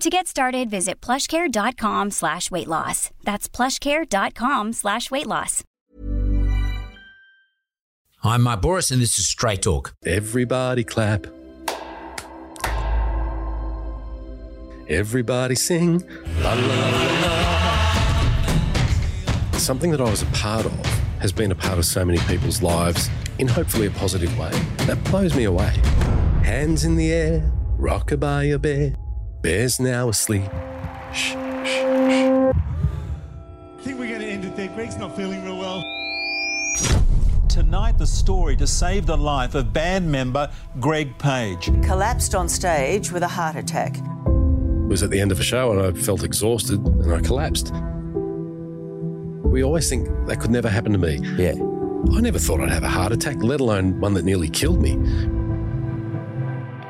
To 0.00 0.10
get 0.10 0.26
started, 0.26 0.68
visit 0.68 1.00
plushcare.com 1.00 2.10
slash 2.10 2.50
weight 2.50 2.68
loss. 2.68 3.10
That's 3.24 3.48
plushcare.com 3.48 4.74
slash 4.74 5.10
weight 5.10 5.26
loss. 5.26 5.64
I'm 8.22 8.42
Mark 8.42 8.60
Bouris, 8.60 8.90
and 8.90 9.00
this 9.00 9.18
is 9.18 9.26
Straight 9.26 9.62
Talk. 9.62 9.94
Everybody 10.04 10.84
clap. 10.84 11.26
Everybody 14.88 15.54
sing. 15.54 16.02
La, 16.42 16.52
la, 16.52 16.66
la, 16.66 16.90
la. 17.22 17.72
Something 19.52 19.90
that 19.92 20.00
I 20.02 20.10
was 20.10 20.20
a 20.22 20.26
part 20.26 20.66
of 20.66 20.72
has 21.20 21.32
been 21.32 21.50
a 21.52 21.54
part 21.54 21.78
of 21.78 21.86
so 21.86 22.04
many 22.04 22.18
people's 22.28 22.60
lives 22.62 23.08
in 23.38 23.48
hopefully 23.48 23.86
a 23.86 23.90
positive 23.92 24.38
way. 24.38 24.50
That 24.86 25.02
blows 25.04 25.34
me 25.34 25.44
away. 25.44 25.72
Hands 26.44 26.84
in 26.84 26.96
the 26.96 27.10
air, 27.12 27.50
rockabye 27.78 28.54
a 28.54 28.58
bear. 28.58 28.94
Bear's 29.46 29.78
now 29.78 30.08
asleep. 30.08 30.50
Shh, 31.12 31.30
shh, 31.30 31.36
shh. 31.36 31.84
I 32.26 32.52
think 33.78 33.96
we're 33.96 34.08
going 34.08 34.20
to 34.20 34.26
end 34.26 34.44
it 34.44 34.56
there. 34.56 34.66
Greg's 34.66 34.96
not 34.96 35.14
feeling 35.14 35.44
real 35.44 35.56
well. 35.56 35.84
Tonight, 37.48 37.96
the 37.96 38.08
story 38.08 38.56
to 38.56 38.66
save 38.66 39.06
the 39.06 39.16
life 39.16 39.54
of 39.54 39.72
band 39.72 40.10
member 40.10 40.50
Greg 40.80 41.16
Page. 41.20 41.66
collapsed 41.84 42.34
on 42.34 42.48
stage 42.48 43.12
with 43.12 43.22
a 43.22 43.28
heart 43.28 43.54
attack. 43.54 43.98
It 43.98 44.88
was 44.88 45.04
at 45.04 45.10
the 45.10 45.20
end 45.20 45.30
of 45.30 45.38
a 45.38 45.44
show 45.44 45.70
and 45.70 45.80
I 45.80 45.92
felt 45.92 46.24
exhausted 46.24 46.84
and 46.84 47.14
I 47.14 47.20
collapsed. 47.20 47.72
We 49.48 49.62
always 49.62 49.88
think 49.88 50.08
that 50.26 50.40
could 50.40 50.50
never 50.50 50.68
happen 50.68 50.90
to 50.90 50.98
me. 50.98 51.20
Yeah. 51.36 51.54
I 52.16 52.20
never 52.20 52.40
thought 52.40 52.60
I'd 52.60 52.70
have 52.70 52.82
a 52.82 52.88
heart 52.88 53.12
attack, 53.12 53.36
let 53.44 53.60
alone 53.60 54.00
one 54.00 54.14
that 54.14 54.24
nearly 54.24 54.48
killed 54.48 54.82
me. 54.82 54.98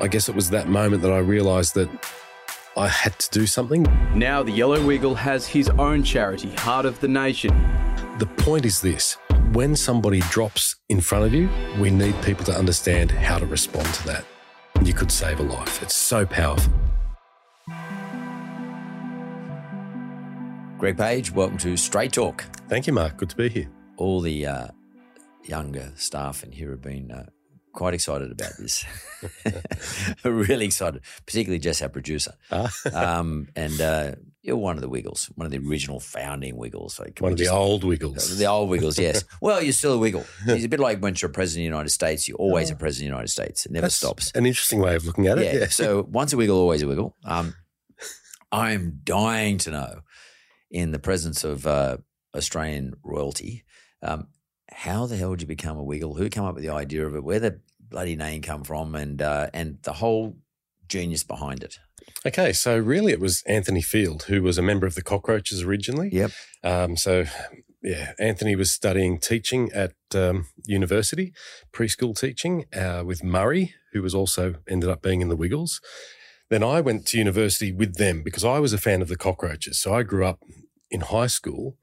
I 0.01 0.07
guess 0.07 0.27
it 0.27 0.33
was 0.33 0.49
that 0.49 0.69
moment 0.69 1.03
that 1.03 1.11
I 1.11 1.19
realised 1.19 1.75
that 1.75 1.87
I 2.77 2.87
had 2.87 3.17
to 3.17 3.31
do 3.31 3.47
something. 3.47 3.83
Now 4.13 4.43
the 4.43 4.51
Yellow 4.51 4.85
Wiggle 4.85 5.15
has 5.15 5.47
his 5.47 5.67
own 5.69 6.03
charity, 6.03 6.51
Heart 6.57 6.85
of 6.85 6.99
the 6.99 7.07
Nation. 7.07 7.49
The 8.19 8.27
point 8.27 8.65
is 8.65 8.81
this 8.81 9.17
when 9.51 9.75
somebody 9.75 10.19
drops 10.19 10.75
in 10.87 11.01
front 11.01 11.25
of 11.25 11.33
you, 11.33 11.49
we 11.79 11.89
need 11.89 12.13
people 12.21 12.45
to 12.45 12.53
understand 12.53 13.09
how 13.09 13.39
to 13.39 13.47
respond 13.47 13.91
to 13.95 14.07
that. 14.07 14.25
You 14.83 14.93
could 14.93 15.11
save 15.11 15.39
a 15.39 15.43
life. 15.43 15.81
It's 15.81 15.95
so 15.95 16.23
powerful. 16.23 16.71
Greg 20.77 20.97
Page, 20.97 21.31
welcome 21.31 21.57
to 21.57 21.75
Straight 21.77 22.13
Talk. 22.13 22.45
Thank 22.67 22.85
you, 22.85 22.93
Mark. 22.93 23.17
Good 23.17 23.31
to 23.31 23.35
be 23.35 23.49
here. 23.49 23.71
All 23.97 24.21
the 24.21 24.45
uh, 24.45 24.67
younger 25.43 25.91
staff 25.95 26.43
in 26.43 26.51
here 26.51 26.69
have 26.69 26.83
been 26.83 27.09
uh, 27.09 27.25
quite 27.77 27.93
excited 27.93 28.31
about 28.31 28.53
this. 28.57 28.83
really 30.23 30.65
excited, 30.65 31.01
particularly 31.27 31.59
Jess, 31.59 31.81
our 31.83 31.89
producer. 31.89 32.33
Ah. 32.51 32.71
um, 32.91 33.47
and 33.55 33.79
uh, 33.79 34.11
you're 34.41 34.57
one 34.57 34.75
of 34.77 34.81
the 34.81 34.89
Wiggles, 34.89 35.29
one 35.35 35.45
of 35.45 35.51
the 35.51 35.59
original 35.59 35.99
founding 35.99 36.57
Wiggles. 36.57 36.99
One 37.19 37.31
of 37.33 37.37
the 37.37 37.43
just- 37.43 37.53
old 37.55 37.83
Wiggles. 37.83 38.35
The 38.37 38.47
old 38.47 38.69
Wiggles, 38.69 38.97
yes. 38.97 39.23
well, 39.41 39.61
you're 39.61 39.73
still 39.73 39.93
a 39.93 39.97
Wiggle. 39.99 40.25
It's 40.47 40.65
a 40.65 40.69
bit 40.69 40.79
like 40.79 40.99
when 40.99 41.13
you're 41.21 41.29
a 41.29 41.33
president 41.33 41.61
of 41.61 41.69
the 41.71 41.75
United 41.75 41.89
States, 41.89 42.27
you're 42.27 42.37
always 42.37 42.71
a 42.71 42.75
president 42.75 43.05
of 43.05 43.11
the 43.11 43.15
United 43.17 43.29
States. 43.31 43.65
It 43.67 43.71
never 43.71 43.85
Oh. 43.85 43.89
Stops. 43.89 44.31
An 44.33 44.45
interesting 44.47 44.79
way 44.79 44.95
of 44.95 45.05
looking 45.05 45.27
at 45.27 45.37
it. 45.37 45.45
Yeah. 45.53 45.59
Yeah. 45.61 45.67
so 45.67 46.01
once 46.09 46.33
a 46.33 46.37
wiggle, 46.37 46.57
always 46.57 46.81
a 46.81 46.87
wiggle. 46.87 47.15
Um, 47.23 47.53
I'm 48.51 49.01
dying 49.03 49.57
to 49.59 49.71
know, 49.71 49.99
in 50.71 50.91
the 50.91 50.99
presence 50.99 51.43
of 51.43 51.67
uh, 51.67 51.97
Australian 52.35 52.93
royalty, 53.03 53.63
um, 54.01 54.27
how 54.71 55.05
the 55.05 55.15
hell 55.17 55.31
did 55.31 55.41
you 55.41 55.47
become 55.47 55.77
a 55.77 55.83
wiggle? 55.83 56.15
Who 56.15 56.29
came 56.29 56.43
up 56.43 56.55
with 56.55 56.63
the 56.63 56.69
idea 56.73 57.05
of 57.07 57.15
it? 57.15 57.23
Where 57.23 57.39
the 57.39 57.61
bloody 57.89 58.15
name 58.15 58.41
come 58.41 58.63
from? 58.63 58.95
And 58.95 59.21
uh, 59.21 59.49
and 59.53 59.79
the 59.83 59.93
whole 59.93 60.37
genius 60.87 61.23
behind 61.23 61.63
it. 61.63 61.79
Okay, 62.25 62.53
so 62.53 62.77
really 62.77 63.11
it 63.11 63.19
was 63.19 63.43
Anthony 63.45 63.81
Field, 63.81 64.23
who 64.23 64.41
was 64.41 64.57
a 64.57 64.61
member 64.61 64.87
of 64.87 64.95
the 64.95 65.01
Cockroaches 65.01 65.63
originally. 65.63 66.09
Yep. 66.11 66.31
Um, 66.63 66.97
so, 66.97 67.25
yeah, 67.83 68.13
Anthony 68.19 68.55
was 68.55 68.71
studying 68.71 69.19
teaching 69.19 69.71
at 69.73 69.93
um, 70.15 70.47
university, 70.65 71.33
preschool 71.73 72.17
teaching 72.17 72.65
uh, 72.73 73.03
with 73.05 73.23
Murray, 73.23 73.73
who 73.93 74.01
was 74.01 74.15
also 74.15 74.55
ended 74.69 74.89
up 74.89 75.01
being 75.01 75.21
in 75.21 75.29
the 75.29 75.35
Wiggles. 75.35 75.81
Then 76.49 76.63
I 76.63 76.81
went 76.81 77.05
to 77.07 77.17
university 77.17 77.71
with 77.71 77.95
them 77.95 78.23
because 78.23 78.45
I 78.45 78.59
was 78.59 78.73
a 78.73 78.77
fan 78.77 79.01
of 79.01 79.09
the 79.09 79.17
Cockroaches. 79.17 79.79
So 79.79 79.93
I 79.93 80.03
grew 80.03 80.25
up 80.25 80.39
in 80.89 81.01
high 81.01 81.27
school 81.27 81.77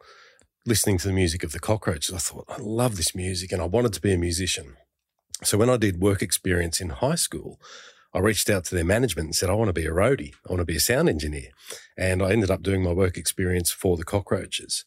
listening 0.67 0.97
to 0.99 1.09
the 1.09 1.15
music 1.15 1.45
of 1.45 1.53
the 1.53 1.61
Cockroaches. 1.61 2.15
I 2.15 2.19
thought, 2.19 2.47
I 2.49 2.57
love 2.59 2.97
this 2.97 3.15
music 3.15 3.53
and 3.53 3.61
I 3.61 3.67
wanted 3.67 3.93
to 3.93 4.01
be 4.01 4.13
a 4.13 4.19
musician. 4.19 4.77
So 5.45 5.59
when 5.59 5.69
I 5.69 5.77
did 5.77 6.01
work 6.01 6.23
experience 6.23 6.81
in 6.81 6.89
high 6.89 7.17
school, 7.17 7.61
I 8.15 8.21
reached 8.21 8.49
out 8.49 8.65
to 8.67 8.75
their 8.75 8.85
management 8.85 9.27
and 9.27 9.35
said, 9.35 9.51
I 9.51 9.55
want 9.55 9.69
to 9.69 9.75
be 9.75 9.87
a 9.87 9.91
roadie. 9.91 10.35
I 10.47 10.51
want 10.53 10.61
to 10.61 10.65
be 10.65 10.77
a 10.77 10.81
sound 10.81 11.09
engineer. 11.09 11.49
And 11.99 12.23
I 12.23 12.31
ended 12.31 12.51
up 12.51 12.63
doing 12.63 12.83
my 12.83 12.93
work 12.93 13.19
experience 13.19 13.71
for 13.71 13.97
the 13.97 14.05
cockroaches. 14.05 14.85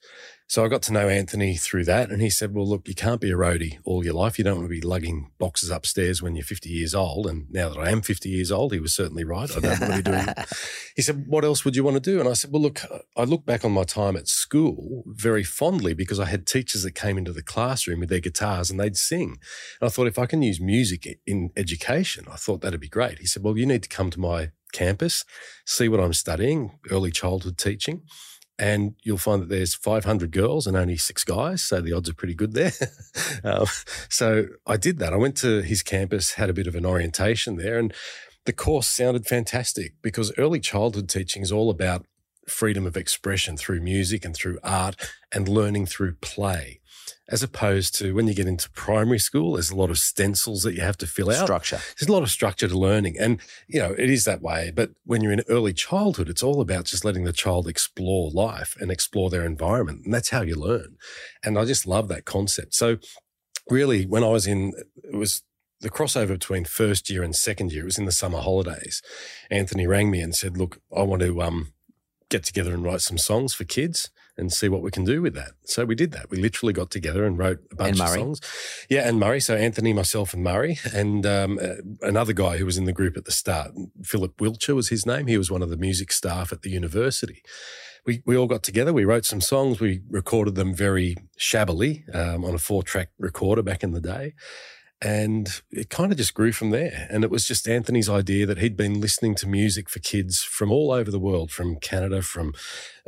So 0.50 0.64
I 0.64 0.70
got 0.70 0.82
to 0.84 0.94
know 0.94 1.10
Anthony 1.10 1.58
through 1.58 1.84
that. 1.86 2.10
And 2.10 2.22
he 2.22 2.30
said, 2.30 2.54
Well, 2.54 2.68
look, 2.68 2.88
you 2.88 2.96
can't 2.96 3.20
be 3.20 3.32
a 3.32 3.36
roadie 3.36 3.80
all 3.84 4.06
your 4.06 4.14
life. 4.14 4.38
You 4.38 4.46
don't 4.46 4.56
want 4.56 4.70
to 4.70 4.74
be 4.74 4.80
lugging 4.80 5.30
boxes 5.38 5.70
upstairs 5.70 6.22
when 6.22 6.36
you're 6.36 6.46
50 6.46 6.70
years 6.70 6.96
old. 6.96 7.28
And 7.28 7.48
now 7.52 7.68
that 7.68 7.78
I 7.78 7.92
am 7.92 8.02
50 8.02 8.30
years 8.30 8.50
old, 8.50 8.72
he 8.72 8.80
was 8.80 8.96
certainly 8.96 9.26
right. 9.26 9.50
I 9.52 9.60
don't 9.60 9.80
want 9.82 9.94
to 9.94 9.98
be 9.98 10.02
doing 10.04 10.26
He 10.96 11.02
said, 11.02 11.26
What 11.28 11.44
else 11.44 11.66
would 11.66 11.76
you 11.76 11.84
want 11.84 11.96
to 11.96 12.12
do? 12.12 12.22
And 12.22 12.30
I 12.30 12.34
said, 12.34 12.54
Well, 12.54 12.62
look, 12.62 12.82
I 13.18 13.26
look 13.26 13.46
back 13.46 13.66
on 13.66 13.74
my 13.74 13.84
time 13.84 14.16
at 14.16 14.30
school 14.30 15.04
very 15.06 15.44
fondly 15.44 15.94
because 15.94 16.20
I 16.20 16.26
had 16.26 16.48
teachers 16.48 16.84
that 16.84 16.96
came 16.96 17.18
into 17.18 17.34
the 17.34 17.44
classroom 17.44 18.00
with 18.00 18.10
their 18.10 18.22
guitars 18.22 18.70
and 18.70 18.80
they'd 18.80 18.96
sing. 18.96 19.38
And 19.82 19.88
I 19.88 19.90
thought, 19.90 20.08
if 20.08 20.18
I 20.18 20.28
can 20.28 20.42
use 20.42 20.62
music 20.62 21.20
in 21.26 21.52
education, 21.58 22.26
I 22.32 22.38
thought 22.38 22.62
that'd 22.62 22.80
be 22.80 22.88
great. 22.88 23.20
He 23.20 23.26
said, 23.28 23.44
Well, 23.44 23.58
you 23.58 23.66
need 23.66 23.84
to 23.84 23.90
come 23.90 24.12
to 24.12 24.20
my 24.20 24.52
campus, 24.72 25.26
see 25.66 25.90
what 25.90 26.00
I'm 26.00 26.14
studying, 26.14 26.80
early 26.90 27.12
childhood 27.12 27.58
teaching. 27.58 28.04
And 28.60 28.96
you'll 29.04 29.18
find 29.18 29.42
that 29.42 29.50
there's 29.50 29.76
500 29.76 30.32
girls 30.32 30.66
and 30.66 30.76
only 30.76 30.98
six 30.98 31.24
guys. 31.24 31.62
So 31.62 31.80
the 31.80 31.94
odds 31.94 32.10
are 32.10 32.16
pretty 32.16 32.34
good 32.34 32.54
there. 32.54 32.74
um, 33.44 33.68
so 34.10 34.48
I 34.66 34.78
did 34.78 34.98
that. 35.00 35.14
I 35.14 35.18
went 35.18 35.38
to 35.38 35.62
his 35.62 35.84
campus, 35.84 36.34
had 36.34 36.50
a 36.50 36.54
bit 36.54 36.68
of 36.68 36.76
an 36.76 36.86
orientation 36.86 37.58
there. 37.58 37.78
And 37.78 37.94
the 38.46 38.54
course 38.54 38.88
sounded 38.88 39.28
fantastic 39.28 39.94
because 40.02 40.32
early 40.38 40.60
childhood 40.60 41.10
teaching 41.10 41.44
is 41.44 41.52
all 41.52 41.70
about 41.70 42.06
freedom 42.48 42.86
of 42.86 42.98
expression 42.98 43.58
through 43.58 43.82
music 43.82 44.26
and 44.26 44.36
through 44.36 44.58
art 44.64 44.96
and 45.32 45.48
learning 45.48 45.86
through 45.86 46.16
play. 46.16 46.80
As 47.30 47.44
opposed 47.44 47.96
to 47.96 48.14
when 48.16 48.28
you 48.28 48.34
get 48.34 48.48
into 48.48 48.70
primary 48.72 49.20
school, 49.20 49.54
there's 49.54 49.72
a 49.72 49.76
lot 49.76 49.90
of 49.90 49.98
stencils 49.98 50.64
that 50.64 50.74
you 50.74 50.82
have 50.82 50.98
to 50.98 51.08
fill 51.08 51.30
out. 51.30 51.44
Structure. 51.44 51.80
There's 52.00 52.10
a 52.10 52.12
lot 52.12 52.24
of 52.24 52.32
structure 52.32 52.68
to 52.68 52.78
learning. 52.78 53.18
And, 53.20 53.40
you 53.68 53.80
know, 53.80 53.94
it 53.98 54.10
is 54.10 54.26
that 54.26 54.42
way. 54.42 54.72
But 54.74 54.92
when 55.06 55.22
you're 55.22 55.32
in 55.32 55.44
early 55.50 55.74
childhood, 55.74 56.30
it's 56.30 56.44
all 56.44 56.62
about 56.62 56.86
just 56.86 57.04
letting 57.04 57.24
the 57.24 57.34
child 57.34 57.68
explore 57.68 58.32
life 58.32 58.78
and 58.80 58.92
explore 58.92 59.30
their 59.30 59.46
environment. 59.46 60.06
And 60.06 60.14
that's 60.14 60.30
how 60.30 60.42
you 60.42 60.56
learn. 60.56 60.98
And 61.44 61.58
I 61.58 61.66
just 61.66 61.86
love 61.86 62.08
that 62.08 62.26
concept. 62.26 62.74
So, 62.74 62.98
really, 63.70 64.06
when 64.06 64.24
I 64.24 64.30
was 64.30 64.48
in, 64.48 64.74
it 65.04 65.16
was 65.16 65.44
the 65.82 65.90
crossover 65.90 66.30
between 66.30 66.66
first 66.66 67.10
year 67.10 67.24
and 67.24 67.36
second 67.36 67.72
year, 67.72 67.84
it 67.84 67.86
was 67.86 68.00
in 68.00 68.06
the 68.06 68.12
summer 68.12 68.40
holidays. 68.40 69.02
Anthony 69.52 69.86
rang 69.86 70.10
me 70.10 70.22
and 70.22 70.36
said, 70.36 70.58
Look, 70.58 70.80
I 70.96 71.04
want 71.04 71.22
to 71.22 71.42
um, 71.42 71.74
get 72.30 72.44
together 72.44 72.74
and 72.74 72.84
write 72.84 73.02
some 73.02 73.18
songs 73.18 73.54
for 73.54 73.64
kids 73.64 74.10
and 74.38 74.54
see 74.54 74.70
what 74.70 74.82
we 74.82 74.92
can 74.92 75.04
do 75.04 75.22
with 75.22 75.34
that. 75.34 75.52
So 75.66 75.86
we 75.86 75.96
did 75.96 76.12
that. 76.12 76.30
We 76.30 76.38
literally 76.38 76.74
got 76.74 76.92
together 76.92 77.26
and 77.26 77.38
wrote 77.38 77.60
a 77.72 77.76
bunch 77.76 78.00
of 78.00 78.10
songs. 78.10 78.42
Yeah, 78.90 79.08
and 79.08 79.20
Murray. 79.20 79.40
So 79.40 79.56
Anthony, 79.56 79.94
myself, 79.94 80.34
and 80.34 80.44
Murray, 80.44 80.80
and 80.94 81.26
um, 81.26 81.60
uh, 81.62 82.08
another 82.08 82.34
guy 82.34 82.58
who 82.58 82.66
was 82.66 82.78
in 82.78 82.86
the 82.86 82.94
group 82.94 83.18
at 83.18 83.26
the 83.26 83.32
start, 83.32 83.72
Philip 84.04 84.38
Wilcher 84.38 84.76
was 84.76 84.90
his 84.90 85.06
name. 85.06 85.28
He 85.28 85.38
was 85.38 85.50
one 85.50 85.62
of 85.62 85.70
the 85.70 85.78
music 85.78 86.12
staff 86.12 86.52
at 86.52 86.62
the 86.62 86.70
university. 86.70 87.42
we, 88.08 88.24
we 88.26 88.38
all 88.38 88.48
got 88.48 88.64
together. 88.64 88.94
We 88.94 89.06
wrote 89.06 89.26
some 89.26 89.42
songs. 89.42 89.80
We 89.80 90.02
recorded 90.10 90.56
them 90.56 90.74
very 90.74 91.18
shabbily 91.38 92.06
um, 92.14 92.46
on 92.46 92.56
a 92.56 92.60
four 92.60 92.82
track 92.82 93.10
recorder 93.20 93.62
back 93.62 93.84
in 93.84 93.92
the 93.92 94.02
day. 94.02 94.34
And 95.00 95.62
it 95.72 95.92
kind 95.92 96.12
of 96.12 96.18
just 96.18 96.34
grew 96.34 96.52
from 96.52 96.72
there. 96.72 97.08
And 97.12 97.24
it 97.24 97.30
was 97.30 97.46
just 97.46 97.68
Anthony's 97.68 98.10
idea 98.10 98.48
that 98.48 98.58
he'd 98.58 98.76
been 98.76 99.00
listening 99.00 99.36
to 99.36 99.48
music 99.48 99.90
for 99.90 100.00
kids 100.00 100.42
from 100.42 100.72
all 100.72 100.92
over 100.92 101.12
the 101.12 101.20
world, 101.20 101.52
from 101.52 101.76
Canada, 101.76 102.24
from 102.24 102.54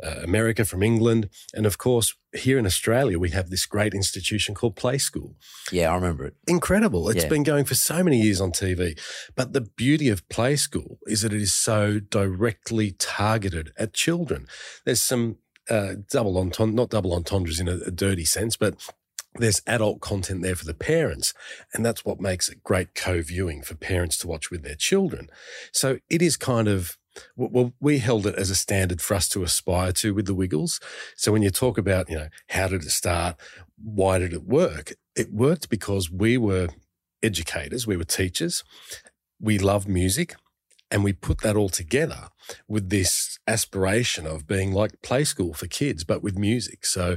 uh, 0.00 0.20
America, 0.22 0.64
from 0.64 0.84
England. 0.84 1.28
And 1.52 1.66
of 1.66 1.78
course, 1.78 2.14
here 2.32 2.58
in 2.58 2.66
Australia, 2.66 3.18
we 3.18 3.30
have 3.30 3.50
this 3.50 3.66
great 3.66 3.92
institution 3.92 4.54
called 4.54 4.76
Play 4.76 4.98
School. 4.98 5.34
Yeah, 5.72 5.90
I 5.90 5.96
remember 5.96 6.24
it. 6.26 6.34
Incredible. 6.46 7.08
It's 7.08 7.24
Yeah. 7.24 7.28
been 7.28 7.42
going 7.42 7.64
for 7.64 7.74
so 7.74 8.04
many 8.04 8.22
years 8.22 8.40
on 8.40 8.52
TV. 8.52 8.96
But 9.34 9.52
the 9.52 9.62
beauty 9.62 10.08
of 10.08 10.28
Play 10.28 10.54
School 10.54 11.00
is 11.08 11.22
that 11.22 11.32
it 11.32 11.42
is 11.42 11.52
so 11.52 11.98
directly 11.98 12.92
targeted 13.00 13.72
at 13.76 13.94
children. 13.94 14.46
There's 14.84 15.02
some 15.02 15.38
uh, 15.68 15.94
double 16.10 16.38
entendre, 16.38 16.74
not 16.74 16.90
double 16.90 17.12
entendres 17.12 17.58
in 17.60 17.68
a, 17.68 17.78
a 17.86 17.90
dirty 17.90 18.24
sense, 18.24 18.56
but 18.56 18.74
there's 19.34 19.62
adult 19.66 20.00
content 20.00 20.42
there 20.42 20.56
for 20.56 20.64
the 20.64 20.74
parents. 20.74 21.32
And 21.72 21.84
that's 21.84 22.04
what 22.04 22.20
makes 22.20 22.48
it 22.48 22.64
great 22.64 22.94
co 22.94 23.22
viewing 23.22 23.62
for 23.62 23.74
parents 23.74 24.18
to 24.18 24.28
watch 24.28 24.50
with 24.50 24.62
their 24.62 24.74
children. 24.74 25.28
So 25.72 25.98
it 26.08 26.20
is 26.22 26.36
kind 26.36 26.68
of, 26.68 26.98
well, 27.36 27.72
we 27.80 27.98
held 27.98 28.26
it 28.26 28.34
as 28.34 28.50
a 28.50 28.54
standard 28.54 29.00
for 29.00 29.14
us 29.14 29.28
to 29.30 29.42
aspire 29.42 29.92
to 29.92 30.14
with 30.14 30.26
the 30.26 30.34
Wiggles. 30.34 30.80
So 31.16 31.32
when 31.32 31.42
you 31.42 31.50
talk 31.50 31.78
about, 31.78 32.08
you 32.10 32.16
know, 32.16 32.28
how 32.48 32.68
did 32.68 32.82
it 32.82 32.90
start? 32.90 33.36
Why 33.76 34.18
did 34.18 34.32
it 34.32 34.44
work? 34.44 34.94
It 35.14 35.32
worked 35.32 35.68
because 35.68 36.10
we 36.10 36.36
were 36.36 36.68
educators, 37.22 37.86
we 37.86 37.96
were 37.96 38.04
teachers, 38.04 38.64
we 39.40 39.58
loved 39.58 39.88
music, 39.88 40.36
and 40.90 41.04
we 41.04 41.12
put 41.12 41.40
that 41.42 41.56
all 41.56 41.68
together 41.68 42.28
with 42.68 42.90
this 42.90 43.38
aspiration 43.46 44.26
of 44.26 44.46
being 44.46 44.72
like 44.72 45.00
play 45.02 45.24
school 45.24 45.54
for 45.54 45.66
kids, 45.66 46.04
but 46.04 46.22
with 46.22 46.36
music. 46.38 46.84
So 46.84 47.16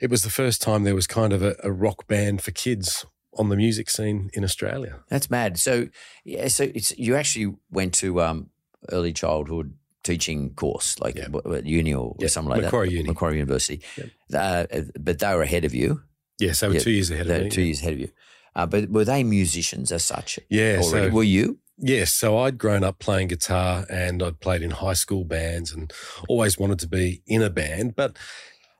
it 0.00 0.10
was 0.10 0.22
the 0.22 0.30
first 0.30 0.60
time 0.62 0.82
there 0.84 0.94
was 0.94 1.06
kind 1.06 1.32
of 1.32 1.42
a, 1.42 1.54
a 1.62 1.70
rock 1.70 2.06
band 2.08 2.42
for 2.42 2.50
kids 2.50 3.06
on 3.36 3.48
the 3.48 3.56
music 3.56 3.90
scene 3.90 4.30
in 4.34 4.44
Australia. 4.44 5.00
That's 5.08 5.30
mad. 5.30 5.58
So, 5.58 5.88
yeah, 6.24 6.48
so 6.48 6.64
it's 6.74 6.96
you 6.98 7.14
actually 7.16 7.54
went 7.70 7.94
to 7.94 8.20
um, 8.20 8.50
early 8.90 9.12
childhood 9.12 9.74
teaching 10.02 10.54
course, 10.54 10.98
like 11.00 11.16
Yeah. 11.16 11.28
what, 11.28 11.64
uni 11.66 11.94
or 11.94 12.14
Yeah, 12.18 12.28
something 12.28 12.50
like 12.50 12.62
Macquarie 12.62 12.88
that. 12.88 12.94
Uni. 12.94 13.08
Macquarie 13.08 13.34
University. 13.38 13.80
Yep. 13.96 14.08
Uh, 14.34 14.80
but 15.00 15.18
they 15.18 15.34
were 15.34 15.42
ahead 15.42 15.64
of 15.64 15.74
you. 15.74 16.02
Yes, 16.38 16.60
they 16.60 16.68
were 16.68 16.74
Yeah, 16.74 16.80
two 16.80 16.90
years 16.90 17.10
ahead 17.10 17.30
of 17.30 17.42
me. 17.44 17.50
two 17.50 17.62
years 17.62 17.80
ahead 17.80 17.94
of 17.94 18.00
you. 18.00 18.10
Uh, 18.56 18.66
but 18.66 18.88
were 18.90 19.04
they 19.04 19.24
musicians 19.24 19.90
as 19.90 20.04
such? 20.04 20.38
Yeah, 20.48 20.80
already? 20.82 21.08
so- 21.10 21.14
were 21.14 21.22
you? 21.24 21.58
Yes, 21.76 22.12
so 22.12 22.38
I'd 22.38 22.58
grown 22.58 22.84
up 22.84 22.98
playing 22.98 23.28
guitar 23.28 23.84
and 23.90 24.22
I'd 24.22 24.40
played 24.40 24.62
in 24.62 24.70
high 24.70 24.92
school 24.92 25.24
bands 25.24 25.72
and 25.72 25.92
always 26.28 26.56
wanted 26.56 26.78
to 26.80 26.88
be 26.88 27.22
in 27.26 27.42
a 27.42 27.50
band. 27.50 27.96
But 27.96 28.16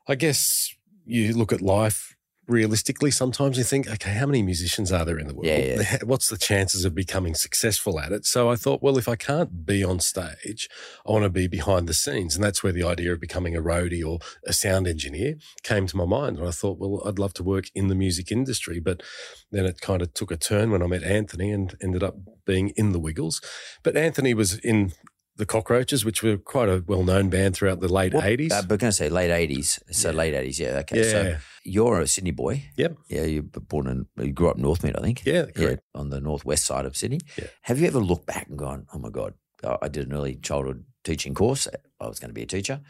I 0.07 0.15
guess 0.15 0.73
you 1.05 1.33
look 1.33 1.51
at 1.51 1.61
life 1.61 2.14
realistically, 2.47 3.11
sometimes 3.11 3.57
you 3.57 3.63
think, 3.63 3.87
okay, 3.87 4.11
how 4.11 4.25
many 4.25 4.43
musicians 4.43 4.91
are 4.91 5.05
there 5.05 5.17
in 5.17 5.27
the 5.27 5.33
world? 5.33 5.47
Yeah, 5.47 5.81
yeah. 5.81 5.97
What's 6.03 6.29
the 6.29 6.37
chances 6.37 6.85
of 6.85 6.93
becoming 6.93 7.33
successful 7.33 7.99
at 7.99 8.11
it? 8.11 8.25
So 8.25 8.49
I 8.49 8.55
thought, 8.55 8.81
well, 8.81 8.97
if 8.97 9.07
I 9.07 9.15
can't 9.15 9.65
be 9.65 9.83
on 9.83 9.99
stage, 9.99 10.69
I 11.07 11.11
want 11.11 11.23
to 11.23 11.29
be 11.29 11.47
behind 11.47 11.87
the 11.87 11.93
scenes. 11.93 12.35
And 12.35 12.43
that's 12.43 12.63
where 12.63 12.73
the 12.73 12.83
idea 12.83 13.13
of 13.13 13.19
becoming 13.19 13.55
a 13.55 13.61
roadie 13.61 14.05
or 14.05 14.19
a 14.45 14.53
sound 14.53 14.87
engineer 14.87 15.35
came 15.63 15.87
to 15.87 15.97
my 15.97 16.05
mind. 16.05 16.37
And 16.37 16.47
I 16.47 16.51
thought, 16.51 16.77
well, 16.77 17.01
I'd 17.05 17.19
love 17.19 17.33
to 17.35 17.43
work 17.43 17.65
in 17.73 17.87
the 17.87 17.95
music 17.95 18.31
industry. 18.31 18.79
But 18.79 19.01
then 19.51 19.65
it 19.65 19.81
kind 19.81 20.01
of 20.01 20.13
took 20.13 20.31
a 20.31 20.37
turn 20.37 20.71
when 20.71 20.83
I 20.83 20.87
met 20.87 21.03
Anthony 21.03 21.51
and 21.51 21.75
ended 21.81 22.03
up 22.03 22.15
being 22.45 22.69
in 22.75 22.91
the 22.91 22.99
Wiggles. 22.99 23.41
But 23.83 23.97
Anthony 23.97 24.33
was 24.33 24.57
in 24.59 24.93
the 25.37 25.45
Cockroaches, 25.45 26.05
which 26.05 26.23
were 26.23 26.37
quite 26.37 26.69
a 26.69 26.83
well 26.87 27.03
known 27.03 27.29
band 27.29 27.55
throughout 27.55 27.79
the 27.81 27.91
late 27.91 28.13
What- 28.13 28.23
80s. 28.23 28.51
Uh, 28.51 28.61
but 28.61 28.79
going 28.79 28.89
to 28.91 28.95
say 28.95 29.09
late 29.09 29.31
eighties. 29.31 29.79
So 29.91 30.09
Yeah. 30.11 30.15
late 30.15 30.33
eighties. 30.33 30.59
Yeah. 30.59 30.79
Okay. 30.79 31.03
So 31.11 31.37
you're 31.63 31.99
a 32.01 32.07
Sydney 32.07 32.31
boy. 32.31 32.63
Yep. 32.77 32.97
Yeah. 33.09 33.23
You 33.23 33.41
were 33.53 33.59
born 33.61 33.87
in. 33.87 34.05
You 34.25 34.31
grew 34.31 34.49
up 34.49 34.57
in 34.57 34.63
Northmead, 34.63 34.97
I 34.97 35.01
think. 35.01 35.25
Yeah, 35.25 35.45
correct. 35.45 35.81
on 35.93 36.09
the 36.09 36.21
northwest 36.21 36.65
side 36.65 36.85
of 36.85 36.95
Sydney. 36.95 37.19
Yeah. 37.37 37.47
Have 37.63 37.79
you 37.79 37.87
ever 37.87 37.99
looked 37.99 38.25
back 38.27 38.47
and 38.47 38.57
gone, 38.57 38.87
"Oh 38.93 38.99
my 38.99 39.09
god, 39.09 39.33
I 39.81 39.87
did 39.89 40.07
an 40.07 40.13
early 40.13 40.35
childhood 40.35 40.85
teaching 41.03 41.33
course. 41.33 41.67
I 41.99 42.07
was 42.07 42.19
going 42.19 42.29
to 42.29 42.33
be 42.33 42.43
a 42.43 42.47
teacher. 42.47 42.81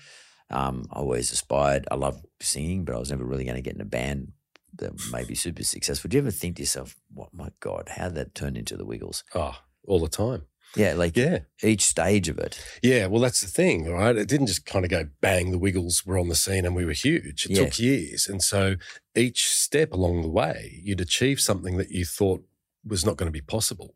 Um, 0.49 0.85
I 0.91 0.99
always 0.99 1.31
aspired. 1.31 1.87
I 1.89 1.95
love 1.95 2.21
singing, 2.41 2.85
but 2.85 2.95
I 2.95 2.99
was 2.99 3.09
never 3.09 3.25
really 3.25 3.45
going 3.45 3.55
to 3.55 3.61
get 3.61 3.75
in 3.75 3.81
a 3.81 3.85
band 3.85 4.33
that 4.77 4.91
may 5.11 5.23
be 5.23 5.35
super 5.35 5.63
successful." 5.63 6.09
Do 6.09 6.17
you 6.17 6.21
ever 6.21 6.31
think 6.31 6.57
to 6.57 6.61
yourself, 6.61 6.95
"What 7.13 7.33
my 7.33 7.49
god, 7.59 7.89
how 7.95 8.05
did 8.09 8.15
that 8.15 8.35
turn 8.35 8.55
into 8.55 8.77
the 8.77 8.85
Wiggles?" 8.85 9.23
Oh, 9.33 9.55
all 9.87 9.99
the 9.99 10.09
time. 10.09 10.43
Yeah, 10.75 10.93
like 10.93 11.15
Yeah. 11.15 11.39
each 11.63 11.83
stage 11.83 12.27
of 12.27 12.37
it. 12.37 12.59
Yeah, 12.83 13.05
well, 13.07 13.21
that's 13.21 13.41
the 13.41 13.47
thing, 13.47 13.89
right? 13.89 14.15
It 14.15 14.27
didn't 14.27 14.47
just 14.47 14.65
kind 14.65 14.83
of 14.83 14.91
go 14.91 15.07
bang, 15.21 15.51
the 15.51 15.57
Wiggles 15.57 16.05
were 16.05 16.17
on 16.17 16.27
the 16.27 16.35
scene 16.35 16.65
and 16.65 16.75
we 16.75 16.83
were 16.85 16.91
huge. 16.93 17.45
It 17.45 17.51
Yeah. 17.51 17.63
took 17.65 17.79
years. 17.79 18.27
And 18.27 18.43
so 18.43 18.75
each 19.15 19.47
step 19.47 19.93
along 19.93 20.21
the 20.21 20.27
way, 20.29 20.79
you'd 20.83 20.99
achieve 21.01 21.39
something 21.39 21.77
that 21.77 21.91
you 21.91 22.03
thought 22.05 22.43
was 22.85 23.05
not 23.05 23.15
going 23.17 23.27
to 23.27 23.31
be 23.31 23.41
possible. 23.41 23.95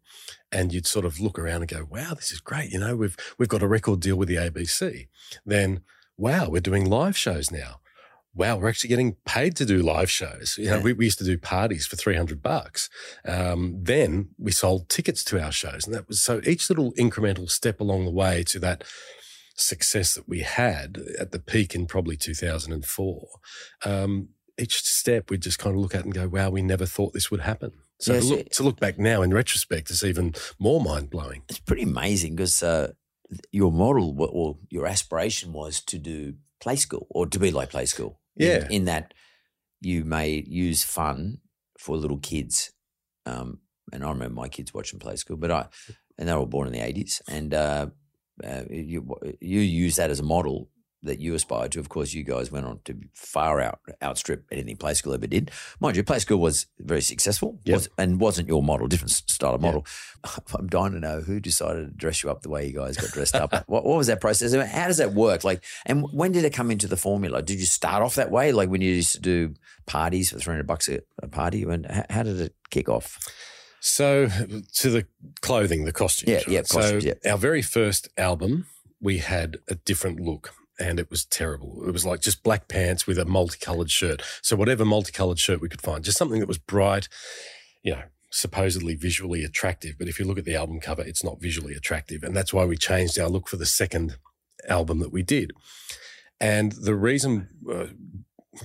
And 0.51 0.73
you'd 0.73 0.87
sort 0.87 1.05
of 1.05 1.19
look 1.19 1.37
around 1.37 1.61
and 1.61 1.67
go, 1.69 1.85
wow, 1.89 2.13
this 2.13 2.31
is 2.31 2.39
great. 2.39 2.71
You 2.71 2.79
know, 2.79 2.95
we've, 2.95 3.17
we've 3.37 3.49
got 3.49 3.61
a 3.61 3.67
record 3.67 3.99
deal 3.99 4.15
with 4.15 4.29
the 4.29 4.35
ABC. 4.37 5.07
Then, 5.45 5.81
wow, 6.17 6.49
we're 6.49 6.61
doing 6.61 6.85
live 6.89 7.17
shows 7.17 7.51
now. 7.51 7.81
Wow, 8.35 8.57
we're 8.57 8.69
actually 8.69 8.89
getting 8.89 9.15
paid 9.25 9.55
to 9.57 9.65
do 9.65 9.81
live 9.81 10.09
shows. 10.09 10.55
You 10.57 10.67
know, 10.67 10.77
Yeah. 10.77 10.83
we, 10.83 10.93
we 10.93 11.05
used 11.05 11.17
to 11.17 11.23
do 11.25 11.37
parties 11.37 11.85
for 11.87 11.95
300 11.95 12.41
bucks. 12.41 12.89
Um, 13.25 13.79
then 13.81 14.29
we 14.37 14.51
sold 14.51 14.87
tickets 14.87 15.23
to 15.25 15.43
our 15.43 15.51
shows. 15.51 15.85
And 15.85 15.95
that 15.95 16.07
was 16.07 16.21
so 16.21 16.39
each 16.45 16.69
little 16.69 16.93
incremental 16.93 17.49
step 17.49 17.79
along 17.79 18.05
the 18.05 18.11
way 18.11 18.43
to 18.43 18.59
that 18.59 18.83
success 19.55 20.13
that 20.15 20.27
we 20.29 20.39
had 20.41 20.99
at 21.19 21.31
the 21.31 21.39
peak 21.39 21.75
in 21.75 21.85
probably 21.85 22.15
2004. 22.15 23.27
Um, 23.85 24.29
each 24.57 24.83
step 24.83 25.29
we 25.29 25.37
just 25.37 25.59
kind 25.59 25.75
of 25.75 25.81
look 25.81 25.95
at 25.95 26.05
and 26.05 26.13
go, 26.13 26.27
wow, 26.27 26.49
we 26.49 26.61
never 26.61 26.85
thought 26.85 27.13
this 27.13 27.31
would 27.31 27.41
happen. 27.41 27.71
So 27.99 28.13
Yes, 28.13 28.23
to, 28.27 28.29
look, 28.35 28.49
to 28.49 28.63
look 28.63 28.79
back 28.79 28.97
now 28.99 29.21
in 29.21 29.33
retrospect 29.33 29.89
is 29.89 30.03
even 30.03 30.33
more 30.59 30.81
mind 30.81 31.09
blowing. 31.09 31.41
It's 31.49 31.59
pretty 31.59 31.83
amazing 31.83 32.35
because 32.35 32.61
uh, 32.63 32.91
your 33.51 33.71
model 33.71 34.15
or 34.21 34.57
your 34.69 34.85
aspiration 34.85 35.51
was 35.51 35.81
to 35.81 35.97
do 35.97 36.35
play 36.61 36.75
school 36.75 37.07
or 37.09 37.25
to 37.27 37.39
be 37.39 37.51
like 37.51 37.69
play 37.69 37.85
school. 37.85 38.18
In- 38.39 38.47
Yeah. 38.47 38.67
In, 38.69 38.85
that 38.85 39.13
you 39.81 40.05
may 40.05 40.43
use 40.47 40.83
fun 40.83 41.39
for 41.77 41.97
little 41.97 42.19
kids. 42.19 42.71
Um, 43.25 43.59
and 43.93 44.03
I 44.03 44.09
remember 44.09 44.35
my 44.35 44.49
kids 44.49 44.73
watching 44.73 44.99
play 44.99 45.15
school, 45.15 45.37
but 45.37 45.51
I, 45.51 45.67
and 46.17 46.27
they 46.27 46.33
were 46.35 46.45
born 46.45 46.67
in 46.67 46.73
the 46.73 46.79
80s. 46.79 47.21
And 47.27 47.53
uh, 47.53 47.87
uh, 48.43 48.63
you, 48.69 49.15
you 49.39 49.59
use 49.61 49.95
that 49.97 50.09
as 50.09 50.19
a 50.19 50.23
model 50.23 50.69
that 51.03 51.19
you 51.19 51.33
aspired 51.33 51.71
to. 51.71 51.79
Of 51.79 51.89
course, 51.89 52.13
you 52.13 52.23
guys 52.23 52.51
went 52.51 52.65
on 52.65 52.79
to 52.85 52.97
far 53.13 53.61
out 53.61 53.79
outstrip 54.01 54.45
anything 54.51 54.75
play 54.75 54.93
school 54.93 55.13
ever 55.13 55.27
did. 55.27 55.51
Mind 55.79 55.95
you, 55.95 56.03
play 56.03 56.19
school 56.19 56.39
was 56.39 56.67
very 56.79 57.01
successful 57.01 57.59
Yep. 57.63 57.75
was, 57.75 57.89
and 57.97 58.19
wasn't 58.19 58.47
your 58.47 58.61
model, 58.61 58.87
different 58.87 59.11
style 59.11 59.55
of 59.55 59.61
model. 59.61 59.85
I'm 60.53 60.67
dying 60.67 60.91
to 60.93 60.99
know 60.99 61.21
who 61.21 61.39
decided 61.39 61.87
to 61.87 61.93
dress 61.95 62.23
you 62.23 62.29
up 62.29 62.41
the 62.41 62.49
way 62.49 62.67
you 62.67 62.73
guys 62.73 62.97
got 62.97 63.11
dressed 63.11 63.35
up. 63.35 63.53
what, 63.67 63.85
what 63.85 63.97
was 63.97 64.07
that 64.07 64.21
process? 64.21 64.53
How 64.53 64.87
does 64.87 64.97
that 64.97 65.13
work? 65.13 65.43
Like, 65.43 65.63
and 65.85 66.05
when 66.11 66.31
did 66.31 66.43
it 66.43 66.53
come 66.53 66.71
into 66.71 66.87
the 66.87 66.97
formula? 66.97 67.41
Did 67.41 67.59
you 67.59 67.65
start 67.65 68.03
off 68.03 68.15
that 68.15 68.31
way, 68.31 68.51
like 68.51 68.69
when 68.69 68.81
you 68.81 68.91
used 68.91 69.13
to 69.13 69.21
do 69.21 69.53
parties 69.85 70.31
for 70.31 70.39
300 70.39 70.67
bucks 70.67 70.89
a, 70.89 70.99
a 71.21 71.27
party? 71.27 71.63
And 71.63 71.85
how, 71.85 72.05
how 72.09 72.23
did 72.23 72.39
it 72.41 72.55
kick 72.69 72.89
off? 72.89 73.19
So 73.79 74.27
to 74.27 74.89
the 74.89 75.05
clothing, 75.41 75.85
the 75.85 75.93
costumes. 75.93 76.29
Yeah, 76.29 76.41
yeah, 76.47 76.61
costumes, 76.61 77.03
so 77.03 77.09
yeah. 77.23 77.31
our 77.31 77.37
very 77.37 77.61
first 77.61 78.09
album, 78.17 78.65
we 78.99 79.19
had 79.19 79.57
a 79.67 79.75
different 79.75 80.19
look. 80.19 80.53
And 80.79 80.99
it 80.99 81.09
was 81.09 81.25
terrible. 81.25 81.83
It 81.85 81.91
was 81.91 82.05
like 82.05 82.21
just 82.21 82.43
black 82.43 82.67
pants 82.67 83.05
with 83.05 83.17
a 83.17 83.25
multicolored 83.25 83.91
shirt. 83.91 84.21
So 84.41 84.55
whatever 84.55 84.85
multicolored 84.85 85.39
shirt 85.39 85.61
we 85.61 85.69
could 85.69 85.81
find, 85.81 86.03
just 86.03 86.17
something 86.17 86.39
that 86.39 86.47
was 86.47 86.57
bright, 86.57 87.09
you 87.83 87.93
know, 87.93 88.03
supposedly 88.31 88.95
visually 88.95 89.43
attractive. 89.43 89.95
But 89.97 90.07
if 90.07 90.19
you 90.19 90.25
look 90.25 90.37
at 90.37 90.45
the 90.45 90.55
album 90.55 90.79
cover, 90.79 91.01
it's 91.01 91.23
not 91.23 91.41
visually 91.41 91.73
attractive. 91.73 92.23
And 92.23 92.35
that's 92.35 92.53
why 92.53 92.65
we 92.65 92.77
changed 92.77 93.19
our 93.19 93.29
look 93.29 93.47
for 93.47 93.57
the 93.57 93.65
second 93.65 94.17
album 94.67 94.99
that 94.99 95.11
we 95.11 95.23
did. 95.23 95.51
And 96.39 96.71
the 96.71 96.95
reason 96.95 97.49
uh, 97.69 97.87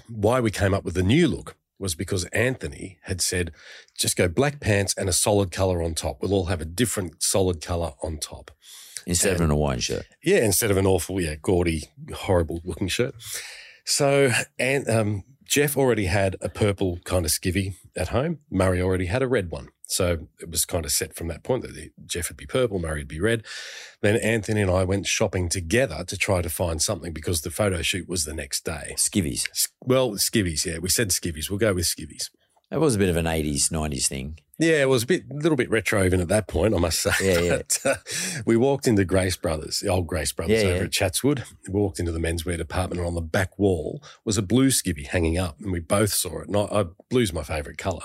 why 0.09 0.40
we 0.40 0.50
came 0.50 0.75
up 0.75 0.85
with 0.85 0.94
the 0.94 1.02
new 1.02 1.26
look 1.28 1.56
was 1.78 1.94
because 1.94 2.25
Anthony 2.26 2.99
had 3.02 3.21
said, 3.21 3.52
just 3.99 4.16
go 4.16 4.28
black 4.28 4.61
pants 4.61 4.94
and 4.97 5.09
a 5.09 5.12
solid 5.12 5.50
color 5.50 5.83
on 5.83 5.94
top. 5.94 6.23
We'll 6.23 6.35
all 6.35 6.47
have 6.47 6.61
a 6.61 6.66
different 6.66 7.23
solid 7.23 7.61
color 7.61 7.92
on 8.02 8.18
top. 8.18 8.52
Instead 9.06 9.34
of 9.34 9.40
in 9.40 9.50
a 9.50 9.56
wine 9.56 9.80
shirt. 9.80 10.06
Yeah, 10.23 10.44
instead 10.44 10.70
of 10.70 10.76
an 10.76 10.87
awful, 10.87 11.20
yeah, 11.20 11.34
gaudy, 11.40 11.84
horrible 12.14 12.61
looking 12.64 12.88
shirt. 12.88 13.14
So, 13.84 14.32
and 14.58 14.88
um, 14.88 15.25
Jeff 15.44 15.76
already 15.76 16.06
had 16.06 16.37
a 16.40 16.49
purple 16.49 16.99
kind 17.04 17.25
of 17.25 17.30
skivvy 17.30 17.75
at 17.96 18.08
home. 18.08 18.38
Murray 18.50 18.80
already 18.80 19.06
had 19.06 19.23
a 19.23 19.28
red 19.28 19.50
one. 19.50 19.68
So 19.87 20.28
it 20.40 20.50
was 20.50 20.64
kind 20.64 20.84
of 20.84 20.92
set 20.92 21.14
from 21.14 21.28
that 21.28 21.42
point 21.42 21.62
that 21.62 21.90
Jeff 22.06 22.30
would 22.30 22.38
be 22.38 22.46
purple, 22.46 22.78
Murray 22.78 23.00
would 23.00 23.08
be 23.08 23.20
red. 23.20 23.44
Then 24.00 24.16
Anthony 24.16 24.62
and 24.62 24.70
I 24.70 24.82
went 24.84 25.06
shopping 25.06 25.49
together 25.49 26.04
to 26.04 26.16
try 26.16 26.40
to 26.40 26.49
find 26.49 26.80
something 26.80 27.12
because 27.12 27.42
the 27.42 27.50
photo 27.50 27.82
shoot 27.82 28.08
was 28.08 28.25
the 28.25 28.34
next 28.34 28.64
day. 28.64 28.94
Skivvies. 28.96 29.46
Well, 29.82 30.12
skivvies, 30.12 30.64
yeah. 30.64 30.78
We 30.78 30.88
said 30.88 31.11
skivvies. 31.11 31.50
We'll 31.50 31.58
go 31.58 31.75
with 31.75 31.84
skivvies. 31.84 32.30
That 32.70 32.80
was 32.80 32.96
a 32.96 32.99
bit 32.99 33.11
of 33.11 33.16
an 33.16 33.26
80s, 33.26 33.68
90s 33.68 34.06
thing. 34.06 34.38
Yeah, 34.58 34.82
it 34.82 34.88
was 34.88 35.02
a 35.02 35.06
bit, 35.06 35.28
little 35.32 35.56
bit 35.56 35.68
retro 35.68 36.04
even 36.04 36.20
at 36.20 36.28
that 36.28 36.46
point, 36.46 36.75
I 36.75 36.78
must 36.78 37.00
say. 37.00 37.11
Yeah, 37.20 37.40
yeah. 37.40 37.56
But, 37.56 37.80
uh, 37.84 37.94
we 38.46 38.56
walked 38.56 38.87
into 38.87 39.04
Grace 39.04 39.37
Brothers, 39.37 39.80
the 39.80 39.88
old 39.88 40.06
Grace 40.06 40.32
Brothers 40.32 40.62
Yeah, 40.62 40.68
over 40.68 40.76
yeah. 40.78 40.84
at 40.84 40.92
Chatswood. 40.92 41.44
We 41.66 41.73
walked 41.73 41.99
into 41.99 42.12
the 42.12 42.20
menswear 42.20 42.56
department, 42.56 43.00
and 43.00 43.06
on 43.06 43.14
the 43.14 43.20
back 43.20 43.58
wall 43.58 44.02
was 44.25 44.38
a 44.38 44.42
blue 44.42 44.68
skivvy 44.68 45.06
hanging 45.06 45.38
up, 45.38 45.61
and 45.61 45.73
we 45.73 45.80
both 45.80 46.12
saw 46.12 46.40
it. 46.40 46.46
And 46.49 46.56
I, 46.56 46.62
I, 46.62 46.84
blue's 47.11 47.32
my 47.32 47.42
favourite 47.42 47.78
colour, 47.78 48.04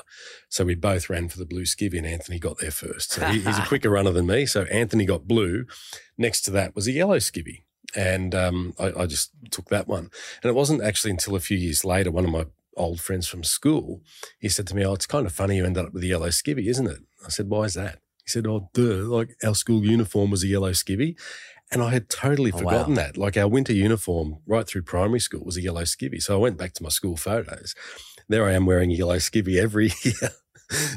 so 0.50 0.66
we 0.66 0.74
both 0.76 1.10
ran 1.10 1.30
for 1.30 1.38
the 1.38 1.46
blue 1.46 1.64
skivvy, 1.66 2.00
and 2.00 2.08
Anthony 2.08 2.40
got 2.40 2.58
there 2.58 2.72
first. 2.72 3.12
So 3.12 3.26
he, 3.28 3.42
he's 3.42 3.60
a 3.60 3.66
quicker 3.68 3.90
runner 3.92 4.12
than 4.12 4.26
me. 4.26 4.48
So 4.48 4.64
Anthony 4.64 5.06
got 5.06 5.28
blue. 5.28 5.66
Next 6.18 6.42
to 6.42 6.52
that 6.52 6.76
was 6.76 6.88
a 6.88 6.92
yellow 6.92 7.18
skivvy. 7.18 7.64
And 7.96 8.36
um, 8.36 8.74
I, 8.80 8.92
I 9.02 9.06
just 9.06 9.32
took 9.50 9.70
that 9.70 9.88
one. 9.88 10.12
And 10.44 10.50
it 10.50 10.54
wasn't 10.54 10.84
actually 10.84 11.12
until 11.12 11.36
a 11.36 11.40
few 11.40 11.58
years 11.58 11.84
later, 11.84 12.12
one 12.12 12.26
of 12.26 12.32
my 12.32 12.46
old 12.78 13.02
friends 13.02 13.28
from 13.28 13.44
school, 13.44 14.02
he 14.40 14.50
said 14.50 14.68
to 14.68 14.76
me, 14.76 14.86
Oh, 14.86 14.94
it's 14.94 15.06
kind 15.06 15.26
of 15.26 15.34
funny 15.34 15.58
you 15.58 15.66
ended 15.66 15.86
up 15.86 15.94
with 15.94 16.04
a 16.04 16.08
yellow 16.08 16.30
skivvy, 16.30 16.68
isn't 16.68 16.88
it? 16.88 17.00
I 17.26 17.30
said, 17.30 17.50
Why 17.50 17.64
is 17.64 17.74
that? 17.74 18.00
He 18.24 18.30
said, 18.30 18.48
Oh, 18.48 18.70
duh, 18.74 19.04
like 19.08 19.36
our 19.44 19.56
school 19.56 19.84
uniform 19.86 20.30
was 20.32 20.44
a 20.44 20.48
yellow 20.48 20.72
skivvy. 20.72 21.16
And 21.72 21.84
I 21.84 21.92
had 21.92 22.10
totally 22.10 22.52
Oh, 22.52 22.58
wow. 22.58 22.62
forgotten 22.64 22.94
that. 22.96 23.16
Like 23.18 23.38
our 23.38 23.48
winter 23.48 23.74
uniform 23.74 24.38
right 24.48 24.66
through 24.68 24.84
primary 24.84 25.20
school 25.20 25.44
was 25.46 25.56
a 25.58 25.62
yellow 25.62 25.84
skivvy. 25.84 26.22
So 26.22 26.34
I 26.34 26.38
went 26.40 26.58
back 26.58 26.74
to 26.74 26.84
my 26.84 26.90
school 26.90 27.16
photos. 27.16 27.76
There 28.28 28.46
I 28.46 28.54
am 28.54 28.66
wearing 28.66 28.92
a 28.92 28.96
yellow 28.96 29.18
skivvy 29.18 29.62
every 29.62 29.92
year. 30.04 30.32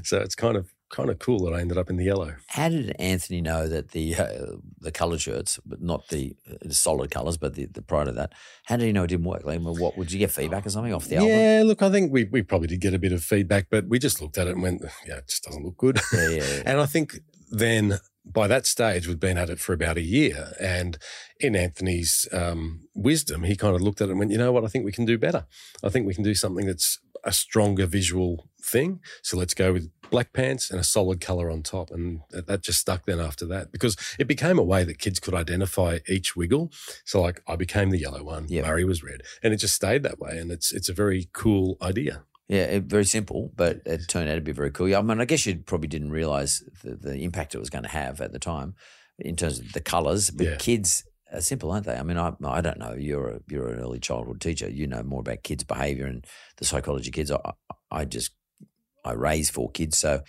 so 0.02 0.19
it's 0.19 0.35
kind 0.35 0.57
of 0.57 0.73
kind 0.93 1.11
of 1.11 1.19
cool 1.19 1.41
that 1.45 1.55
I 1.55 1.61
ended 1.61 1.79
up 1.79 1.91
in 1.91 1.97
the 1.97 2.05
yellow. 2.05 2.35
How 2.47 2.69
did 2.69 2.95
Anthony 2.99 3.41
know 3.41 3.67
that 3.67 3.91
the 3.91 4.15
uh, 4.15 4.57
the 4.79 4.93
coloured 4.93 5.21
shirts, 5.21 5.59
but 5.67 5.83
not 5.83 6.09
the, 6.09 6.37
uh, 6.49 6.71
solid 6.71 7.11
colours, 7.11 7.37
but 7.37 7.55
the, 7.55 7.67
the 7.67 7.83
prior 7.83 8.05
to 8.05 8.13
that, 8.13 8.33
how 8.67 8.77
did 8.77 8.85
he 8.85 8.93
know 8.93 9.05
it 9.05 9.09
didn't 9.09 9.27
work? 9.27 9.45
Like, 9.45 9.61
what 9.61 9.99
would 9.99 10.13
you 10.13 10.19
get 10.19 10.31
feedback 10.31 10.67
or 10.67 10.71
something 10.71 10.95
off 10.95 11.07
the 11.07 11.17
album? 11.17 11.31
Yeah, 11.31 11.63
look, 11.65 11.83
I 11.83 11.91
think 11.91 12.13
we, 12.13 12.25
we 12.25 12.43
probably 12.43 12.69
did 12.69 12.81
get 12.81 12.95
a 12.95 12.99
bit 12.99 13.13
of 13.13 13.25
feedback, 13.25 13.67
but 13.71 13.89
we 13.89 13.99
just 13.99 14.21
looked 14.21 14.39
at 14.39 14.47
it 14.47 14.53
and 14.53 14.63
went, 14.63 14.83
yeah, 15.07 15.17
it 15.17 15.29
just 15.29 15.45
doesn't 15.45 15.65
look 15.65 15.79
good. 15.79 15.99
Yeah, 16.13 16.29
yeah, 16.29 16.37
yeah. 16.37 16.63
and 16.67 16.81
I 16.81 16.87
think 16.87 17.19
then 17.51 17.99
by 18.25 18.47
that 18.47 18.67
stage, 18.67 19.09
we'd 19.09 19.19
been 19.19 19.39
at 19.39 19.51
it 19.51 19.59
for 19.59 19.73
about 19.73 19.97
a 19.97 20.03
year. 20.03 20.53
And 20.61 20.99
in 21.41 21.57
Anthony's 21.57 22.29
um, 22.33 22.83
wisdom, 22.95 23.43
he 23.43 23.57
kind 23.57 23.75
of 23.75 23.83
looked 23.83 24.01
at 24.01 24.09
it 24.09 24.13
and 24.13 24.19
went, 24.19 24.31
you 24.31 24.39
know 24.39 24.53
what? 24.53 24.65
I 24.65 24.69
think 24.69 24.85
we 24.85 24.93
can 24.93 25.05
do 25.05 25.19
better. 25.19 25.47
I 25.83 25.89
think 25.89 26.07
we 26.07 26.15
can 26.15 26.23
do 26.23 26.35
something 26.35 26.67
that's 26.67 27.01
a 27.25 27.33
stronger 27.33 27.87
visual 27.87 28.49
thing. 28.63 29.01
So 29.23 29.37
let's 29.37 29.55
go 29.55 29.73
with 29.73 29.91
black 30.12 30.33
pants 30.33 30.71
and 30.71 30.78
a 30.78 30.85
solid 30.85 31.21
color 31.21 31.50
on 31.50 31.62
top. 31.62 31.90
And 31.90 32.21
that 32.31 32.62
just 32.62 32.78
stuck 32.78 33.07
then 33.07 33.19
after 33.19 33.45
that 33.47 33.73
because 33.73 33.97
it 34.19 34.28
became 34.28 34.59
a 34.59 34.62
way 34.62 34.85
that 34.85 34.99
kids 35.00 35.19
could 35.19 35.35
identify 35.35 35.99
each 36.09 36.37
wiggle. 36.37 36.71
So 37.04 37.21
like 37.21 37.42
I 37.49 37.57
became 37.57 37.90
the 37.90 37.99
yellow 37.99 38.23
one, 38.23 38.47
Yep. 38.49 38.64
Murray 38.66 38.85
was 38.85 39.02
red, 39.02 39.23
and 39.42 39.52
it 39.52 39.57
just 39.57 39.75
stayed 39.75 40.04
that 40.04 40.21
way. 40.21 40.38
And 40.38 40.52
it's 40.52 40.71
it's 40.73 40.88
a 40.88 40.92
very 40.92 41.28
cool 41.33 41.76
idea. 41.83 42.23
Yeah, 42.49 42.64
it, 42.64 42.85
very 42.85 43.04
simple, 43.07 43.50
but 43.57 43.81
it 43.87 44.09
turned 44.09 44.28
out 44.28 44.35
to 44.35 44.40
be 44.42 44.52
very 44.52 44.71
cool. 44.71 44.88
Yeah, 44.88 44.99
I 44.99 45.02
mean, 45.02 45.21
I 45.21 45.25
guess 45.25 45.47
you 45.47 45.57
probably 45.57 45.88
didn't 45.88 46.11
realize 46.12 46.62
the, 46.85 46.97
the 46.97 47.14
impact 47.25 47.54
it 47.54 47.59
was 47.59 47.71
going 47.71 47.85
to 47.85 47.88
have 47.90 48.21
at 48.21 48.33
the 48.33 48.38
time 48.38 48.75
in 49.19 49.37
terms 49.37 49.59
of 49.61 49.73
the 49.73 49.81
colours. 49.81 50.31
But 50.31 50.47
Yeah. 50.47 50.57
kids 50.57 51.04
are 51.33 51.40
simple, 51.40 51.71
aren't 51.73 51.87
they? 51.87 51.97
I 51.97 52.02
mean, 52.02 52.19
I, 52.19 52.35
I 52.45 52.61
don't 52.61 52.78
know. 52.78 52.92
You're 52.92 53.28
a, 53.37 53.40
you're 53.49 53.69
an 53.69 53.81
early 53.81 54.00
childhood 54.00 54.40
teacher. 54.42 54.69
You 54.69 54.87
know 54.87 55.02
more 55.02 55.21
about 55.21 55.45
kids' 55.45 55.64
behaviour 55.64 56.04
and 56.07 56.26
the 56.59 56.66
psychology 56.66 57.09
of 57.09 57.14
kids. 57.14 57.31
I- 57.31 57.52
I 57.90 58.04
just 58.04 58.33
I 59.04 59.12
raise 59.12 59.50
four 59.50 59.71
kids, 59.71 59.99
so 59.99 60.23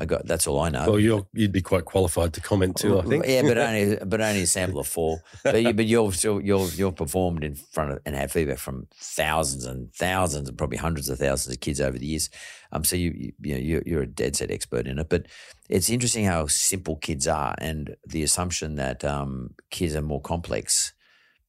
I 0.00 0.04
got 0.04 0.26
that's 0.26 0.46
all 0.46 0.60
I 0.60 0.68
know. 0.68 0.86
Well, 0.86 1.00
you're, 1.00 1.26
you'd 1.32 1.50
be 1.50 1.60
quite 1.60 1.84
qualified 1.84 2.32
to 2.34 2.40
comment 2.40 2.76
too, 2.76 3.00
I 3.00 3.02
think. 3.02 3.26
Yeah, 3.26 3.42
but 3.42 3.58
only 3.58 3.96
but 3.96 4.20
only 4.20 4.42
a 4.42 4.46
sample 4.46 4.78
of 4.78 4.86
four. 4.86 5.18
But 5.42 5.60
you, 5.60 5.72
but 5.72 5.86
you've 5.86 6.14
still 6.14 6.40
you've 6.40 6.78
you've 6.78 6.94
performed 6.94 7.42
in 7.42 7.56
front 7.56 7.90
of 7.90 7.98
and 8.06 8.14
had 8.14 8.30
feedback 8.30 8.58
from 8.58 8.86
thousands 8.94 9.64
and 9.64 9.92
thousands 9.92 10.48
and 10.48 10.56
probably 10.56 10.78
hundreds 10.78 11.08
of 11.08 11.18
thousands 11.18 11.56
of 11.56 11.60
kids 11.60 11.80
over 11.80 11.98
the 11.98 12.06
years. 12.06 12.30
Um, 12.70 12.84
so 12.84 12.94
you 12.94 13.10
you, 13.10 13.32
you 13.42 13.54
know 13.54 13.60
you're, 13.60 13.82
you're 13.84 14.02
a 14.02 14.06
dead 14.06 14.36
set 14.36 14.52
expert 14.52 14.86
in 14.86 15.00
it. 15.00 15.08
But 15.08 15.26
it's 15.68 15.90
interesting 15.90 16.26
how 16.26 16.46
simple 16.46 16.94
kids 16.94 17.26
are, 17.26 17.56
and 17.58 17.96
the 18.06 18.22
assumption 18.22 18.76
that 18.76 19.04
um, 19.04 19.54
kids 19.70 19.96
are 19.96 20.02
more 20.02 20.20
complex 20.20 20.92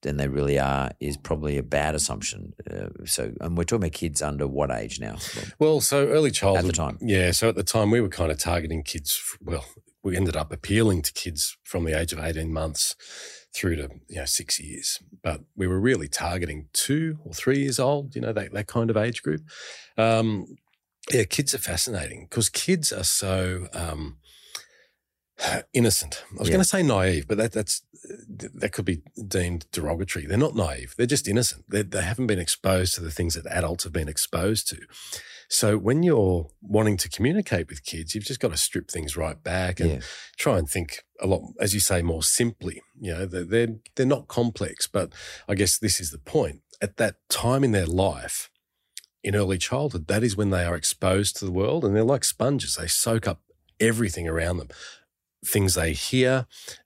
than 0.01 0.17
they 0.17 0.27
really 0.27 0.57
are 0.57 0.91
is 0.99 1.17
probably 1.17 1.57
a 1.57 1.63
bad 1.63 1.95
assumption. 1.95 2.53
Uh, 2.69 2.87
so, 3.05 3.33
and 3.41 3.57
we're 3.57 3.63
talking 3.63 3.83
about 3.83 3.93
kids 3.93 4.21
under 4.21 4.47
what 4.47 4.71
age 4.71 4.99
now? 4.99 5.17
Well, 5.59 5.81
so 5.81 6.07
early 6.07 6.31
childhood. 6.31 6.65
At 6.65 6.67
the 6.67 6.73
time. 6.73 6.97
Yeah. 7.01 7.31
So 7.31 7.49
at 7.49 7.55
the 7.55 7.63
time, 7.63 7.91
we 7.91 8.01
were 8.01 8.09
kind 8.09 8.31
of 8.31 8.39
targeting 8.39 8.83
kids. 8.83 9.21
Well, 9.41 9.65
we 10.03 10.15
ended 10.15 10.35
up 10.35 10.51
appealing 10.53 11.01
to 11.03 11.13
kids 11.13 11.57
from 11.63 11.83
the 11.83 11.99
age 11.99 12.13
of 12.13 12.19
18 12.19 12.53
months 12.53 12.95
through 13.53 13.75
to, 13.75 13.89
you 14.07 14.17
know, 14.17 14.25
six 14.25 14.59
years. 14.59 14.99
But 15.21 15.41
we 15.55 15.67
were 15.67 15.79
really 15.79 16.07
targeting 16.07 16.67
two 16.73 17.17
or 17.25 17.33
three 17.33 17.59
years 17.59 17.79
old, 17.79 18.15
you 18.15 18.21
know, 18.21 18.33
that, 18.33 18.53
that 18.53 18.67
kind 18.67 18.89
of 18.89 18.97
age 18.97 19.21
group. 19.21 19.41
Um, 19.97 20.45
yeah, 21.11 21.23
kids 21.23 21.53
are 21.55 21.59
fascinating 21.59 22.27
because 22.29 22.49
kids 22.49 22.93
are 22.93 23.03
so 23.03 23.67
um, 23.73 24.17
innocent. 25.73 26.23
I 26.31 26.39
was 26.39 26.47
Yeah. 26.49 26.53
going 26.53 26.63
to 26.63 26.69
say 26.69 26.83
naive, 26.83 27.27
but 27.27 27.37
that 27.37 27.51
that's 27.51 27.81
that 28.27 28.71
could 28.71 28.85
be 28.85 29.01
deemed 29.27 29.65
derogatory. 29.71 30.25
They're 30.25 30.37
not 30.37 30.55
naive. 30.55 30.95
They're 30.97 31.05
just 31.05 31.27
innocent. 31.27 31.65
They, 31.69 31.81
they 31.83 32.01
haven't 32.01 32.27
been 32.27 32.39
exposed 32.39 32.95
to 32.95 33.01
the 33.01 33.11
things 33.11 33.33
that 33.35 33.45
adults 33.47 33.83
have 33.83 33.93
been 33.93 34.07
exposed 34.07 34.67
to. 34.69 34.77
So 35.49 35.77
when 35.77 36.03
you're 36.03 36.47
wanting 36.61 36.97
to 36.97 37.09
communicate 37.09 37.67
with 37.69 37.83
kids, 37.83 38.15
you've 38.15 38.23
just 38.23 38.39
got 38.39 38.51
to 38.51 38.57
strip 38.57 38.89
things 38.89 39.17
right 39.17 39.41
back 39.43 39.79
and 39.79 39.89
Yeah. 39.89 39.99
try 40.37 40.57
and 40.59 40.69
think 40.69 41.03
a 41.19 41.27
lot, 41.27 41.41
as 41.59 41.73
you 41.73 41.79
say, 41.79 42.01
more 42.01 42.23
simply. 42.23 42.81
You 42.99 43.13
know, 43.13 43.25
they're, 43.25 43.43
they're 43.43 43.75
they're 43.95 44.05
not 44.05 44.27
complex, 44.27 44.87
but 44.87 45.11
I 45.47 45.55
guess 45.55 45.77
this 45.77 45.99
is 45.99 46.11
the 46.11 46.19
point. 46.19 46.61
At 46.81 46.97
that 46.97 47.15
time 47.29 47.63
in 47.63 47.71
their 47.73 47.85
life, 47.87 48.49
in 49.23 49.35
early 49.35 49.57
childhood, 49.57 50.07
that 50.07 50.23
is 50.23 50.37
when 50.37 50.49
they 50.51 50.63
are 50.63 50.75
exposed 50.75 51.35
to 51.37 51.45
the 51.45 51.51
world, 51.51 51.83
and 51.83 51.93
they're 51.95 52.03
like 52.03 52.23
sponges. 52.23 52.75
They 52.75 52.87
soak 52.87 53.27
up 53.27 53.41
everything 53.81 54.27
around 54.27 54.57
them, 54.57 54.69
things 55.45 55.75
they 55.75 55.93
hear, 55.93 56.45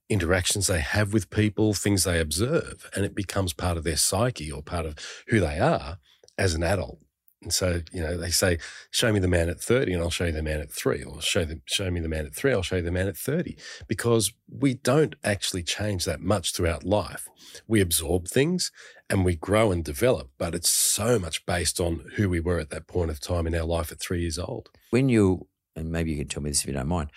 interactions 0.10 0.68
they 0.68 0.82
have 0.82 1.14
with 1.14 1.30
people, 1.30 1.74
things 1.74 2.04
they 2.04 2.20
observe, 2.20 2.90
and 2.96 3.06
it 3.06 3.16
becomes 3.16 3.54
part 3.54 3.78
of 3.78 3.84
their 3.84 3.98
psyche 3.98 4.52
or 4.52 4.62
part 4.62 4.86
of 4.86 4.96
who 5.28 5.40
they 5.40 5.60
are 5.60 5.98
as 6.38 6.54
an 6.54 6.64
adult. 6.64 7.00
And 7.42 7.54
so, 7.54 7.82
you 7.92 8.02
know, 8.02 8.18
they 8.18 8.30
say, 8.30 8.58
show 8.90 9.12
me 9.12 9.20
the 9.20 9.28
man 9.28 9.50
at 9.50 9.60
30 9.60 9.94
and 9.94 10.02
I'll 10.02 10.10
show 10.10 10.26
you 10.26 10.32
the 10.32 10.42
man 10.42 10.62
at 10.62 10.72
three, 10.72 11.04
or 11.04 11.22
show 11.22 11.44
them, 11.44 11.62
show 11.66 11.92
me 11.92 12.00
the 12.00 12.08
man 12.08 12.26
at 12.26 12.34
three, 12.34 12.54
I'll 12.54 12.64
show 12.64 12.78
you 12.78 12.82
the 12.82 12.92
man 12.92 13.08
at 13.08 13.18
30. 13.18 13.58
Because 13.88 14.32
we 14.50 14.76
don't 14.76 15.16
actually 15.24 15.64
change 15.64 16.06
that 16.06 16.22
much 16.22 16.54
throughout 16.54 16.86
life. 16.86 17.28
We 17.68 17.82
absorb 17.82 18.30
things 18.30 18.72
and 19.10 19.26
we 19.26 19.36
grow 19.36 19.72
and 19.74 19.84
develop, 19.84 20.30
but 20.38 20.56
it's 20.56 20.70
so 20.70 21.20
much 21.20 21.46
based 21.46 21.82
on 21.82 22.06
who 22.16 22.30
we 22.30 22.40
were 22.40 22.60
at 22.60 22.70
that 22.70 22.88
point 22.88 23.12
of 23.12 23.20
time 23.20 23.46
in 23.46 23.56
our 23.56 23.66
life 23.66 23.92
at 23.92 24.00
three 24.00 24.22
years 24.22 24.40
old. 24.40 24.70
when 24.92 25.10
you 25.10 25.48
and 25.76 25.92
maybe 25.92 26.12
you 26.12 26.18
can 26.18 26.28
tell 26.28 26.44
me 26.44 26.52
this 26.52 26.62
if 26.62 26.68
you 26.68 26.74
don't 26.74 26.88
mind 26.88 27.10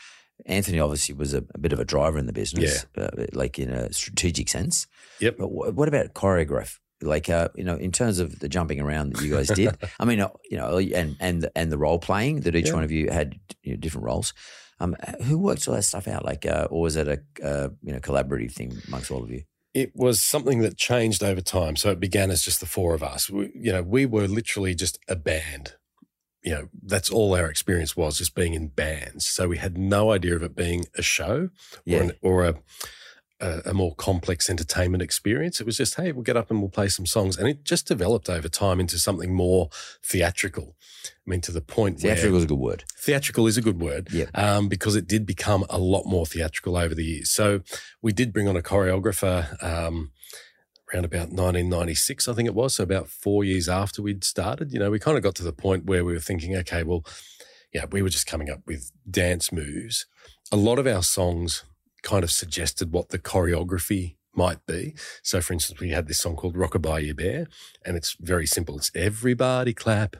anthony 0.44 0.78
obviously 0.78 1.14
was 1.14 1.32
a, 1.34 1.42
a 1.54 1.58
bit 1.58 1.72
of 1.72 1.80
a 1.80 1.84
driver 1.84 2.18
in 2.18 2.26
the 2.26 2.32
business 2.32 2.84
uh, 2.98 3.08
like 3.32 3.58
in 3.58 3.70
a 3.70 3.92
strategic 3.92 4.48
sense 4.48 4.86
Yep. 5.20 5.36
but 5.38 5.46
wh- 5.46 5.76
what 5.76 5.88
about 5.88 6.12
choreograph 6.14 6.78
like 7.02 7.28
uh, 7.30 7.48
you 7.54 7.64
know 7.64 7.76
in 7.76 7.90
terms 7.92 8.18
of 8.18 8.38
the 8.40 8.48
jumping 8.48 8.80
around 8.80 9.12
that 9.14 9.22
you 9.24 9.32
guys 9.34 9.48
did 9.48 9.76
i 10.00 10.04
mean 10.04 10.20
uh, 10.20 10.28
you 10.50 10.56
know 10.56 10.78
and 10.78 11.16
and 11.20 11.48
and 11.54 11.72
the 11.72 11.78
role 11.78 11.98
playing 11.98 12.40
that 12.40 12.54
each 12.54 12.66
Yeah. 12.68 12.74
one 12.74 12.84
of 12.84 12.90
you 12.92 13.10
had 13.10 13.38
you 13.62 13.72
know, 13.72 13.76
different 13.78 14.04
roles 14.06 14.34
um, 14.80 14.94
who 15.24 15.38
works 15.38 15.66
all 15.66 15.74
that 15.74 15.82
stuff 15.82 16.06
out 16.06 16.24
like 16.24 16.44
uh, 16.46 16.68
or 16.70 16.82
was 16.82 16.96
it 16.96 17.08
a 17.08 17.18
uh, 17.42 17.68
you 17.82 17.92
know 17.92 17.98
collaborative 17.98 18.52
thing 18.52 18.76
amongst 18.88 19.10
all 19.10 19.22
of 19.22 19.30
you 19.30 19.42
it 19.74 19.92
was 19.94 20.22
something 20.22 20.60
that 20.60 20.78
changed 20.78 21.22
over 21.22 21.42
time. 21.42 21.76
So 21.76 21.90
it 21.90 22.00
began 22.00 22.30
as 22.30 22.40
just 22.42 22.60
the 22.60 22.66
four 22.66 22.94
of 22.94 23.02
us. 23.02 23.28
We, 23.28 23.52
you 23.54 23.70
know, 23.70 23.82
we 23.82 24.06
were 24.06 24.26
literally 24.26 24.74
just 24.74 24.98
a 25.06 25.14
band. 25.16 25.74
You 26.46 26.52
know, 26.54 26.68
that's 26.82 27.10
all 27.10 27.34
our 27.34 27.50
experience 27.50 27.96
was, 27.96 28.16
just 28.18 28.34
being 28.36 28.54
in 28.54 28.68
bands. 28.68 29.26
So 29.26 29.48
we 29.48 29.58
had 29.58 29.76
no 29.76 30.12
idea 30.12 30.36
of 30.36 30.42
it 30.44 30.54
being 30.54 30.84
a 30.96 31.02
show 31.02 31.50
Yeah. 31.84 31.98
or, 31.98 32.02
an, 32.02 32.12
or 32.22 32.44
a, 32.44 32.54
a, 33.40 33.62
a 33.70 33.74
more 33.74 33.94
complex 33.96 34.48
entertainment 34.48 35.02
experience. 35.02 35.60
It 35.60 35.66
was 35.66 35.76
just, 35.76 35.96
hey, 35.96 36.12
we'll 36.12 36.22
get 36.22 36.36
up 36.36 36.48
and 36.50 36.60
we'll 36.60 36.70
play 36.70 36.88
some 36.88 37.04
songs. 37.04 37.36
And 37.36 37.48
it 37.48 37.64
just 37.64 37.88
developed 37.88 38.30
over 38.30 38.48
time 38.48 38.78
into 38.78 38.96
something 38.98 39.34
more 39.34 39.68
theatrical. 40.04 40.76
I 41.04 41.30
mean, 41.30 41.40
to 41.42 41.52
the 41.52 41.60
point 41.60 42.00
where 42.02 42.14
theatrical 42.14 42.38
is 42.38 42.44
a 42.44 42.48
good 42.48 42.58
word 42.58 42.84
theatrical 43.00 43.46
is 43.48 43.56
a 43.58 43.62
good 43.62 43.80
word 43.80 44.08
Yep. 44.12 44.28
um, 44.38 44.68
because 44.68 44.94
it 44.96 45.06
did 45.08 45.26
become 45.26 45.64
a 45.68 45.78
lot 45.78 46.04
more 46.06 46.26
theatrical 46.26 46.76
over 46.76 46.94
the 46.94 47.04
years. 47.04 47.30
So 47.30 47.62
we 48.02 48.12
did 48.12 48.32
bring 48.32 48.48
on 48.48 48.56
a 48.56 48.62
choreographer 48.62 49.60
um, 49.62 50.12
around 50.92 51.04
about 51.04 51.30
1996, 51.30 52.28
I 52.28 52.32
think 52.34 52.46
it 52.46 52.54
was. 52.54 52.76
So 52.76 52.84
about 52.84 53.08
four 53.08 53.44
years 53.44 53.68
after 53.68 54.02
we'd 54.02 54.24
started, 54.24 54.72
you 54.72 54.78
know, 54.78 54.90
we 54.90 54.98
kind 54.98 55.16
of 55.16 55.22
got 55.22 55.34
to 55.36 55.42
the 55.42 55.52
point 55.52 55.84
where 55.86 56.04
we 56.04 56.12
were 56.12 56.20
thinking, 56.20 56.54
okay, 56.56 56.82
well, 56.82 57.04
yeah, 57.72 57.86
we 57.90 58.02
were 58.02 58.08
just 58.08 58.26
coming 58.26 58.50
up 58.50 58.60
with 58.66 58.92
dance 59.10 59.52
moves. 59.52 60.06
A 60.52 60.56
lot 60.56 60.78
of 60.78 60.86
our 60.86 61.02
songs 61.02 61.64
kind 62.02 62.22
of 62.22 62.30
suggested 62.30 62.92
what 62.92 63.08
the 63.08 63.18
choreography 63.18 64.16
might 64.34 64.64
be. 64.66 64.94
So, 65.22 65.40
for 65.40 65.52
instance, 65.54 65.80
we 65.80 65.90
had 65.90 66.06
this 66.06 66.20
song 66.20 66.36
called 66.36 66.54
Rockabye 66.54 67.06
Your 67.06 67.14
Bear, 67.14 67.48
and 67.84 67.96
it's 67.96 68.16
very 68.20 68.46
simple. 68.46 68.76
It's 68.76 68.92
everybody 68.94 69.74
clap, 69.74 70.16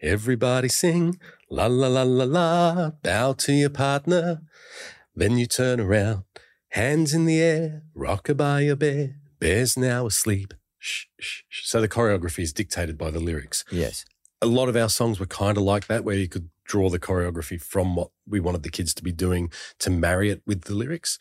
everybody 0.00 0.68
sing, 0.68 1.18
la 1.50 1.66
la 1.66 1.88
la 1.88 2.02
la 2.02 2.24
la, 2.24 2.90
bow 3.02 3.32
to 3.32 3.52
your 3.52 3.70
partner. 3.70 4.42
Then 5.16 5.38
you 5.38 5.46
turn 5.46 5.80
around, 5.80 6.24
hands 6.74 7.14
in 7.14 7.24
the 7.24 7.40
air, 7.40 7.82
rockabye 7.96 8.70
a 8.70 8.76
bear, 8.76 9.16
bear's 9.40 9.76
now 9.76 10.06
asleep. 10.06 10.54
Shh, 10.78 11.06
shh, 11.18 11.42
shh. 11.48 11.66
So 11.66 11.80
the 11.80 11.88
choreography 11.88 12.40
is 12.40 12.52
dictated 12.52 12.98
by 12.98 13.10
the 13.10 13.18
lyrics 13.18 13.64
yes 13.70 14.04
a 14.44 14.46
lot 14.46 14.68
of 14.68 14.76
our 14.76 14.90
songs 14.90 15.18
were 15.18 15.26
kind 15.26 15.56
of 15.56 15.62
like 15.62 15.86
that, 15.86 16.04
where 16.04 16.16
you 16.16 16.28
could 16.28 16.50
draw 16.64 16.90
the 16.90 16.98
choreography 16.98 17.60
from 17.60 17.96
what 17.96 18.10
we 18.26 18.40
wanted 18.40 18.62
the 18.62 18.70
kids 18.70 18.92
to 18.94 19.02
be 19.02 19.12
doing 19.12 19.50
to 19.78 19.90
marry 19.90 20.30
it 20.30 20.42
with 20.46 20.62
the 20.62 20.74
lyrics. 20.74 21.18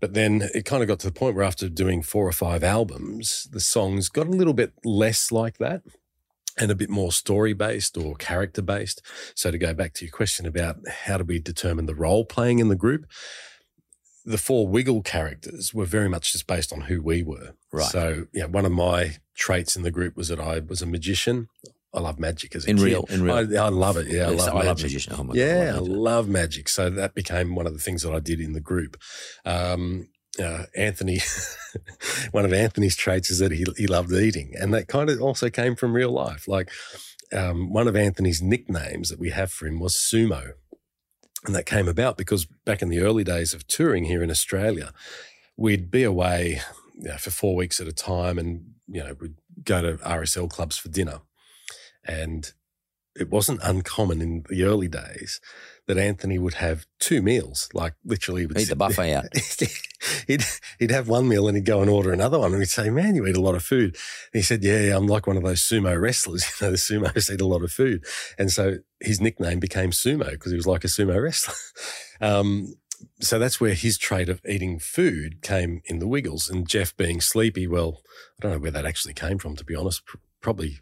But 0.00 0.14
then 0.14 0.48
it 0.54 0.64
kind 0.64 0.82
of 0.82 0.88
got 0.88 0.98
to 1.00 1.06
the 1.06 1.12
point 1.12 1.36
where 1.36 1.44
after 1.44 1.68
doing 1.68 2.02
four 2.02 2.26
or 2.26 2.32
five 2.32 2.64
albums, 2.64 3.46
the 3.50 3.60
songs 3.60 4.08
got 4.08 4.26
a 4.26 4.30
little 4.30 4.54
bit 4.54 4.72
less 4.84 5.30
like 5.30 5.58
that 5.58 5.82
and 6.58 6.70
a 6.70 6.74
bit 6.74 6.88
more 6.88 7.12
story 7.12 7.52
based 7.52 7.98
or 7.98 8.14
character 8.14 8.62
based. 8.62 9.02
So 9.34 9.50
to 9.50 9.58
go 9.58 9.74
back 9.74 9.92
to 9.94 10.04
your 10.06 10.12
question 10.12 10.46
about 10.46 10.76
how 11.04 11.18
do 11.18 11.24
we 11.24 11.38
determine 11.38 11.86
the 11.86 11.94
role 11.94 12.24
playing 12.24 12.58
in 12.58 12.68
the 12.68 12.76
group, 12.76 13.06
the 14.26 14.38
four 14.38 14.66
Wiggle 14.66 15.02
characters 15.02 15.72
were 15.72 15.86
very 15.86 16.08
much 16.08 16.32
just 16.32 16.46
based 16.46 16.72
on 16.72 16.82
who 16.82 17.00
we 17.00 17.22
were. 17.22 17.54
Right. 17.72 17.86
So 17.86 18.26
yeah, 18.34 18.46
one 18.46 18.66
of 18.66 18.72
my 18.72 19.16
traits 19.34 19.76
in 19.76 19.82
the 19.82 19.90
group 19.90 20.16
was 20.16 20.28
that 20.28 20.40
I 20.40 20.58
was 20.58 20.82
a 20.82 20.86
magician. 20.86 21.48
I 21.94 22.00
love 22.00 22.18
magic 22.18 22.54
as 22.54 22.66
a 22.66 22.70
In 22.70 22.76
kid. 22.76 22.84
real- 22.84 23.06
in 23.08 23.22
real. 23.22 23.34
I, 23.34 23.40
I 23.66 23.68
love 23.70 23.96
it. 23.96 24.08
Yeah, 24.08 24.26
I 24.26 24.30
love 24.30 24.48
I 24.48 24.52
love 24.52 24.64
magic. 24.66 24.84
magician. 24.86 25.14
Oh 25.16 25.22
my 25.24 25.32
God, 25.34 25.36
yeah, 25.40 25.46
I 25.72 25.76
I 25.76 25.78
love 25.78 25.86
it. 25.88 25.92
love 25.92 26.28
magic. 26.28 26.68
So 26.68 26.90
that 26.90 27.14
became 27.14 27.54
one 27.54 27.66
of 27.66 27.72
the 27.72 27.78
things 27.78 28.02
that 28.02 28.12
I 28.12 28.20
did 28.20 28.40
in 28.40 28.52
the 28.52 28.60
group. 28.60 28.98
Um, 29.46 30.08
uh, 30.38 30.64
Anthony, 30.76 31.20
one 32.32 32.44
of 32.44 32.52
Anthony's 32.52 32.96
traits 32.96 33.30
is 33.30 33.38
that 33.38 33.52
he 33.52 33.64
he 33.76 33.86
loved 33.86 34.12
eating, 34.12 34.52
and 34.58 34.74
that 34.74 34.88
kind 34.88 35.08
of 35.08 35.22
also 35.22 35.48
came 35.48 35.74
from 35.76 35.94
real 35.94 36.10
life. 36.12 36.46
Like 36.48 36.70
um, 37.32 37.72
one 37.72 37.88
of 37.88 37.96
Anthony's 37.96 38.42
nicknames 38.42 39.08
that 39.08 39.18
we 39.18 39.30
have 39.30 39.50
for 39.50 39.66
him 39.66 39.80
was 39.80 39.94
Sumo, 39.94 40.52
and 41.46 41.54
that 41.54 41.66
came 41.66 41.88
about 41.88 42.16
because 42.16 42.46
back 42.64 42.82
in 42.82 42.88
the 42.88 43.00
early 43.00 43.24
days 43.24 43.54
of 43.54 43.66
touring 43.66 44.04
here 44.04 44.22
in 44.22 44.30
Australia, 44.30 44.92
we'd 45.56 45.90
be 45.90 46.02
away 46.02 46.60
you 46.98 47.08
know, 47.08 47.16
for 47.16 47.30
four 47.30 47.54
weeks 47.54 47.80
at 47.80 47.88
a 47.88 47.92
time, 47.92 48.38
and 48.38 48.74
you 48.88 49.02
know 49.02 49.16
we'd 49.20 49.36
go 49.64 49.82
to 49.82 49.96
RSL 49.98 50.50
clubs 50.50 50.76
for 50.76 50.88
dinner, 50.88 51.20
and 52.04 52.52
it 53.18 53.30
wasn't 53.30 53.60
uncommon 53.62 54.20
in 54.20 54.44
the 54.48 54.64
early 54.64 54.88
days 54.88 55.40
that 55.86 55.98
Anthony 55.98 56.38
would 56.38 56.54
have 56.54 56.86
two 56.98 57.22
meals, 57.22 57.68
like 57.72 57.94
literally 58.04 58.42
he 58.42 58.46
would 58.46 58.58
Eat 58.58 58.68
the 58.68 58.76
buffet 58.76 59.14
out. 59.14 59.26
he'd 60.26 60.44
he'd 60.78 60.90
have 60.90 61.08
one 61.08 61.28
meal 61.28 61.46
and 61.48 61.56
he'd 61.56 61.64
go 61.64 61.80
and 61.80 61.88
order 61.88 62.12
another 62.12 62.38
one, 62.38 62.50
and 62.52 62.58
we'd 62.58 62.68
say, 62.68 62.90
"Man, 62.90 63.14
you 63.14 63.26
eat 63.26 63.36
a 63.36 63.40
lot 63.40 63.54
of 63.54 63.62
food." 63.62 63.96
And 64.32 64.40
he 64.40 64.42
said, 64.42 64.64
"Yeah, 64.64 64.80
yeah, 64.80 64.96
I'm 64.96 65.06
like 65.06 65.26
one 65.26 65.36
of 65.36 65.44
those 65.44 65.60
sumo 65.60 66.00
wrestlers. 66.00 66.44
You 66.60 66.66
know, 66.66 66.70
the 66.72 66.76
sumos 66.76 67.32
eat 67.32 67.40
a 67.40 67.46
lot 67.46 67.62
of 67.62 67.72
food." 67.72 68.04
And 68.38 68.50
so 68.50 68.78
his 69.00 69.20
nickname 69.20 69.60
became 69.60 69.90
Sumo 69.90 70.30
because 70.30 70.52
he 70.52 70.56
was 70.56 70.66
like 70.66 70.84
a 70.84 70.88
sumo 70.88 71.22
wrestler. 71.22 71.54
Um, 72.18 72.76
so 73.20 73.38
that's 73.38 73.60
where 73.60 73.74
his 73.74 73.98
trait 73.98 74.30
of 74.30 74.40
eating 74.48 74.78
food 74.78 75.42
came 75.42 75.82
in 75.84 75.98
the 75.98 76.08
Wiggles. 76.08 76.48
And 76.48 76.66
Jeff 76.66 76.96
being 76.96 77.20
sleepy, 77.20 77.66
well, 77.66 78.00
I 78.38 78.42
don't 78.42 78.52
know 78.52 78.58
where 78.58 78.70
that 78.70 78.86
actually 78.86 79.12
came 79.14 79.38
from, 79.38 79.54
to 79.56 79.64
be 79.64 79.74
honest. 79.74 80.02
Probably. 80.40 80.80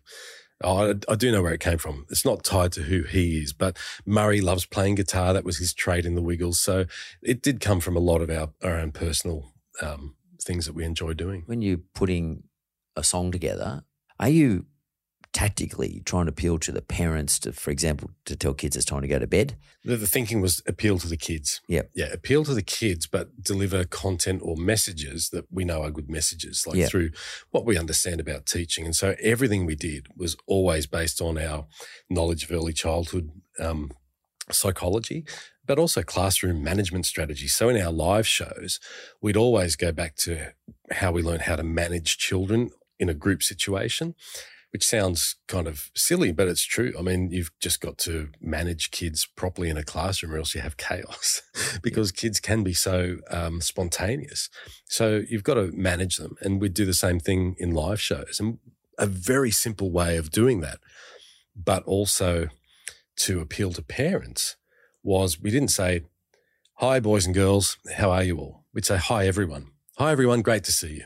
Oh, 0.62 0.90
I, 0.90 0.94
I 1.11 1.16
do 1.16 1.33
know 1.33 1.42
where 1.42 1.52
it 1.52 1.61
came 1.61 1.78
from. 1.78 2.06
It's 2.11 2.25
not 2.25 2.44
tied 2.44 2.71
to 2.73 2.83
who 2.83 3.02
he 3.02 3.38
is, 3.38 3.52
but 3.52 3.76
Murray 4.06 4.40
loves 4.40 4.64
playing 4.64 4.94
guitar. 4.94 5.33
That 5.33 5.44
was 5.44 5.59
his 5.59 5.75
trait 5.75 6.06
in 6.06 6.14
the 6.14 6.23
Wiggles. 6.23 6.61
So 6.61 6.87
it 7.23 7.42
did 7.42 7.61
come 7.61 7.80
from 7.80 7.97
a 7.97 8.00
lot 8.00 8.23
of 8.23 8.30
our, 8.30 8.50
our 8.62 8.78
own 8.78 8.92
personal 8.92 9.52
um, 9.83 10.14
things 10.40 10.66
that 10.66 10.75
we 10.75 10.85
enjoy 10.85 11.14
doing. 11.14 11.42
when 11.47 11.62
you're 11.62 11.80
putting 11.94 12.44
a 12.97 13.02
song 13.02 13.33
together, 13.33 13.83
are 14.21 14.28
you 14.28 14.66
tactically 15.35 16.00
trying 16.07 16.25
to 16.26 16.31
appeal 16.31 16.59
to 16.61 16.73
the 16.73 16.81
parents 16.81 17.38
to, 17.41 17.53
for 17.53 17.71
example, 17.71 18.11
to 18.25 18.37
tell 18.37 18.55
kids 18.55 18.76
it's 18.76 18.87
time 18.87 19.03
to 19.03 19.09
go 19.09 19.19
to 19.19 19.26
bed? 19.26 19.57
The, 19.85 19.97
the 19.97 20.07
thinking 20.07 20.41
was 20.41 20.62
appeal 20.67 20.99
to 21.00 21.09
the 21.09 21.17
kids. 21.17 21.61
Yep. 21.69 21.91
Yeah, 21.95 22.07
appeal 22.07 22.45
to 22.45 22.55
the 22.55 22.62
kids, 22.62 23.07
but 23.07 23.43
deliver 23.43 23.85
content 23.85 24.41
or 24.43 24.57
messages 24.57 25.29
that 25.31 25.47
we 25.53 25.64
know 25.64 25.83
are 25.83 25.91
good 25.91 26.09
messages, 26.09 26.67
like 26.67 26.76
Yeah. 26.76 26.87
through 26.87 27.11
what 27.50 27.67
we 27.67 27.76
understand 27.76 28.21
about 28.21 28.47
teaching. 28.47 28.87
And 28.87 28.97
so 28.97 29.17
everything 29.21 29.67
we 29.67 29.75
did 29.75 30.07
was 30.17 30.37
always 30.47 30.87
based 30.87 31.21
on 31.21 31.37
our 31.37 31.67
knowledge 32.09 32.45
of 32.45 32.53
early 32.53 32.73
childhood 32.73 33.31
um, 33.59 33.91
psychology, 34.50 35.25
but 35.67 35.79
also 35.79 36.03
classroom 36.03 36.62
management 36.62 37.07
strategies. 37.07 37.55
So 37.55 37.69
in 37.69 37.81
our 37.83 37.93
live 37.93 38.26
shows, 38.26 38.79
we'd 39.21 39.37
always 39.37 39.75
go 39.75 39.91
back 39.91 40.14
to 40.17 40.53
how 40.93 41.11
we 41.11 41.23
learn 41.23 41.41
how 41.41 41.57
to 41.57 41.62
manage 41.64 42.19
children 42.19 42.71
in 43.00 43.09
a 43.09 43.14
group 43.14 43.43
situation 43.43 44.14
which 44.75 44.85
sounds 44.85 45.37
kind 45.47 45.69
of 45.69 45.93
silly, 45.95 46.33
but 46.33 46.49
it's 46.49 46.64
true. 46.64 46.93
I 46.99 47.02
mean, 47.02 47.31
you've 47.31 47.52
just 47.61 47.81
got 47.81 47.97
to 47.99 48.31
manage 48.40 48.90
kids 48.90 49.25
properly 49.25 49.71
in 49.71 49.76
a 49.76 49.85
classroom 49.85 50.35
or 50.35 50.38
else 50.38 50.52
you 50.52 50.62
have 50.62 50.76
chaos 50.76 51.42
because 51.83 52.11
kids 52.11 52.40
can 52.40 52.64
be 52.64 52.72
so 52.75 53.18
um, 53.31 53.61
spontaneous. 53.61 54.51
So 54.87 55.22
you've 55.31 55.44
got 55.44 55.55
to 55.55 55.70
manage 55.70 56.16
them. 56.16 56.35
And 56.40 56.61
we 56.61 56.68
do 56.68 56.85
the 56.85 56.92
same 56.92 57.20
thing 57.20 57.55
in 57.57 57.70
live 57.70 58.01
shows. 58.01 58.38
And 58.40 58.59
a 58.99 59.07
very 59.07 59.53
simple 59.53 59.92
way 59.92 60.16
of 60.16 60.33
doing 60.33 60.61
that, 60.62 60.81
but 61.55 61.85
also 61.85 62.49
to 63.18 63.40
appeal 63.40 63.70
to 63.75 63.83
parents 63.83 64.57
was 65.05 65.40
we 65.40 65.53
didn't 65.53 65.70
say, 65.70 66.01
Hi, 66.79 66.99
boys 66.99 67.27
and 67.27 67.35
girls, 67.35 67.79
how 67.94 68.11
are 68.11 68.25
you 68.25 68.38
all? 68.38 68.64
We'd 68.75 68.85
say, 68.85 68.96
Hi, 68.96 69.29
everyone. 69.29 69.68
Hi, 69.99 70.11
everyone, 70.11 70.42
great 70.42 70.64
to 70.64 70.72
see 70.72 70.94
you. 70.94 71.05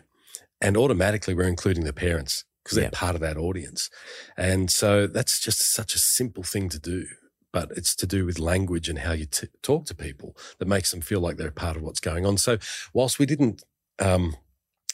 And 0.59 0.75
automatically 0.75 1.35
we're 1.35 1.43
including 1.43 1.85
the 1.85 1.93
parents 1.93 2.47
because 2.63 2.77
they're 2.77 2.85
Yeah. 2.85 2.91
part 2.93 3.15
of 3.15 3.21
that 3.21 3.37
audience. 3.37 3.91
And 4.37 4.71
so 4.71 5.07
that's 5.07 5.41
just 5.41 5.61
such 5.61 5.95
a 5.95 5.99
simple 5.99 6.43
thing 6.43 6.69
to 6.71 6.79
do, 6.79 7.07
but 7.53 7.71
it's 7.77 7.95
to 7.97 8.07
do 8.07 8.25
with 8.27 8.39
language 8.39 8.89
and 8.89 8.99
how 9.01 9.13
you 9.13 9.27
t- 9.27 9.49
talk 9.63 9.87
to 9.87 9.95
people 9.95 10.37
that 10.59 10.69
makes 10.69 10.91
them 10.91 11.01
feel 11.01 11.21
like 11.21 11.37
they're 11.37 11.49
a 11.49 11.53
part 11.53 11.77
of 11.77 11.83
what's 11.83 12.01
going 12.01 12.27
on. 12.27 12.37
So 12.39 12.59
whilst 12.93 13.19
we 13.19 13.27
didn't 13.27 13.63
um, 13.99 14.37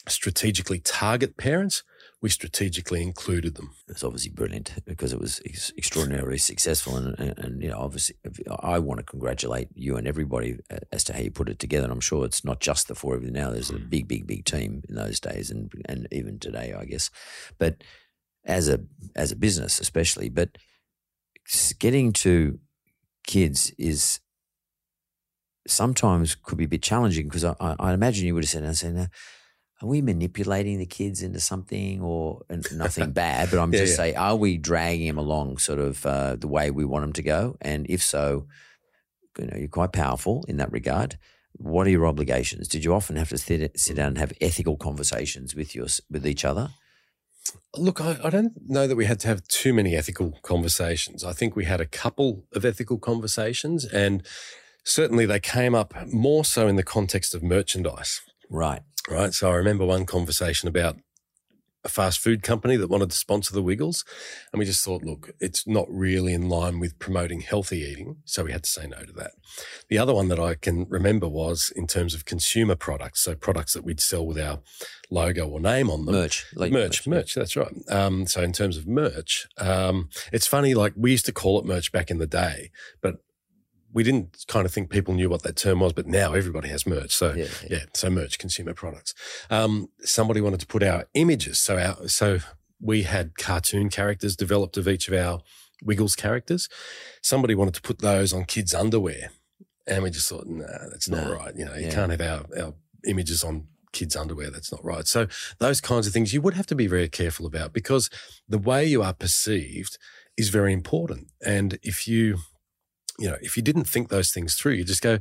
strategically 0.07 0.79
target 0.79 1.37
parents, 1.37 1.83
we 2.21 2.29
strategically 2.29 3.01
included 3.01 3.55
them. 3.55 3.71
It's 3.87 4.03
obviously 4.03 4.31
brilliant 4.31 4.71
because 4.85 5.13
it 5.13 5.19
was 5.19 5.41
ex- 5.45 5.73
extraordinarily 5.77 6.37
successful, 6.37 6.95
and, 6.95 7.19
and, 7.19 7.37
and 7.37 7.61
you 7.61 7.69
know, 7.69 7.77
obviously, 7.77 8.15
I 8.61 8.79
want 8.79 8.99
to 8.99 9.05
congratulate 9.05 9.67
you 9.73 9.97
and 9.97 10.07
everybody 10.07 10.57
uh, 10.71 10.77
as 10.91 11.03
to 11.05 11.13
how 11.13 11.19
you 11.19 11.31
put 11.31 11.49
it 11.49 11.59
together. 11.59 11.83
And 11.83 11.93
I'm 11.93 11.99
sure 11.99 12.25
it's 12.25 12.45
not 12.45 12.61
just 12.61 12.87
the 12.87 12.95
four 12.95 13.15
of 13.15 13.23
you 13.23 13.31
now. 13.31 13.51
There's 13.51 13.69
a 13.69 13.77
big, 13.77 14.07
big, 14.07 14.25
big 14.25 14.45
team 14.45 14.81
in 14.87 14.95
those 14.95 15.19
days, 15.19 15.51
and 15.51 15.71
and 15.87 16.07
even 16.11 16.39
today, 16.39 16.73
I 16.73 16.85
guess. 16.85 17.11
But 17.57 17.83
as 18.45 18.69
a 18.69 18.79
as 19.15 19.31
a 19.31 19.35
business, 19.35 19.79
especially, 19.79 20.29
but 20.29 20.57
getting 21.79 22.13
to 22.13 22.59
kids 23.27 23.71
is 23.77 24.19
sometimes 25.67 26.35
could 26.35 26.57
be 26.57 26.65
a 26.65 26.69
bit 26.69 26.81
challenging 26.81 27.27
because 27.27 27.43
I, 27.43 27.55
I, 27.59 27.75
I 27.79 27.93
imagine 27.93 28.25
you 28.25 28.33
would 28.35 28.43
have 28.43 28.49
said, 28.49 28.63
I 28.65 28.71
said, 28.73 28.95
now, 28.95 29.07
are 29.81 29.87
we 29.87 30.01
manipulating 30.01 30.79
the 30.79 30.85
kids 30.85 31.21
into 31.21 31.39
something 31.39 32.01
or 32.01 32.41
and 32.49 32.65
nothing 32.73 33.11
bad? 33.23 33.49
But 33.51 33.59
I'm 33.59 33.73
Yeah, 33.73 33.79
just 33.79 33.91
yeah. 33.91 33.97
saying, 33.97 34.17
are 34.17 34.35
we 34.35 34.57
dragging 34.57 35.07
them 35.07 35.17
along 35.17 35.57
sort 35.57 35.79
of 35.79 36.05
uh, 36.05 36.35
the 36.37 36.47
way 36.47 36.71
we 36.71 36.85
want 36.85 37.03
them 37.03 37.13
to 37.13 37.21
go? 37.23 37.57
And 37.61 37.85
if 37.89 38.01
so, 38.01 38.47
you 39.37 39.47
know, 39.47 39.57
you're 39.57 39.67
quite 39.67 39.91
powerful 39.91 40.45
in 40.47 40.57
that 40.57 40.71
regard. 40.71 41.17
What 41.57 41.87
are 41.87 41.89
your 41.89 42.07
obligations? 42.07 42.67
Did 42.67 42.83
you 42.83 42.93
often 42.93 43.15
have 43.15 43.29
to 43.29 43.37
sit, 43.37 43.79
sit 43.79 43.95
down 43.95 44.09
and 44.09 44.17
have 44.17 44.33
ethical 44.41 44.75
conversations 44.77 45.55
with 45.55 45.73
your 45.75 45.87
with 46.09 46.25
each 46.27 46.43
other? 46.45 46.69
Look, 47.77 48.01
I, 48.01 48.17
I 48.23 48.29
don't 48.29 48.53
know 48.67 48.87
that 48.87 48.95
we 48.95 49.05
had 49.05 49.19
to 49.21 49.27
have 49.27 49.47
too 49.47 49.73
many 49.73 49.95
ethical 49.95 50.39
conversations. 50.41 51.23
I 51.23 51.31
think 51.33 51.55
we 51.55 51.65
had 51.65 51.79
a 51.79 51.85
couple 51.85 52.43
of 52.53 52.65
ethical 52.65 52.97
conversations, 52.97 53.85
and 53.85 54.25
certainly 54.83 55.25
they 55.25 55.39
came 55.39 55.75
up 55.75 55.93
more 56.11 56.43
so 56.43 56.67
in 56.67 56.75
the 56.75 56.83
context 56.83 57.35
of 57.35 57.43
merchandise. 57.43 58.21
Right. 58.49 58.81
Right? 59.09 59.33
So 59.33 59.49
I 59.51 59.55
remember 59.55 59.85
one 59.85 60.05
conversation 60.05 60.67
about 60.67 60.97
a 61.85 61.89
fast 61.89 62.19
food 62.19 62.41
company 62.41 62.75
that 62.75 62.89
wanted 62.89 63.11
to 63.11 63.15
sponsor 63.15 63.53
the 63.53 63.61
Wiggles. 63.61 64.03
And 64.51 64.59
we 64.59 64.65
just 64.65 64.83
thought, 64.83 65.03
look, 65.03 65.29
it's 65.39 65.67
not 65.67 65.85
really 65.87 66.33
in 66.33 66.49
line 66.49 66.79
with 66.79 66.97
promoting 66.97 67.41
healthy 67.41 67.79
eating. 67.79 68.17
So 68.25 68.43
we 68.43 68.51
had 68.51 68.63
to 68.63 68.69
say 68.69 68.87
no 68.87 69.03
to 69.05 69.13
that. 69.13 69.31
The 69.87 69.99
other 69.99 70.13
one 70.13 70.27
that 70.29 70.39
I 70.39 70.55
can 70.55 70.87
remember 70.89 71.29
was 71.29 71.71
in 71.75 71.85
terms 71.85 72.15
of 72.15 72.25
consumer 72.25 72.75
products. 72.75 73.21
So 73.21 73.35
products 73.35 73.73
that 73.73 73.85
we'd 73.85 74.01
sell 74.01 74.25
with 74.25 74.39
our 74.39 74.61
logo 75.11 75.47
or 75.47 75.59
name 75.59 75.91
on 75.91 76.05
them. 76.05 76.15
Merch. 76.15 76.47
Like 76.55 76.71
merch, 76.71 77.05
merch, 77.05 77.35
that's 77.35 77.55
right. 77.55 77.73
Um, 77.89 78.25
so 78.25 78.41
in 78.41 78.51
terms 78.51 78.77
of 78.77 78.87
merch, 78.87 79.47
um, 79.59 80.09
it's 80.33 80.47
funny, 80.47 80.73
like 80.73 80.93
we 80.97 81.11
used 81.11 81.27
to 81.27 81.31
call 81.31 81.59
it 81.59 81.65
merch 81.65 81.91
back 81.91 82.09
in 82.09 82.17
the 82.17 82.27
day, 82.27 82.71
but 83.01 83.17
we 83.95 84.03
didn't 84.03 84.43
kind 84.49 84.65
of 84.65 84.73
think 84.73 84.89
people 84.89 85.13
knew 85.13 85.29
what 85.29 85.41
that 85.43 85.55
term 85.55 85.79
was, 85.79 85.93
but 85.93 86.05
now 86.05 86.33
everybody 86.33 86.67
has 86.67 86.85
merch. 86.85 87.15
So 87.15 87.33
Yeah, 87.33 87.47
yeah, 87.69 87.85
so 87.93 88.09
merch, 88.09 88.37
consumer 88.37 88.73
products. 88.73 89.13
Um, 89.49 89.87
somebody 90.01 90.41
wanted 90.41 90.59
to 90.59 90.67
put 90.67 90.83
our 90.83 91.07
images. 91.13 91.59
So 91.59 91.77
our, 91.77 92.07
so 92.09 92.39
we 92.81 93.03
had 93.03 93.37
cartoon 93.37 93.89
characters 93.89 94.35
developed 94.35 94.75
of 94.77 94.87
each 94.87 95.07
of 95.07 95.13
our 95.13 95.41
Wiggles 95.81 96.15
characters. 96.15 96.67
Somebody 97.21 97.55
wanted 97.55 97.73
to 97.75 97.81
put 97.81 97.99
those 97.99 98.33
on 98.33 98.43
kids' 98.43 98.73
underwear. 98.73 99.31
And 99.87 100.03
we 100.03 100.09
just 100.09 100.27
thought, 100.27 100.45
no, 100.45 100.65
that's 100.91 101.07
not 101.07 101.23
No. 101.27 101.33
right. 101.33 101.55
You 101.55 101.63
know, 101.65 101.75
you 101.75 101.89
can't 101.89 102.11
have 102.11 102.21
our, 102.21 102.45
our 102.61 102.73
images 103.07 103.43
on 103.45 103.67
kids' 103.93 104.15
underwear. 104.17 104.49
That's 104.51 104.73
not 104.73 104.83
right. 104.83 105.07
So 105.07 105.27
those 105.59 105.79
kinds 105.79 106.05
of 106.05 106.11
things 106.11 106.33
you 106.33 106.41
would 106.41 106.55
have 106.55 106.67
to 106.67 106.75
be 106.75 106.87
very 106.87 107.07
careful 107.07 107.45
about 107.45 107.71
because 107.71 108.09
the 108.49 108.57
way 108.57 108.85
you 108.85 109.01
are 109.01 109.13
perceived 109.13 109.97
is 110.35 110.49
very 110.49 110.73
important. 110.73 111.27
And 111.45 111.79
if 111.81 112.09
you 112.09 112.39
you 113.19 113.29
know, 113.29 113.37
if 113.41 113.55
you 113.57 113.63
didn't 113.63 113.85
think 113.85 114.09
those 114.09 114.31
things 114.31 114.55
through, 114.55 114.73
you 114.73 114.83
just 114.83 115.01
go, 115.01 115.19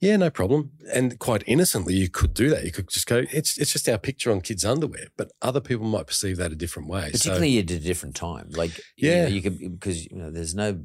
yeah, 0.00 0.16
no 0.16 0.30
problem. 0.30 0.72
And 0.92 1.18
quite 1.18 1.42
innocently, 1.46 1.94
you 1.94 2.08
could 2.08 2.34
do 2.34 2.48
that. 2.50 2.64
You 2.64 2.72
could 2.72 2.88
just 2.88 3.06
go, 3.06 3.24
it's 3.32 3.58
it's 3.58 3.72
just 3.72 3.88
our 3.88 3.98
picture 3.98 4.30
on 4.32 4.40
kids' 4.40 4.64
underwear. 4.64 5.08
But 5.16 5.30
other 5.42 5.60
people 5.60 5.86
might 5.86 6.06
perceive 6.06 6.36
that 6.38 6.52
a 6.52 6.56
different 6.56 6.88
way. 6.88 7.10
Particularly 7.12 7.58
at 7.58 7.70
a 7.70 7.78
different 7.78 8.14
time. 8.16 8.48
Like, 8.50 8.78
you 8.96 9.10
Yeah. 9.10 9.22
know, 9.22 9.28
you 9.28 9.42
could, 9.42 9.58
because, 9.58 10.04
you 10.06 10.16
know, 10.16 10.30
there's 10.30 10.54
no, 10.54 10.80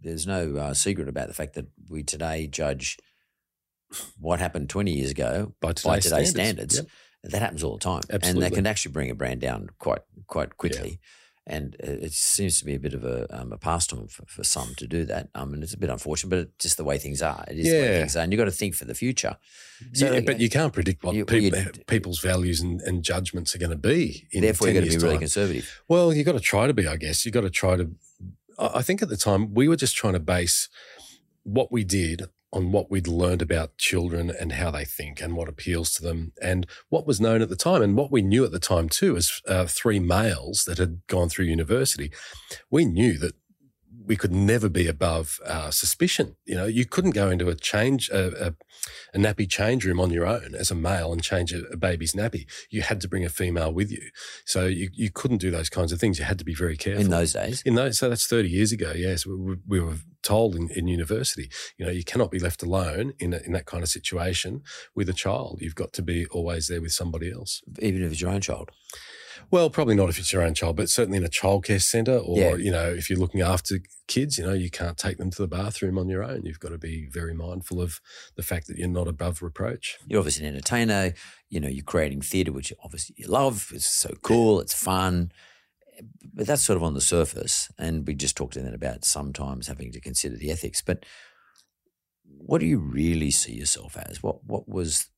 there's 0.00 0.26
no 0.26 0.56
uh, 0.56 0.74
secret 0.74 1.08
about 1.08 1.28
the 1.28 1.34
fact 1.34 1.54
that 1.54 1.66
we 1.88 2.02
today 2.02 2.46
judge 2.46 2.96
what 4.18 4.38
happened 4.38 4.68
20 4.68 4.92
years 4.92 5.10
ago 5.10 5.54
By 5.60 5.68
by 5.68 5.72
today's 5.72 6.04
today's 6.04 6.30
standards. 6.30 6.74
standards. 6.74 6.94
That 7.24 7.42
happens 7.42 7.64
all 7.64 7.72
the 7.74 7.80
time. 7.80 8.02
And 8.10 8.22
Absolutely. 8.22 8.48
that 8.48 8.54
can 8.54 8.66
actually 8.66 8.92
bring 8.92 9.10
a 9.10 9.14
brand 9.14 9.40
down 9.40 9.68
quite, 9.78 10.02
quite 10.26 10.56
quickly. 10.56 11.00
And 11.50 11.76
uh, 11.82 11.90
it 12.06 12.12
seems 12.12 12.58
to 12.58 12.66
be 12.66 12.74
a 12.74 12.78
bit 12.78 12.92
of 12.92 13.04
a, 13.04 13.26
um, 13.40 13.52
a 13.52 13.56
pastime 13.56 14.06
for, 14.08 14.26
for 14.26 14.44
some 14.44 14.74
to 14.76 14.86
do 14.86 15.06
that. 15.06 15.30
Um, 15.34 15.54
and 15.54 15.62
it's 15.62 15.72
a 15.72 15.78
bit 15.78 15.88
unfortunate, 15.88 16.28
but 16.28 16.38
it's 16.40 16.62
just 16.64 16.76
the 16.76 16.84
way 16.84 16.98
things 16.98 17.22
are. 17.22 17.42
It 17.48 17.58
is 17.58 17.64
the 17.66 17.72
way 17.72 17.90
Yeah. 17.92 17.98
things 18.00 18.16
are. 18.16 18.20
And 18.20 18.30
you've 18.32 18.38
got 18.38 18.44
to 18.44 18.50
think 18.50 18.74
for 18.74 18.84
the 18.84 18.94
future. 18.94 19.38
yeah, 19.94 20.20
but 20.20 20.40
you 20.40 20.50
can't 20.50 20.74
predict 20.74 21.02
what 21.02 21.14
you- 21.14 21.24
peop- 21.24 21.54
you- 21.56 21.72
people's 21.86 22.20
values 22.20 22.60
and, 22.60 22.82
and 22.82 23.02
judgments 23.02 23.54
are 23.54 23.58
going 23.58 23.70
to 23.70 23.76
be. 23.78 24.26
In 24.30 24.42
therefore, 24.42 24.68
you've 24.68 24.74
got 24.74 24.80
to 24.80 24.86
be 24.86 24.92
years' 24.92 25.02
really 25.02 25.18
conservative. 25.18 25.82
Well, 25.88 26.12
you've 26.12 26.26
got 26.26 26.32
to 26.32 26.40
try 26.40 26.66
to 26.66 26.74
be, 26.74 26.86
I 26.86 26.96
guess. 26.96 27.24
You've 27.24 27.32
got 27.34 27.40
to 27.42 27.50
try 27.50 27.76
to. 27.76 27.90
I 28.58 28.82
think 28.82 29.00
at 29.02 29.08
the 29.08 29.16
time 29.16 29.54
we 29.54 29.68
were 29.68 29.76
just 29.76 29.96
trying 29.96 30.14
to 30.14 30.20
base 30.20 30.68
what 31.44 31.72
we 31.72 31.82
did 31.84 32.28
on 32.52 32.72
what 32.72 32.90
we'd 32.90 33.06
learned 33.06 33.42
about 33.42 33.76
children 33.76 34.30
and 34.30 34.52
how 34.52 34.70
they 34.70 34.84
think 34.84 35.20
and 35.20 35.36
what 35.36 35.48
appeals 35.48 35.92
to 35.92 36.02
them 36.02 36.32
and 36.40 36.66
what 36.88 37.06
was 37.06 37.20
known 37.20 37.42
at 37.42 37.48
the 37.48 37.56
time 37.56 37.82
and 37.82 37.96
what 37.96 38.10
we 38.10 38.22
knew 38.22 38.44
at 38.44 38.52
the 38.52 38.58
time 38.58 38.88
too 38.88 39.16
as 39.16 39.40
uh, 39.46 39.66
three 39.66 39.98
males 39.98 40.64
that 40.66 40.78
had 40.78 41.06
gone 41.06 41.28
through 41.28 41.44
university. 41.44 42.10
We 42.70 42.84
knew 42.84 43.18
that 43.18 43.34
we 44.08 44.16
could 44.16 44.32
never 44.32 44.68
be 44.68 44.86
above 44.88 45.38
uh, 45.46 45.70
suspicion. 45.70 46.36
You 46.46 46.56
know, 46.56 46.66
you 46.66 46.84
couldn't 46.86 47.12
go 47.12 47.28
into 47.30 47.48
a 47.48 47.54
change 47.54 48.08
a, 48.10 48.48
a, 48.48 48.54
a 49.14 49.18
nappy 49.18 49.48
change 49.48 49.84
room 49.84 50.00
on 50.00 50.10
your 50.10 50.26
own 50.26 50.54
as 50.54 50.70
a 50.70 50.74
male 50.74 51.12
and 51.12 51.22
change 51.22 51.52
a, 51.52 51.60
a 51.66 51.76
baby's 51.76 52.14
nappy. 52.14 52.46
You 52.70 52.82
had 52.82 53.00
to 53.02 53.08
bring 53.08 53.24
a 53.24 53.28
female 53.28 53.72
with 53.72 53.90
you, 53.92 54.02
so 54.46 54.66
you, 54.66 54.88
you 54.94 55.10
couldn't 55.10 55.38
do 55.38 55.50
those 55.50 55.68
kinds 55.68 55.92
of 55.92 56.00
things. 56.00 56.18
You 56.18 56.24
had 56.24 56.38
to 56.38 56.44
be 56.44 56.54
very 56.54 56.76
careful 56.76 57.04
In 57.04 57.10
those 57.10 57.34
days, 57.34 57.62
in 57.64 57.74
those, 57.74 57.98
so 57.98 58.08
that's 58.08 58.26
30 58.26 58.48
years 58.48 58.72
ago. 58.72 58.92
Yes, 58.96 59.26
we, 59.26 59.36
we- 59.36 59.56
we 59.68 59.80
were 59.80 59.98
told 60.22 60.56
in, 60.56 60.68
in 60.70 60.88
university, 60.88 61.48
you 61.76 61.84
know, 61.86 61.92
you 61.92 62.02
cannot 62.02 62.30
be 62.30 62.38
left 62.40 62.62
alone 62.62 63.12
in, 63.18 63.32
a, 63.32 63.38
in 63.46 63.52
that 63.52 63.66
kind 63.66 63.82
of 63.82 63.88
situation 63.88 64.62
with 64.94 65.08
a 65.08 65.12
child. 65.12 65.58
You've 65.60 65.74
got 65.76 65.92
to 65.92 66.02
be 66.02 66.26
always 66.26 66.66
there 66.68 66.80
with 66.80 66.92
somebody 66.92 67.30
else. 67.30 67.62
even 67.80 68.02
if 68.02 68.12
it's 68.12 68.20
your 68.20 68.30
own 68.30 68.40
child. 68.40 68.70
Well, 69.50 69.70
probably 69.70 69.94
not 69.94 70.08
if 70.08 70.18
it's 70.18 70.32
your 70.32 70.42
own 70.42 70.54
child, 70.54 70.76
but 70.76 70.88
certainly 70.90 71.18
in 71.18 71.24
a 71.24 71.28
childcare 71.28 71.80
centre 71.82 72.18
or, 72.18 72.38
Yeah. 72.38 72.54
you 72.56 72.70
know, 72.70 72.88
if 72.90 73.08
you're 73.08 73.18
looking 73.18 73.40
after 73.40 73.80
kids, 74.06 74.38
you 74.38 74.44
know, 74.46 74.52
you 74.52 74.70
can't 74.70 74.96
take 74.98 75.18
them 75.18 75.30
to 75.30 75.42
the 75.42 75.48
bathroom 75.48 75.98
on 75.98 76.08
your 76.08 76.22
own. 76.24 76.44
You've 76.44 76.60
got 76.60 76.70
to 76.70 76.78
be 76.78 77.06
very 77.06 77.34
mindful 77.34 77.80
of 77.80 78.00
the 78.36 78.42
fact 78.42 78.66
that 78.68 78.76
you're 78.78 78.88
not 78.88 79.08
above 79.08 79.42
reproach. 79.42 79.98
You're 80.06 80.18
obviously 80.20 80.46
an 80.46 80.54
entertainer. 80.54 81.14
You 81.48 81.60
know, 81.60 81.68
you're 81.68 81.84
creating 81.84 82.22
theatre, 82.22 82.52
which 82.52 82.72
obviously 82.82 83.14
you 83.18 83.26
love. 83.28 83.70
It's 83.74 83.86
so 83.86 84.14
cool. 84.22 84.60
It's 84.60 84.74
fun. 84.74 85.32
But 86.32 86.46
that's 86.46 86.62
sort 86.62 86.76
of 86.76 86.82
on 86.84 86.94
the 86.94 87.00
surface. 87.00 87.70
And 87.78 88.06
we 88.06 88.14
just 88.14 88.36
talked 88.36 88.54
then 88.54 88.72
about 88.72 89.04
sometimes 89.04 89.66
having 89.66 89.90
to 89.92 90.00
consider 90.00 90.36
the 90.36 90.50
ethics. 90.50 90.80
But 90.82 91.04
what 92.24 92.58
do 92.60 92.66
you 92.66 92.78
really 92.78 93.30
see 93.30 93.52
yourself 93.54 93.96
as? 93.96 94.22
What 94.22 94.44
What 94.44 94.68
was 94.68 95.08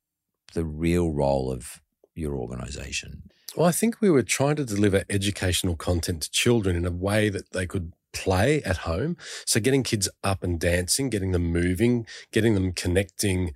the 0.55 0.65
real 0.65 1.11
role 1.11 1.53
of 1.53 1.81
your 2.15 2.35
organisation? 2.35 3.31
Well, 3.57 3.67
I 3.67 3.73
think 3.73 4.01
we 4.01 4.11
were 4.11 4.23
trying 4.23 4.57
to 4.57 4.65
deliver 4.65 5.05
educational 5.11 5.75
content 5.75 6.23
to 6.23 6.31
children 6.31 6.77
in 6.77 6.87
a 6.87 6.91
way 6.91 7.29
that 7.31 7.51
they 7.51 7.67
could 7.67 7.93
play 8.13 8.63
at 8.63 8.79
home. 8.79 9.17
So 9.45 9.61
getting 9.61 9.83
kids 9.83 10.09
up 10.23 10.45
and 10.45 10.59
dancing, 10.59 11.11
getting 11.11 11.33
them 11.33 11.47
moving, 11.47 12.07
getting 12.33 12.55
them 12.55 12.73
connecting 12.73 13.53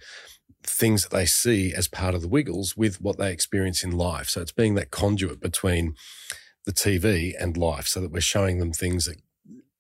things 0.63 1.03
that 1.03 1.17
they 1.17 1.27
see 1.27 1.73
as 1.73 1.87
part 1.87 2.15
of 2.15 2.23
the 2.23 2.29
Wiggles 2.29 2.77
with 2.77 3.01
what 3.01 3.19
they 3.19 3.31
experience 3.31 3.85
in 3.85 3.93
life. 3.93 4.29
So 4.29 4.41
it's 4.41 4.53
being 4.53 4.75
that 4.75 4.91
conduit 4.91 5.41
between 5.41 5.95
the 6.65 6.73
TV 6.73 7.33
and 7.39 7.57
life 7.57 7.87
so 7.87 8.01
that 8.01 8.11
we're 8.11 8.21
showing 8.21 8.59
them 8.59 8.73
things 8.73 9.05
that 9.05 9.21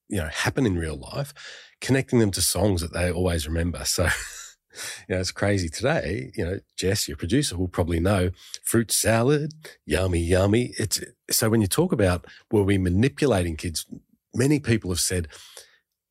you 0.08 0.18
know 0.18 0.28
happen 0.28 0.66
in 0.66 0.78
real 0.78 0.96
life, 0.96 1.32
connecting 1.80 2.18
them 2.18 2.30
to 2.32 2.40
songs 2.40 2.82
that 2.82 2.92
they 2.92 3.10
always 3.10 3.48
remember. 3.48 3.84
So 3.84 4.08
you 5.08 5.14
know, 5.14 5.20
it's 5.20 5.30
crazy 5.30 5.68
today. 5.68 6.30
You 6.34 6.44
know, 6.44 6.58
Jess, 6.76 7.08
your 7.08 7.16
producer, 7.16 7.56
will 7.56 7.68
probably 7.68 8.00
know 8.00 8.30
fruit 8.62 8.92
salad, 8.92 9.52
yummy, 9.86 10.20
yummy. 10.20 10.74
It's 10.78 11.00
so 11.30 11.50
when 11.50 11.60
you 11.60 11.66
talk 11.66 11.92
about 11.92 12.26
were 12.50 12.62
we 12.62 12.78
manipulating 12.78 13.56
kids, 13.56 13.86
many 14.34 14.60
people 14.60 14.90
have 14.90 15.00
said, 15.00 15.28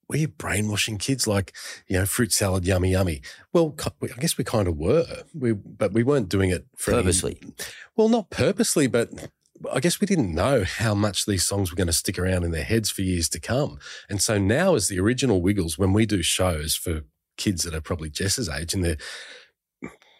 were 0.09 0.17
you 0.17 0.27
brainwashing 0.27 0.97
kids 0.97 1.27
like, 1.27 1.53
you 1.87 1.97
know, 1.97 2.05
fruit 2.05 2.31
salad, 2.31 2.65
yummy, 2.65 2.91
yummy? 2.91 3.21
Well, 3.51 3.75
I 4.01 4.07
guess 4.19 4.37
we 4.37 4.43
kind 4.43 4.67
of 4.67 4.77
were, 4.77 5.23
we, 5.33 5.53
but 5.53 5.93
we 5.93 6.03
weren't 6.03 6.29
doing 6.29 6.49
it 6.49 6.65
for 6.75 6.91
any- 6.91 7.03
Purposely. 7.03 7.39
well, 7.95 8.09
not 8.09 8.29
purposely, 8.29 8.87
but 8.87 9.09
I 9.71 9.79
guess 9.79 10.01
we 10.01 10.07
didn't 10.07 10.35
know 10.35 10.65
how 10.65 10.93
much 10.93 11.25
these 11.25 11.43
songs 11.43 11.71
were 11.71 11.77
going 11.77 11.87
to 11.87 11.93
stick 11.93 12.19
around 12.19 12.43
in 12.43 12.51
their 12.51 12.63
heads 12.65 12.89
for 12.91 13.01
years 13.01 13.29
to 13.29 13.39
come. 13.39 13.79
And 14.09 14.21
so 14.21 14.37
now, 14.37 14.75
as 14.75 14.87
the 14.89 14.99
original 14.99 15.41
Wiggles, 15.41 15.77
when 15.77 15.93
we 15.93 16.05
do 16.05 16.21
shows 16.21 16.75
for 16.75 17.03
kids 17.37 17.63
that 17.63 17.73
are 17.73 17.81
probably 17.81 18.09
Jess's 18.09 18.49
age 18.49 18.73
and 18.73 18.83
they're, 18.83 18.97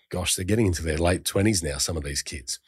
gosh, 0.10 0.36
they're 0.36 0.46
getting 0.46 0.68
into 0.68 0.84
their 0.84 0.98
late 0.98 1.24
20s 1.24 1.64
now, 1.64 1.78
some 1.78 1.98
of 1.98 2.04
these 2.04 2.22
kids, 2.22 2.60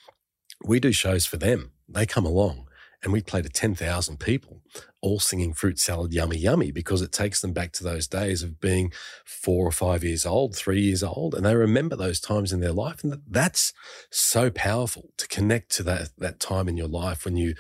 we 0.64 0.80
do 0.80 0.92
shows 0.92 1.26
for 1.26 1.38
them. 1.38 1.72
They 1.88 2.06
come 2.06 2.26
along 2.26 2.68
and 3.04 3.14
we 3.14 3.22
play 3.22 3.42
to 3.42 3.50
10,000 3.50 4.20
people, 4.20 4.62
all 5.00 5.20
singing 5.20 5.54
fruit 5.54 5.78
salad, 5.80 6.12
yummy, 6.12 6.38
yummy, 6.38 6.72
because 6.72 7.04
it 7.04 7.12
takes 7.12 7.40
them 7.40 7.54
back 7.54 7.72
to 7.74 7.84
those 7.84 8.08
days 8.08 8.42
of 8.42 8.60
being 8.60 8.92
four 9.24 9.68
or 9.68 9.72
five 9.72 10.04
years 10.04 10.26
old, 10.26 10.56
three 10.56 10.82
years 10.82 11.04
old, 11.04 11.36
and 11.36 11.46
they 11.46 11.56
remember 11.56 11.96
those 11.96 12.20
times 12.20 12.52
in 12.52 12.62
their 12.62 12.72
life. 12.72 13.04
And 13.04 13.22
that's 13.30 13.74
so 14.10 14.50
powerful 14.50 15.12
to 15.18 15.28
connect 15.28 15.70
to 15.76 15.84
that, 15.84 16.10
that 16.18 16.40
time 16.40 16.68
in 16.68 16.78
your 16.78 16.88
life 16.88 17.26
when 17.26 17.38
you 17.38 17.54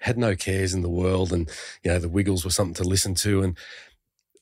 had 0.00 0.18
no 0.18 0.34
cares 0.34 0.74
in 0.74 0.82
the 0.82 0.90
world 0.90 1.32
and, 1.32 1.48
you 1.84 1.92
know, 1.92 2.00
the 2.00 2.08
Wiggles 2.08 2.44
were 2.44 2.50
something 2.50 2.74
to 2.74 2.88
listen 2.88 3.14
to. 3.16 3.42
And 3.42 3.56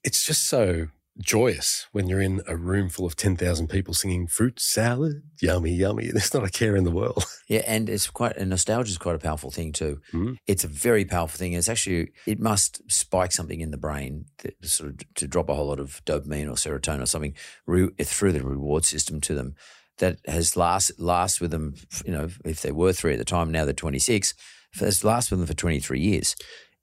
it's 0.03 0.25
just 0.25 0.45
so 0.45 0.89
joyous 1.21 1.87
when 1.93 2.09
you're 2.09 2.21
in 2.21 2.41
a 2.47 2.57
room 2.57 2.89
full 2.89 3.05
of 3.07 3.17
10,000 3.17 3.69
people 3.69 3.93
singing 3.95 4.27
fruit 4.27 4.61
salad, 4.61 5.23
yummy, 5.41 5.73
yummy. 5.73 6.09
There's 6.13 6.33
not 6.33 6.45
a 6.47 6.51
care 6.51 6.77
in 6.77 6.85
the 6.85 6.91
world. 6.91 7.25
Yeah, 7.51 7.63
and 7.67 7.89
it's 7.89 8.11
quite 8.11 8.37
and 8.37 8.51
nostalgia 8.51 8.91
is 8.91 8.99
quite 8.99 9.15
a 9.15 9.19
powerful 9.19 9.51
thing 9.51 9.73
too. 9.73 10.03
Mhm. 10.13 10.37
It's 10.47 10.65
a 10.65 10.69
very 10.69 11.07
powerful 11.07 11.39
thing. 11.39 11.55
It's 11.55 11.71
actually 11.71 12.13
it 12.27 12.39
must 12.39 12.83
spike 12.93 13.33
something 13.33 13.63
in 13.63 13.71
the 13.71 13.79
brain 13.79 14.27
that 14.43 14.63
sort 14.67 14.91
of 14.91 15.15
to 15.15 15.27
drop 15.27 15.49
a 15.49 15.55
whole 15.55 15.69
lot 15.69 15.81
of 15.81 16.05
dopamine 16.05 16.47
or 16.47 16.57
serotonin 16.57 17.01
or 17.01 17.07
something 17.07 17.33
re, 17.67 17.89
through 18.03 18.33
the 18.33 18.43
reward 18.45 18.85
system 18.85 19.19
to 19.23 19.35
them 19.35 19.55
that 19.97 20.19
has 20.27 20.59
last 20.59 21.01
last 21.01 21.41
with 21.41 21.51
them. 21.51 21.73
You 22.05 22.13
know, 22.13 22.29
if 22.45 22.61
they 22.61 22.71
were 22.71 22.93
three 22.93 23.15
at 23.15 23.19
the 23.19 23.25
time, 23.25 23.51
now 23.51 23.65
they're 23.65 23.73
twenty 23.73 23.99
six. 23.99 24.35
Has 24.79 25.03
last 25.03 25.31
with 25.31 25.41
them 25.41 25.47
for 25.47 25.55
twenty 25.55 25.81
three 25.81 26.01
years. 26.01 26.37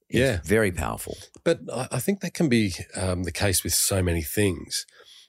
It's 0.10 0.20
Yeah. 0.20 0.40
very 0.44 0.72
powerful. 0.72 1.18
But 1.44 1.60
I 1.72 1.88
I 1.92 2.00
think 2.00 2.22
that 2.22 2.34
can 2.34 2.50
be 2.50 2.74
um, 2.96 3.24
the 3.24 3.32
case 3.32 3.64
with 3.64 3.74
so 3.74 4.02
many 4.04 4.22
things 4.22 4.86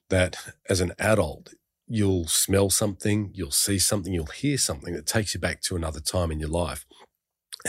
that 0.09 0.37
as 0.69 0.81
an 0.81 0.93
adult, 0.99 1.55
you'll 1.89 2.27
smell 2.29 2.71
something, 2.71 3.31
you'll 3.35 3.51
see 3.51 3.79
something, 3.79 4.13
you'll 4.13 4.27
hear 4.27 4.59
something 4.59 4.95
that 4.95 5.07
takes 5.07 5.35
you 5.35 5.41
back 5.41 5.61
to 5.63 5.77
another 5.77 6.01
time 6.01 6.31
in 6.33 6.41
your 6.41 6.51
life. 6.51 6.85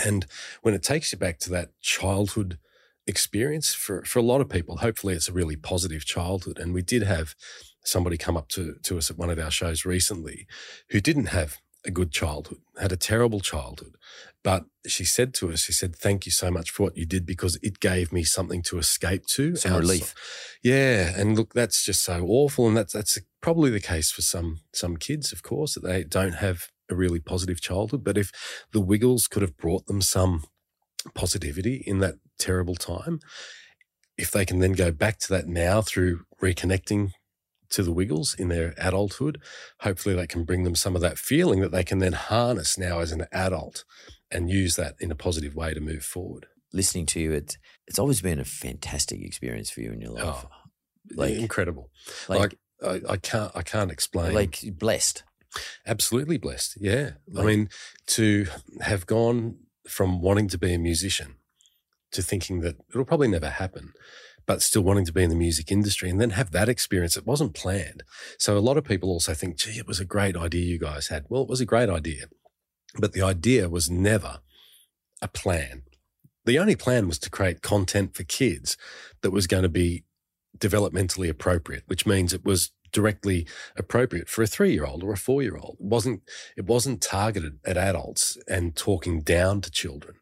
And 0.04 0.26
when 0.62 0.74
it 0.74 0.82
takes 0.82 1.12
you 1.12 1.18
back 1.18 1.38
to 1.40 1.50
that 1.50 1.70
childhood 1.80 2.58
experience 3.06 3.74
for, 3.74 4.04
for 4.04 4.18
a 4.18 4.22
lot 4.22 4.40
of 4.40 4.48
people, 4.48 4.78
hopefully 4.78 5.14
it's 5.14 5.28
a 5.28 5.32
really 5.32 5.56
positive 5.56 6.04
childhood. 6.04 6.58
And 6.58 6.72
we 6.74 6.82
did 6.82 7.02
have 7.02 7.34
somebody 7.84 8.16
come 8.16 8.36
up 8.36 8.48
to, 8.50 8.74
to 8.82 8.98
us 8.98 9.10
at 9.10 9.18
one 9.18 9.30
of 9.30 9.38
our 9.38 9.50
shows 9.50 9.84
recently 9.84 10.46
who 10.90 11.00
didn't 11.00 11.26
have 11.26 11.56
a 11.84 11.90
good 11.90 12.10
childhood, 12.10 12.58
had 12.80 12.92
a 12.92 12.96
terrible 12.96 13.40
childhood. 13.40 13.96
But 14.42 14.64
she 14.86 15.04
said 15.04 15.34
to 15.34 15.52
us, 15.52 15.60
she 15.60 15.72
said, 15.72 15.94
Thank 15.94 16.26
you 16.26 16.32
so 16.32 16.50
much 16.50 16.70
for 16.70 16.84
what 16.84 16.96
you 16.96 17.04
did 17.06 17.26
because 17.26 17.58
it 17.62 17.80
gave 17.80 18.12
me 18.12 18.24
something 18.24 18.62
to 18.62 18.78
escape 18.78 19.26
to. 19.26 19.56
Some 19.56 19.72
outside." 19.72 19.80
relief. 19.80 20.14
Yeah. 20.62 21.12
And 21.16 21.36
look, 21.36 21.54
that's 21.54 21.84
just 21.84 22.04
so 22.04 22.24
awful. 22.26 22.66
And 22.66 22.76
that's 22.76 22.92
that's 22.92 23.18
probably 23.40 23.70
the 23.70 23.80
case 23.80 24.10
for 24.10 24.22
some 24.22 24.60
some 24.72 24.96
kids, 24.96 25.32
of 25.32 25.42
course, 25.42 25.74
that 25.74 25.82
they 25.82 26.04
don't 26.04 26.34
have 26.34 26.68
a 26.90 26.94
really 26.94 27.20
positive 27.20 27.60
childhood. 27.60 28.04
But 28.04 28.18
if 28.18 28.32
the 28.72 28.80
Wiggles 28.80 29.28
could 29.28 29.42
have 29.42 29.56
brought 29.56 29.86
them 29.86 30.02
some 30.02 30.44
positivity 31.14 31.82
in 31.86 31.98
that 31.98 32.14
terrible 32.38 32.74
time, 32.74 33.20
if 34.16 34.30
they 34.30 34.44
can 34.44 34.58
then 34.58 34.72
go 34.72 34.90
back 34.90 35.18
to 35.20 35.28
that 35.30 35.46
now 35.46 35.80
through 35.80 36.24
reconnecting 36.42 37.12
to 37.70 37.82
the 37.82 37.92
Wiggles 37.92 38.34
in 38.34 38.48
their 38.48 38.74
adulthood, 38.78 39.40
hopefully 39.80 40.14
that 40.14 40.28
can 40.28 40.44
bring 40.44 40.64
them 40.64 40.74
some 40.74 40.94
of 40.96 41.02
that 41.02 41.18
feeling 41.18 41.60
that 41.60 41.72
they 41.72 41.84
can 41.84 41.98
then 41.98 42.12
harness 42.12 42.78
now 42.78 43.00
as 43.00 43.12
an 43.12 43.26
adult 43.32 43.84
and 44.30 44.50
use 44.50 44.76
that 44.76 44.94
in 45.00 45.10
a 45.10 45.14
positive 45.14 45.54
way 45.54 45.74
to 45.74 45.80
move 45.80 46.04
forward. 46.04 46.46
Listening 46.72 47.06
to 47.06 47.20
you, 47.20 47.32
it's 47.32 47.56
it's 47.86 47.98
always 47.98 48.20
been 48.20 48.38
a 48.38 48.44
fantastic 48.44 49.22
experience 49.22 49.70
for 49.70 49.80
you 49.80 49.92
in 49.92 50.00
your 50.00 50.12
oh, 50.12 50.26
life. 50.26 50.44
Oh, 50.44 50.68
like, 51.14 51.34
incredible. 51.34 51.90
like, 52.28 52.58
I, 52.84 53.00
I 53.08 53.16
can't 53.16 53.52
I 53.54 53.62
can't 53.62 53.90
explain. 53.90 54.34
like 54.34 54.62
blessed. 54.78 55.22
Absolutely 55.86 56.36
blessed. 56.36 56.76
Yeah. 56.78 57.12
I 57.36 57.42
mean, 57.42 57.70
to 58.08 58.46
have 58.80 59.06
gone 59.06 59.56
from 59.88 60.20
wanting 60.20 60.48
to 60.48 60.58
be 60.58 60.74
a 60.74 60.78
musician 60.78 61.36
to 62.12 62.22
thinking 62.22 62.60
that 62.60 62.76
it'll 62.90 63.04
probably 63.04 63.28
never 63.28 63.48
happen, 63.48 63.92
but 64.48 64.62
still 64.62 64.80
wanting 64.80 65.04
to 65.04 65.12
be 65.12 65.22
in 65.22 65.28
the 65.28 65.36
music 65.36 65.70
industry 65.70 66.08
and 66.08 66.18
then 66.18 66.30
have 66.30 66.52
that 66.52 66.70
experience. 66.70 67.18
It 67.18 67.26
wasn't 67.26 67.52
planned. 67.52 68.02
So 68.38 68.56
a 68.56 68.60
lot 68.60 68.78
of 68.78 68.84
people 68.84 69.10
also 69.10 69.34
think, 69.34 69.58
gee, 69.58 69.78
it 69.78 69.86
was 69.86 70.00
a 70.00 70.06
great 70.06 70.36
idea 70.36 70.64
you 70.64 70.78
guys 70.78 71.08
had. 71.08 71.26
Well, 71.28 71.42
it 71.42 71.50
was 71.50 71.60
a 71.60 71.66
great 71.66 71.90
idea, 71.90 72.24
but 72.98 73.12
the 73.12 73.20
idea 73.20 73.68
was 73.68 73.90
never 73.90 74.40
a 75.20 75.28
plan. 75.28 75.82
The 76.46 76.58
only 76.58 76.76
plan 76.76 77.06
was 77.08 77.18
to 77.18 77.30
create 77.30 77.60
content 77.60 78.16
for 78.16 78.24
kids 78.24 78.78
that 79.20 79.32
was 79.32 79.46
going 79.46 79.64
to 79.64 79.68
be 79.68 80.04
developmentally 80.56 81.28
appropriate, 81.28 81.82
which 81.86 82.06
means 82.06 82.32
it 82.32 82.46
was 82.46 82.72
directly 82.90 83.46
appropriate 83.76 84.30
for 84.30 84.42
a 84.42 84.46
three 84.46 84.72
year 84.72 84.86
old 84.86 85.04
or 85.04 85.12
a 85.12 85.18
four 85.18 85.42
year 85.42 85.58
old. 85.58 85.76
It 85.78 85.84
wasn't, 85.84 86.22
it 86.56 86.64
wasn't 86.64 87.02
targeted 87.02 87.58
at 87.66 87.76
adults 87.76 88.38
and 88.48 88.74
talking 88.74 89.20
down 89.20 89.60
to 89.60 89.70
children. 89.70 90.14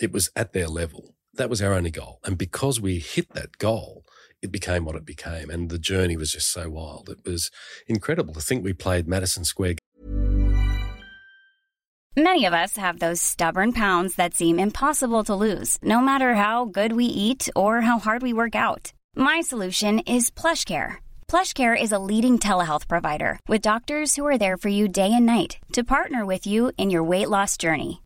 It 0.00 0.12
was 0.12 0.30
at 0.34 0.54
their 0.54 0.66
level. 0.66 1.15
That 1.36 1.50
was 1.50 1.62
our 1.62 1.74
only 1.74 1.90
goal. 1.90 2.20
And 2.24 2.38
because 2.38 2.80
we 2.80 2.98
hit 2.98 3.30
that 3.34 3.58
goal, 3.58 4.04
it 4.42 4.50
became 4.50 4.84
what 4.84 4.96
it 4.96 5.04
became. 5.04 5.50
And 5.50 5.70
the 5.70 5.78
journey 5.78 6.16
was 6.16 6.32
just 6.32 6.50
so 6.50 6.70
wild. 6.70 7.08
It 7.08 7.24
was 7.24 7.50
incredible 7.86 8.34
to 8.34 8.40
think 8.40 8.64
we 8.64 8.72
played 8.72 9.06
Madison 9.06 9.44
Square. 9.44 9.76
Many 12.18 12.46
of 12.46 12.54
us 12.54 12.78
have 12.78 12.98
those 12.98 13.20
stubborn 13.20 13.72
pounds 13.74 14.14
that 14.14 14.34
seem 14.34 14.58
impossible 14.58 15.24
to 15.24 15.34
lose, 15.34 15.76
no 15.82 16.00
matter 16.00 16.34
how 16.34 16.64
good 16.64 16.92
we 16.94 17.04
eat 17.04 17.50
or 17.54 17.82
how 17.82 17.98
hard 17.98 18.22
we 18.22 18.32
work 18.32 18.54
out. 18.54 18.94
My 19.14 19.42
solution 19.42 19.98
is 20.00 20.30
PlushCare. 20.30 20.96
PlushCare 21.28 21.76
is 21.78 21.92
a 21.92 21.98
leading 21.98 22.38
telehealth 22.38 22.88
provider 22.88 23.38
with 23.48 23.60
doctors 23.60 24.16
who 24.16 24.24
are 24.26 24.38
there 24.38 24.56
for 24.56 24.68
you 24.68 24.88
day 24.88 25.12
and 25.12 25.26
night 25.26 25.58
to 25.72 25.84
partner 25.84 26.24
with 26.24 26.46
you 26.46 26.72
in 26.78 26.88
your 26.88 27.04
weight 27.04 27.28
loss 27.28 27.58
journey. 27.58 28.02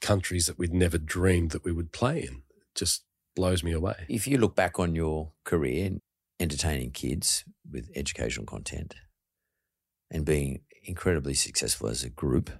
countries 0.00 0.46
that 0.46 0.58
we'd 0.58 0.74
never 0.74 0.98
dreamed 0.98 1.50
that 1.50 1.64
we 1.64 1.72
would 1.72 1.92
play 1.92 2.20
in. 2.20 2.42
It 2.56 2.74
just 2.74 3.04
blows 3.36 3.62
me 3.62 3.72
away. 3.72 4.06
If 4.08 4.26
you 4.26 4.38
look 4.38 4.56
back 4.56 4.78
on 4.78 4.94
your 4.94 5.32
career 5.44 5.98
entertaining 6.38 6.90
kids 6.90 7.44
with 7.70 7.90
educational 7.94 8.46
content 8.46 8.94
and 10.10 10.24
being 10.24 10.62
incredibly 10.82 11.34
successful 11.34 11.88
as 11.88 12.02
a 12.02 12.10
group, 12.10 12.50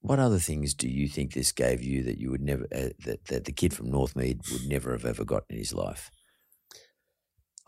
what 0.00 0.18
other 0.18 0.38
things 0.38 0.74
do 0.74 0.88
you 0.88 1.08
think 1.08 1.32
this 1.32 1.52
gave 1.52 1.82
you 1.82 2.02
that 2.02 2.18
you 2.18 2.30
would 2.30 2.40
never 2.40 2.64
uh, 2.74 2.90
that, 3.04 3.26
that 3.26 3.44
the 3.44 3.52
kid 3.52 3.72
from 3.72 3.88
Northmead 3.88 4.50
would 4.52 4.68
never 4.68 4.92
have 4.92 5.04
ever 5.04 5.24
got 5.24 5.44
in 5.48 5.58
his 5.58 5.72
life? 5.72 6.10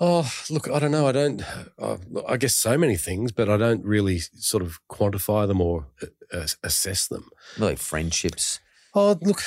Oh, 0.00 0.28
look, 0.50 0.68
I 0.68 0.80
don't 0.80 0.90
know. 0.90 1.06
I 1.06 1.12
don't, 1.12 1.42
uh, 1.78 1.98
I 2.28 2.36
guess 2.36 2.56
so 2.56 2.76
many 2.76 2.96
things, 2.96 3.30
but 3.30 3.48
I 3.48 3.56
don't 3.56 3.84
really 3.84 4.18
sort 4.18 4.64
of 4.64 4.80
quantify 4.90 5.46
them 5.46 5.60
or 5.60 5.86
uh, 6.32 6.46
assess 6.64 7.06
them. 7.06 7.28
Like 7.58 7.78
friendships. 7.78 8.58
Oh, 8.94 9.18
look, 9.22 9.42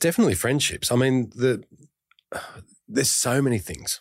definitely 0.00 0.34
friendships. 0.34 0.92
I 0.92 0.96
mean, 0.96 1.30
the 1.34 1.64
there's 2.88 3.10
so 3.10 3.40
many 3.40 3.58
things. 3.58 4.00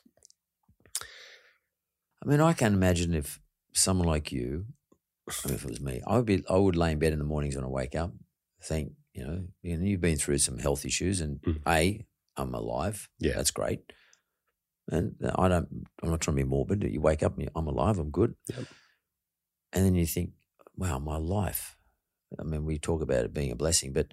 I 2.23 2.27
mean, 2.27 2.41
I 2.41 2.53
can 2.53 2.73
imagine 2.73 3.13
if 3.13 3.39
someone 3.73 4.07
like 4.07 4.31
you, 4.31 4.65
I 5.29 5.47
mean, 5.47 5.55
if 5.55 5.63
it 5.63 5.69
was 5.69 5.81
me, 5.81 6.01
I 6.07 6.17
would 6.17 6.25
be, 6.25 6.43
I 6.49 6.57
would 6.57 6.75
lay 6.75 6.91
in 6.91 6.99
bed 6.99 7.13
in 7.13 7.19
the 7.19 7.25
mornings 7.25 7.55
when 7.55 7.65
I 7.65 7.67
wake 7.69 7.95
up, 7.95 8.11
think, 8.61 8.93
you 9.13 9.25
know, 9.25 9.43
you 9.61 9.77
know, 9.77 9.85
you've 9.85 10.01
been 10.01 10.17
through 10.17 10.37
some 10.39 10.57
health 10.57 10.85
issues, 10.85 11.21
and 11.21 11.41
Mm. 11.41 11.59
a, 11.67 12.05
I'm 12.37 12.53
alive. 12.53 13.09
Yeah. 13.19 13.33
that's 13.35 13.51
great. 13.51 13.79
And 14.89 15.15
I 15.35 15.47
don't, 15.47 15.87
I'm 16.01 16.09
not 16.09 16.21
trying 16.21 16.37
to 16.37 16.43
be 16.43 16.49
morbid. 16.49 16.83
You 16.83 16.99
wake 16.99 17.23
up 17.23 17.33
and 17.35 17.43
you, 17.43 17.49
I'm 17.55 17.67
alive. 17.67 17.99
I'm 17.99 18.09
good. 18.09 18.35
Yep. 18.49 18.65
And 19.71 19.85
then 19.85 19.95
you 19.95 20.05
think, 20.05 20.31
wow, 20.75 20.99
my 20.99 21.17
life. 21.17 21.77
I 22.39 22.43
mean, 22.43 22.65
we 22.65 22.79
talk 22.79 23.01
about 23.01 23.23
it 23.25 23.33
being 23.33 23.51
a 23.51 23.55
blessing, 23.55 23.93
but 23.93 24.07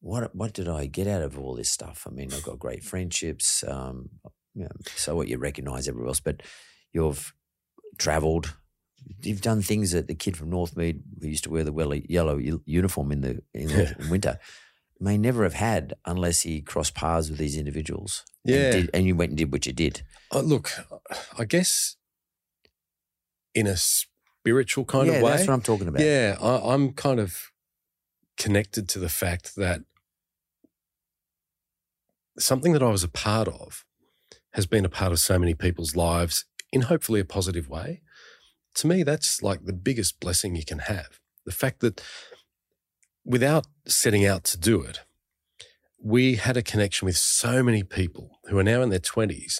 what 0.00 0.34
what 0.34 0.52
did 0.52 0.68
I 0.68 0.86
get 0.86 1.06
out 1.06 1.22
of 1.22 1.38
all 1.38 1.54
this 1.54 1.70
stuff? 1.70 2.06
I 2.08 2.10
mean, 2.10 2.32
I've 2.32 2.42
got 2.42 2.58
great 2.58 2.84
friendships. 2.84 3.64
Um, 3.66 4.10
you 4.54 4.64
know, 4.64 4.70
so 4.96 5.14
what 5.16 5.28
you 5.28 5.38
recognise 5.38 5.88
everywhere 5.88 6.08
else, 6.08 6.20
but 6.20 6.42
you've 6.92 7.32
travelled. 7.98 8.54
You've 9.22 9.40
done 9.40 9.62
things 9.62 9.92
that 9.92 10.06
the 10.08 10.14
kid 10.14 10.36
from 10.36 10.50
Northmead 10.50 11.00
who 11.20 11.28
used 11.28 11.44
to 11.44 11.50
wear 11.50 11.64
the 11.64 12.02
yellow 12.08 12.38
uniform 12.64 13.12
in 13.12 13.20
the 13.22 13.42
in 13.54 13.68
the 13.68 13.94
winter 14.10 14.38
may 15.00 15.16
never 15.16 15.44
have 15.44 15.54
had 15.54 15.94
unless 16.04 16.40
he 16.42 16.60
crossed 16.60 16.94
paths 16.94 17.30
with 17.30 17.38
these 17.38 17.56
individuals. 17.56 18.24
and 18.44 18.54
Yeah. 18.54 18.70
did- 18.72 18.90
and 18.92 19.06
you 19.06 19.14
went 19.14 19.30
and 19.30 19.38
did 19.38 19.52
what 19.52 19.64
you 19.66 19.72
did. 19.72 20.02
Oh, 20.32 20.40
look, 20.40 20.70
I 21.38 21.44
guess 21.44 21.96
in 23.54 23.66
a 23.66 23.76
spiritual 23.76 24.84
kind 24.84 25.06
yeah, 25.06 25.14
of 25.14 25.22
way. 25.22 25.30
that's 25.30 25.46
what 25.46 25.54
I'm 25.54 25.62
talking 25.62 25.88
about. 25.88 26.02
Yeah, 26.02 26.36
I, 26.40 26.74
I'm 26.74 26.92
kind 26.92 27.20
of 27.20 27.52
connected 28.38 28.88
to 28.88 28.98
the 28.98 29.08
fact 29.08 29.56
that 29.56 29.82
something 32.38 32.72
that 32.72 32.82
I 32.82 32.90
was 32.90 33.04
a 33.04 33.08
part 33.08 33.48
of 33.48 33.84
has 34.52 34.66
been 34.66 34.84
a 34.84 34.88
part 34.88 35.12
of 35.12 35.18
so 35.18 35.38
many 35.38 35.54
people's 35.54 35.96
lives 35.96 36.44
in 36.72 36.82
hopefully 36.82 37.20
a 37.20 37.24
positive 37.24 37.68
way. 37.68 38.00
To 38.76 38.86
me, 38.86 39.02
that's 39.02 39.42
like 39.42 39.64
the 39.64 39.72
biggest 39.72 40.20
blessing 40.20 40.54
you 40.54 40.64
can 40.64 40.78
have. 40.80 41.18
The 41.44 41.52
fact 41.52 41.80
that 41.80 42.02
without 43.24 43.66
setting 43.86 44.24
out 44.24 44.44
to 44.44 44.58
do 44.58 44.82
it, 44.82 45.00
we 46.00 46.36
had 46.36 46.56
a 46.56 46.62
connection 46.62 47.06
with 47.06 47.16
so 47.16 47.62
many 47.62 47.82
people 47.82 48.38
who 48.48 48.58
are 48.58 48.64
now 48.64 48.82
in 48.82 48.90
their 48.90 49.00
20s, 49.00 49.58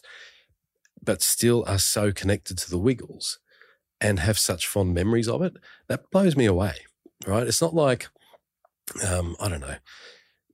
but 1.02 1.20
still 1.22 1.64
are 1.66 1.78
so 1.78 2.12
connected 2.12 2.56
to 2.58 2.70
the 2.70 2.78
Wiggles 2.78 3.38
and 4.00 4.20
have 4.20 4.38
such 4.38 4.68
fond 4.68 4.94
memories 4.94 5.28
of 5.28 5.42
it. 5.42 5.54
That 5.88 6.10
blows 6.12 6.36
me 6.36 6.46
away, 6.46 6.74
right? 7.26 7.46
It's 7.46 7.60
not 7.60 7.74
like, 7.74 8.08
um, 9.06 9.36
I 9.40 9.48
don't 9.48 9.60
know, 9.60 9.76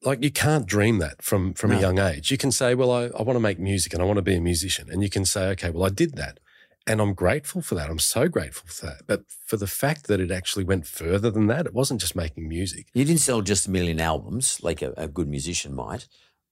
like 0.03 0.23
you 0.23 0.31
can't 0.31 0.67
dream 0.67 0.99
that 0.99 1.23
from 1.23 1.55
from 1.55 1.73
a 1.73 1.81
young 1.81 1.99
age. 1.99 2.31
You 2.31 2.37
can 2.39 2.53
say, 2.53 2.75
well, 2.75 2.91
I, 2.91 3.05
I 3.19 3.23
want 3.23 3.37
to 3.37 3.41
make 3.41 3.59
music 3.59 3.93
and 3.93 4.03
I 4.03 4.05
want 4.05 4.19
to 4.19 4.23
be 4.23 4.35
a 4.35 4.41
musician. 4.41 4.91
And 4.91 5.03
you 5.03 5.11
can 5.11 5.25
say, 5.25 5.49
okay, 5.51 5.71
well, 5.71 5.85
I 5.85 5.89
did 5.89 6.17
that. 6.17 6.41
And 6.87 7.01
I'm 7.01 7.15
grateful 7.15 7.63
for 7.63 7.75
that. 7.77 7.89
I'm 7.89 7.99
so 7.99 8.29
grateful 8.29 8.69
for 8.69 8.85
that. 8.87 9.07
But 9.07 9.23
for 9.47 9.57
the 9.57 9.67
fact 9.67 10.07
that 10.09 10.21
it 10.21 10.31
actually 10.31 10.65
went 10.65 10.87
further 10.87 11.31
than 11.31 11.47
that, 11.47 11.65
it 11.65 11.73
wasn't 11.73 12.01
just 12.03 12.15
making 12.15 12.47
music. 12.47 12.89
You 12.93 13.07
didn't 13.07 13.21
sell 13.21 13.41
just 13.41 13.67
a 13.67 13.71
million 13.71 13.99
albums 14.01 14.59
like 14.63 14.83
a, 14.83 14.93
a 14.99 15.09
good 15.09 15.27
musician 15.27 15.75
might, 15.75 16.07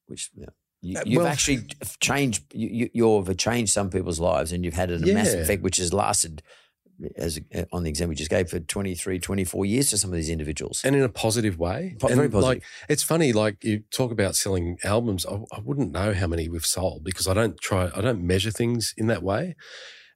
which 0.07 0.31
you 0.35 0.47
know, 0.47 0.53
you, 0.81 0.99
Uh, 0.99 1.03
you've 1.05 1.23
well- 1.23 1.31
actually 1.31 1.67
changed. 2.01 2.45
You, 2.55 2.89
you've 2.95 3.37
changed 3.37 3.73
some 3.73 3.91
people's 3.91 4.21
lives, 4.21 4.53
and 4.53 4.65
you've 4.65 4.73
had 4.75 4.91
a 4.91 4.99
massive 5.01 5.41
effect, 5.41 5.63
which 5.63 5.77
has 5.77 5.93
lasted, 5.93 6.43
as 7.17 7.41
uh, 7.55 7.65
on 7.73 7.83
the 7.83 7.91
example 7.91 8.11
we 8.11 8.15
just 8.17 8.31
gave, 8.31 8.49
for 8.49 8.61
23, 8.61 9.19
24 9.19 9.67
years 9.67 9.91
to 9.91 9.99
some 9.99 10.11
of 10.11 10.17
these 10.17 10.31
individuals. 10.31 10.83
and 10.85 10.95
in 10.95 11.03
a 11.03 11.09
positive 11.09 11.59
way. 11.59 11.97
Po- 11.99 12.09
very 12.09 12.29
positive. 12.29 12.43
Like, 12.43 12.63
it's 12.89 13.03
funny, 13.03 13.33
like 13.33 13.63
you 13.65 13.85
talk 13.91 14.13
about 14.13 14.37
selling 14.37 14.79
albums. 14.85 15.27
I, 15.27 15.41
I 15.53 15.61
wouldn't 15.61 15.93
know 15.93 16.13
how 16.13 16.27
many 16.27 16.49
we've 16.49 16.67
sold 16.67 17.05
because 17.05 17.27
I 17.27 17.35
don't 17.35 17.59
try, 17.61 17.91
I 17.95 18.01
don't 18.01 18.23
measure 18.23 18.51
things 18.51 18.95
in 18.97 19.07
that 19.09 19.23
way. 19.23 19.57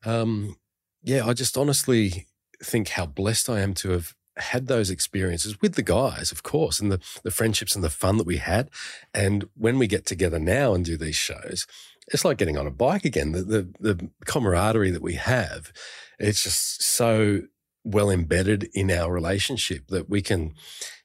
Um, 0.04 0.56
yeah, 1.02 1.26
I 1.26 1.32
just 1.32 1.56
honestly 1.56 2.26
think 2.62 2.90
how 2.90 3.06
blessed 3.06 3.48
I 3.48 3.60
am 3.60 3.74
to 3.74 3.90
have 3.90 4.14
had 4.38 4.66
those 4.66 4.90
experiences 4.90 5.60
with 5.60 5.74
the 5.74 5.82
guys, 5.82 6.30
of 6.30 6.42
course, 6.42 6.80
and 6.80 6.92
the, 6.92 7.00
the 7.22 7.30
friendships 7.30 7.74
and 7.74 7.82
the 7.82 7.90
fun 7.90 8.18
that 8.18 8.26
we 8.26 8.36
had. 8.36 8.68
And 9.14 9.48
when 9.54 9.78
we 9.78 9.86
get 9.86 10.04
together 10.04 10.38
now 10.38 10.74
and 10.74 10.84
do 10.84 10.96
these 10.96 11.16
shows, 11.16 11.66
it's 12.08 12.24
like 12.24 12.38
getting 12.38 12.56
on 12.56 12.66
a 12.66 12.70
bike 12.70 13.04
again. 13.04 13.32
The, 13.32 13.42
the, 13.42 13.72
the 13.80 14.10
camaraderie 14.24 14.90
that 14.90 15.02
we 15.02 15.14
have, 15.14 15.72
it's 16.18 16.42
just 16.42 16.82
so 16.82 17.42
well 17.84 18.10
embedded 18.10 18.68
in 18.74 18.90
our 18.90 19.12
relationship 19.12 19.88
that 19.88 20.08
we 20.08 20.20
can, 20.20 20.54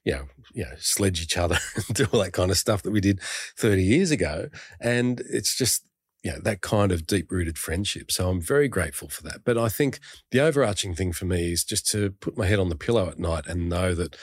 you 0.04 0.12
know, 0.12 0.24
you 0.52 0.64
know, 0.64 0.72
sledge 0.78 1.22
each 1.22 1.36
other 1.36 1.58
and 1.76 1.96
do 1.96 2.06
all 2.12 2.22
that 2.22 2.32
kind 2.32 2.50
of 2.50 2.58
stuff 2.58 2.82
that 2.82 2.90
we 2.90 3.00
did 3.00 3.20
30 3.56 3.82
years 3.82 4.10
ago. 4.10 4.48
And 4.80 5.20
it's 5.28 5.56
just, 5.56 5.84
you 6.22 6.32
know, 6.32 6.38
that 6.40 6.60
kind 6.60 6.92
of 6.92 7.06
deep 7.06 7.30
rooted 7.30 7.58
friendship. 7.58 8.10
So 8.12 8.28
I'm 8.28 8.40
very 8.40 8.68
grateful 8.68 9.08
for 9.08 9.22
that. 9.24 9.44
But 9.44 9.58
I 9.58 9.68
think 9.68 9.98
the 10.30 10.40
overarching 10.40 10.94
thing 10.94 11.12
for 11.12 11.24
me 11.24 11.52
is 11.52 11.64
just 11.64 11.88
to 11.92 12.10
put 12.20 12.36
my 12.36 12.46
head 12.46 12.58
on 12.58 12.68
the 12.68 12.76
pillow 12.76 13.08
at 13.08 13.18
night 13.18 13.46
and 13.46 13.68
know 13.68 13.94
that 13.94 14.16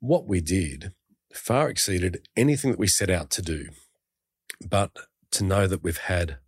what 0.00 0.26
we 0.26 0.40
did 0.40 0.92
far 1.32 1.68
exceeded 1.68 2.28
anything 2.36 2.70
that 2.70 2.80
we 2.80 2.86
set 2.86 3.10
out 3.10 3.30
to 3.30 3.42
do. 3.42 3.68
But 4.66 4.92
to 5.32 5.44
know 5.44 5.66
that 5.66 5.82
we've 5.82 5.98
had, 5.98 6.38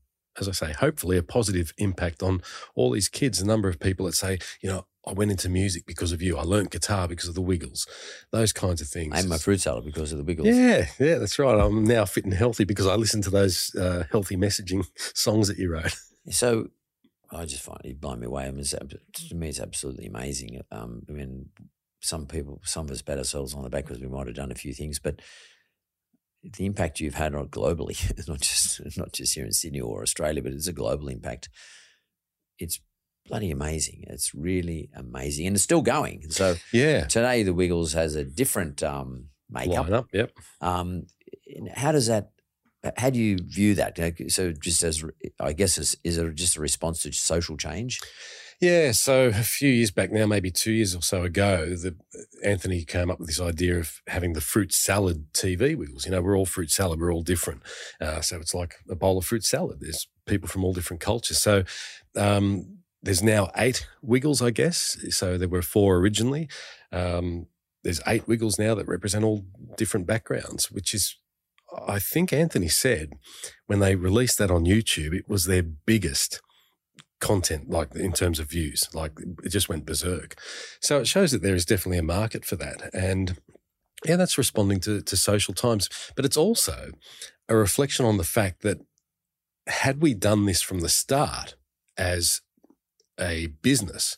as 0.40 0.48
I 0.48 0.52
say, 0.52 0.72
hopefully 0.72 1.16
a 1.16 1.22
positive 1.22 1.72
impact 1.78 2.22
on 2.22 2.42
all 2.74 2.90
these 2.90 3.08
kids, 3.08 3.40
a 3.40 3.46
number 3.46 3.68
of 3.68 3.78
people 3.80 4.06
that 4.06 4.14
say, 4.14 4.38
you 4.60 4.68
know, 4.68 4.86
I 5.06 5.12
went 5.12 5.30
into 5.30 5.48
music 5.48 5.86
because 5.86 6.12
of 6.12 6.20
you. 6.20 6.36
I 6.36 6.42
learned 6.42 6.70
guitar 6.70 7.08
because 7.08 7.28
of 7.28 7.34
the 7.34 7.40
Wiggles, 7.40 7.86
those 8.30 8.52
kinds 8.52 8.82
of 8.82 8.88
things. 8.88 9.14
I 9.14 9.20
ate 9.20 9.28
my 9.28 9.38
fruit 9.38 9.60
salad 9.60 9.84
because 9.84 10.12
of 10.12 10.18
the 10.18 10.24
Wiggles. 10.24 10.48
Yeah, 10.48 10.86
yeah, 10.98 11.16
that's 11.16 11.38
right. 11.38 11.58
I'm 11.58 11.84
now 11.84 12.04
fit 12.04 12.24
and 12.24 12.34
healthy 12.34 12.64
because 12.64 12.86
I 12.86 12.94
listened 12.94 13.24
to 13.24 13.30
those 13.30 13.74
uh, 13.74 14.04
healthy 14.10 14.36
messaging 14.36 14.84
songs 15.14 15.48
that 15.48 15.56
you 15.56 15.72
wrote. 15.72 15.94
So 16.30 16.68
I 17.30 17.46
just 17.46 17.62
find 17.62 17.80
it 17.84 18.00
blow 18.00 18.16
me 18.16 18.26
away. 18.26 18.44
I 18.44 18.50
mean, 18.50 18.60
it's, 18.60 18.70
to 18.72 19.34
me, 19.34 19.48
it's 19.48 19.60
absolutely 19.60 20.06
amazing. 20.06 20.60
Um, 20.70 21.04
I 21.08 21.12
mean, 21.12 21.48
some 22.00 22.26
people, 22.26 22.60
some 22.64 22.84
of 22.86 22.90
us 22.90 23.02
pat 23.02 23.18
ourselves 23.18 23.54
on 23.54 23.62
the 23.62 23.70
back 23.70 23.86
because 23.86 24.02
we 24.02 24.08
might 24.08 24.26
have 24.26 24.36
done 24.36 24.52
a 24.52 24.56
few 24.56 24.74
things, 24.74 24.98
but 24.98 25.20
the 26.42 26.66
impact 26.66 27.00
you've 27.00 27.14
had 27.14 27.34
on 27.34 27.48
globally, 27.48 27.96
not 28.28 28.40
just 28.40 28.80
not 28.96 29.12
just 29.12 29.34
here 29.34 29.44
in 29.44 29.52
Sydney 29.52 29.80
or 29.80 30.02
Australia, 30.02 30.42
but 30.42 30.52
it's 30.52 30.68
a 30.68 30.72
global 30.72 31.08
impact. 31.08 31.48
It's 32.58 32.80
bloody 33.26 33.50
amazing. 33.50 34.04
It's 34.08 34.34
really 34.34 34.90
amazing, 34.94 35.46
and 35.46 35.56
it's 35.56 35.64
still 35.64 35.82
going. 35.82 36.20
And 36.24 36.32
so 36.32 36.56
Yeah, 36.72 37.04
today, 37.04 37.42
the 37.42 37.54
Wiggles 37.54 37.92
has 37.92 38.14
a 38.14 38.24
different 38.24 38.82
um, 38.82 39.28
makeup. 39.50 39.86
Yep. 40.12 40.32
Um, 40.60 41.06
how 41.74 41.92
does 41.92 42.06
that? 42.06 42.30
How 42.96 43.10
do 43.10 43.18
you 43.18 43.38
view 43.42 43.74
that? 43.74 43.98
So, 44.28 44.52
just 44.52 44.82
as 44.84 45.04
I 45.40 45.52
guess, 45.52 45.78
is, 45.78 45.96
is 46.04 46.16
it 46.18 46.34
just 46.36 46.56
a 46.56 46.60
response 46.60 47.02
to 47.02 47.12
social 47.12 47.56
change? 47.56 48.00
Yeah, 48.60 48.90
so 48.90 49.26
a 49.28 49.44
few 49.44 49.70
years 49.70 49.92
back 49.92 50.10
now, 50.10 50.26
maybe 50.26 50.50
two 50.50 50.72
years 50.72 50.96
or 50.96 51.02
so 51.02 51.22
ago, 51.22 51.76
the, 51.76 51.94
Anthony 52.42 52.84
came 52.84 53.08
up 53.08 53.20
with 53.20 53.28
this 53.28 53.40
idea 53.40 53.78
of 53.78 54.00
having 54.08 54.32
the 54.32 54.40
fruit 54.40 54.74
salad 54.74 55.32
TV 55.32 55.76
wiggles. 55.76 56.04
You 56.04 56.10
know, 56.10 56.20
we're 56.20 56.36
all 56.36 56.46
fruit 56.46 56.72
salad, 56.72 57.00
we're 57.00 57.12
all 57.12 57.22
different. 57.22 57.62
Uh, 58.00 58.20
so 58.20 58.36
it's 58.38 58.54
like 58.54 58.74
a 58.90 58.96
bowl 58.96 59.16
of 59.16 59.24
fruit 59.24 59.44
salad. 59.44 59.78
There's 59.80 60.08
people 60.26 60.48
from 60.48 60.64
all 60.64 60.72
different 60.72 61.00
cultures. 61.00 61.38
So 61.38 61.62
um, 62.16 62.78
there's 63.00 63.22
now 63.22 63.52
eight 63.56 63.86
wiggles, 64.02 64.42
I 64.42 64.50
guess. 64.50 64.98
So 65.10 65.38
there 65.38 65.48
were 65.48 65.62
four 65.62 65.98
originally. 65.98 66.48
Um, 66.90 67.46
there's 67.84 68.00
eight 68.08 68.26
wiggles 68.26 68.58
now 68.58 68.74
that 68.74 68.88
represent 68.88 69.24
all 69.24 69.44
different 69.76 70.08
backgrounds, 70.08 70.68
which 70.68 70.94
is, 70.94 71.14
I 71.86 72.00
think 72.00 72.32
Anthony 72.32 72.68
said 72.68 73.12
when 73.66 73.78
they 73.78 73.94
released 73.94 74.38
that 74.38 74.50
on 74.50 74.64
YouTube, 74.64 75.14
it 75.14 75.28
was 75.28 75.44
their 75.44 75.62
biggest 75.62 76.40
content, 77.20 77.70
like 77.70 77.94
in 77.94 78.12
terms 78.12 78.38
of 78.38 78.50
views. 78.50 78.88
Like 78.94 79.12
it 79.42 79.50
just 79.50 79.68
went 79.68 79.86
berserk. 79.86 80.36
So 80.80 80.98
it 81.00 81.06
shows 81.06 81.32
that 81.32 81.42
there 81.42 81.54
is 81.54 81.64
definitely 81.64 81.98
a 81.98 82.02
market 82.02 82.44
for 82.44 82.56
that. 82.56 82.90
And 82.94 83.36
yeah, 84.04 84.16
that's 84.16 84.38
responding 84.38 84.80
to, 84.80 85.00
to 85.02 85.16
social 85.16 85.54
times. 85.54 85.88
But 86.14 86.24
it's 86.24 86.36
also 86.36 86.92
a 87.48 87.56
reflection 87.56 88.04
on 88.06 88.16
the 88.16 88.24
fact 88.24 88.62
that 88.62 88.78
had 89.66 90.00
we 90.00 90.14
done 90.14 90.46
this 90.46 90.62
from 90.62 90.80
the 90.80 90.88
start 90.88 91.56
as 91.96 92.40
a 93.20 93.48
business, 93.62 94.16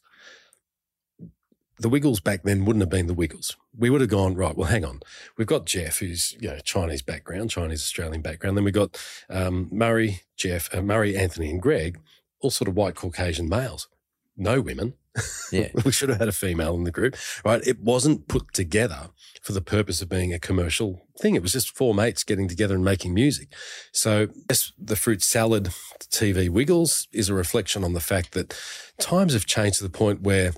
the 1.78 1.88
Wiggles 1.88 2.20
back 2.20 2.42
then 2.42 2.66
wouldn't 2.66 2.82
have 2.82 2.90
been 2.90 3.06
the 3.06 3.14
Wiggles. 3.14 3.56
We 3.76 3.88
would 3.88 4.02
have 4.02 4.10
gone, 4.10 4.34
right, 4.34 4.54
well, 4.54 4.68
hang 4.68 4.84
on. 4.84 5.00
We've 5.38 5.46
got 5.46 5.64
Jeff, 5.64 5.98
who's, 5.98 6.36
you 6.38 6.48
know, 6.48 6.58
Chinese 6.58 7.00
background, 7.00 7.50
Chinese 7.50 7.80
Australian 7.80 8.20
background. 8.20 8.56
Then 8.56 8.64
we've 8.64 8.74
got 8.74 9.00
um, 9.30 9.68
Murray, 9.72 10.20
Jeff, 10.36 10.72
uh, 10.74 10.82
Murray, 10.82 11.16
Anthony, 11.16 11.50
and 11.50 11.62
Greg, 11.62 11.98
all 12.40 12.50
sort 12.50 12.68
of 12.68 12.76
white 12.76 12.94
Caucasian 12.94 13.48
males. 13.48 13.88
No 14.36 14.60
women. 14.60 14.94
Yeah. 15.52 15.70
we 15.84 15.90
should 15.90 16.10
have 16.10 16.20
had 16.20 16.28
a 16.28 16.32
female 16.32 16.76
in 16.76 16.84
the 16.84 16.92
group, 16.92 17.16
right? 17.44 17.60
It 17.66 17.80
wasn't 17.80 18.28
put 18.28 18.54
together 18.54 19.10
for 19.42 19.50
the 19.52 19.60
purpose 19.60 20.00
of 20.00 20.08
being 20.08 20.32
a 20.32 20.38
commercial 20.38 21.08
thing. 21.18 21.34
It 21.34 21.42
was 21.42 21.50
just 21.50 21.76
four 21.76 21.92
mates 21.92 22.22
getting 22.22 22.46
together 22.46 22.76
and 22.76 22.84
making 22.84 23.14
music. 23.14 23.52
So, 23.92 24.28
yes, 24.48 24.70
the 24.78 24.94
fruit 24.94 25.24
salad 25.24 25.70
TV 26.02 26.48
Wiggles 26.48 27.08
is 27.10 27.28
a 27.28 27.34
reflection 27.34 27.82
on 27.82 27.94
the 27.94 28.00
fact 28.00 28.30
that 28.34 28.56
times 29.00 29.32
have 29.32 29.44
changed 29.44 29.78
to 29.78 29.82
the 29.82 29.90
point 29.90 30.22
where, 30.22 30.52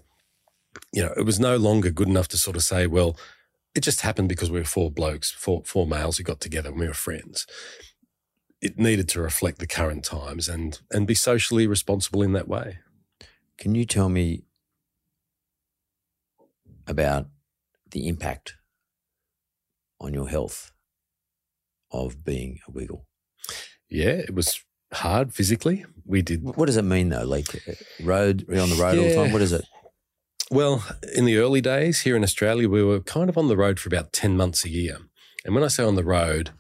you 0.93 1.03
know, 1.03 1.15
it 1.17 1.25
was 1.25 1.41
no 1.41 1.57
longer 1.57 1.89
good 1.89 2.09
enough 2.09 2.29
to 2.29 2.37
sort 2.37 2.57
of 2.57 2.63
say, 2.63 2.87
well, 2.87 3.17
it 3.75 3.81
just 3.81 4.03
happened 4.03 4.29
because 4.29 4.51
we 4.51 4.59
were 4.59 4.67
four 4.67 4.91
blokes, 4.91 5.31
four, 5.31 5.63
four 5.65 5.87
males 5.87 6.19
who 6.19 6.25
got 6.25 6.41
together 6.41 6.69
and 6.69 6.79
we 6.79 6.87
were 6.87 6.93
friends. 6.93 7.47
It 8.63 8.79
needed 8.79 9.09
to 9.11 9.21
reflect 9.21 9.59
the 9.59 9.67
current 9.67 10.05
times 10.05 10.49
and, 10.49 10.81
and 10.91 11.07
be 11.07 11.15
socially 11.15 11.67
responsible 11.67 12.23
in 12.23 12.33
that 12.33 12.49
way. 12.49 12.79
Can 13.59 13.75
you 13.75 13.85
tell 13.85 14.09
me 14.09 14.45
about 16.87 17.27
the 17.91 18.09
impact 18.09 18.55
on 20.01 20.15
your 20.15 20.29
health 20.29 20.73
of 21.91 22.25
being 22.25 22.61
a 22.67 22.71
wiggle? 22.71 23.07
Yeah, 23.91 24.13
it 24.13 24.35
was 24.35 24.63
hard 24.93 25.35
physically. 25.35 25.85
We 26.05 26.23
did 26.23 26.43
What 26.45 26.67
does 26.67 26.77
it 26.77 26.83
mean 26.83 27.09
though? 27.09 27.25
Like 27.25 27.47
road, 28.01 28.47
are 28.49 28.55
you 28.55 28.61
on 28.61 28.71
the 28.71 28.77
road 28.77 28.99
all 28.99 29.05
the 29.05 29.15
time? 29.15 29.33
What 29.33 29.43
is 29.43 29.53
it? 29.53 29.65
Well, 30.51 30.85
in 31.15 31.25
the 31.25 31.39
early 31.39 31.61
days 31.61 32.03
here 32.03 32.15
in 32.15 32.23
Australia, 32.23 32.69
we 32.69 32.83
were 32.83 33.01
kind 33.01 33.29
of 33.29 33.39
on 33.39 33.49
the 33.49 33.57
road 33.57 33.81
for 33.81 33.89
about 33.89 34.13
10 34.13 34.37
months 34.37 34.65
a 34.65 34.69
year. 34.69 34.99
And 35.45 35.55
when 35.55 35.65
I 35.65 35.69
say 35.69 35.83
on 35.83 35.95
the 35.95 36.05
road, 36.05 36.51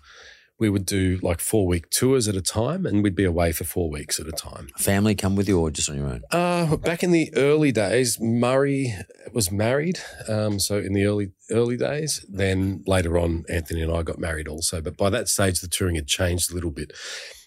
we 0.58 0.68
would 0.68 0.86
do 0.86 1.18
like 1.22 1.40
four 1.40 1.66
week 1.66 1.90
tours 1.90 2.28
at 2.28 2.36
a 2.36 2.42
time 2.42 2.86
and 2.86 3.02
we'd 3.02 3.16
be 3.16 3.24
away 3.24 3.52
for 3.52 3.64
four 3.64 3.90
weeks 3.90 4.20
at 4.20 4.28
a 4.28 4.32
time. 4.32 4.68
Family 4.78 5.14
come 5.14 5.34
with 5.34 5.48
you 5.48 5.58
or 5.58 5.70
just 5.70 5.90
on 5.90 5.96
your 5.96 6.06
own? 6.06 6.22
Uh, 6.30 6.76
back 6.76 7.02
in 7.02 7.10
the 7.10 7.32
early 7.34 7.72
days, 7.72 8.20
Murray 8.20 8.94
was 9.32 9.50
married. 9.50 9.98
Um, 10.28 10.60
so 10.60 10.76
in 10.76 10.92
the 10.92 11.04
early 11.04 11.32
early 11.50 11.76
days, 11.76 12.24
then 12.28 12.84
later 12.86 13.18
on, 13.18 13.44
Anthony 13.48 13.82
and 13.82 13.92
I 13.92 14.02
got 14.02 14.18
married 14.18 14.46
also. 14.46 14.80
But 14.80 14.96
by 14.96 15.10
that 15.10 15.28
stage, 15.28 15.60
the 15.60 15.68
touring 15.68 15.96
had 15.96 16.06
changed 16.06 16.50
a 16.50 16.54
little 16.54 16.70
bit. 16.70 16.92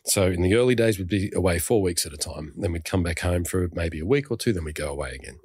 So 0.08 0.28
in 0.28 0.42
the 0.42 0.54
early 0.56 0.76
days, 0.76 0.98
we'd 0.98 1.08
be 1.08 1.32
away 1.34 1.58
four 1.58 1.82
weeks 1.82 2.06
at 2.06 2.14
a 2.14 2.18
time. 2.18 2.54
Then 2.58 2.74
we'd 2.74 2.86
come 2.86 3.02
back 3.02 3.20
home 3.20 3.44
for 3.46 3.70
maybe 3.74 4.00
a 4.00 4.06
week 4.06 4.30
or 4.30 4.38
two. 4.38 4.54
Then 4.54 4.66
we'd 4.66 4.76
go 4.76 4.90
away 4.92 5.12
again. 5.12 5.40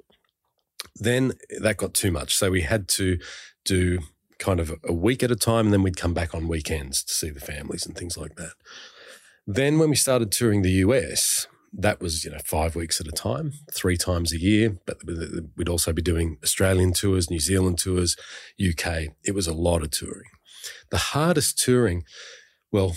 Then 0.95 1.33
that 1.61 1.77
got 1.77 1.93
too 1.93 2.11
much. 2.11 2.35
So 2.35 2.51
we 2.51 2.61
had 2.61 2.87
to 2.89 3.17
do 3.65 3.99
kind 4.41 4.59
of 4.59 4.73
a 4.83 4.91
week 4.91 5.23
at 5.23 5.31
a 5.31 5.35
time, 5.35 5.67
and 5.67 5.73
then 5.73 5.83
we'd 5.83 5.95
come 5.95 6.13
back 6.13 6.35
on 6.35 6.47
weekends 6.47 7.03
to 7.03 7.13
see 7.13 7.29
the 7.29 7.39
families 7.39 7.85
and 7.85 7.95
things 7.95 8.17
like 8.17 8.35
that. 8.35 8.53
Then 9.47 9.79
when 9.79 9.89
we 9.89 9.95
started 9.95 10.31
touring 10.31 10.63
the 10.63 10.83
US, 10.85 11.47
that 11.71 12.01
was 12.01 12.25
you 12.25 12.31
know 12.31 12.39
five 12.43 12.75
weeks 12.75 12.99
at 12.99 13.07
a 13.07 13.11
time, 13.11 13.53
three 13.71 13.97
times 13.97 14.33
a 14.33 14.39
year. 14.39 14.77
But 14.85 14.97
we'd 15.55 15.69
also 15.69 15.93
be 15.93 16.01
doing 16.01 16.37
Australian 16.43 16.93
tours, 16.93 17.29
New 17.29 17.39
Zealand 17.39 17.77
tours, 17.77 18.17
UK. 18.59 19.13
It 19.23 19.33
was 19.33 19.47
a 19.47 19.53
lot 19.53 19.83
of 19.83 19.91
touring. 19.91 20.29
The 20.89 20.97
hardest 20.97 21.57
touring, 21.57 22.03
well, 22.71 22.95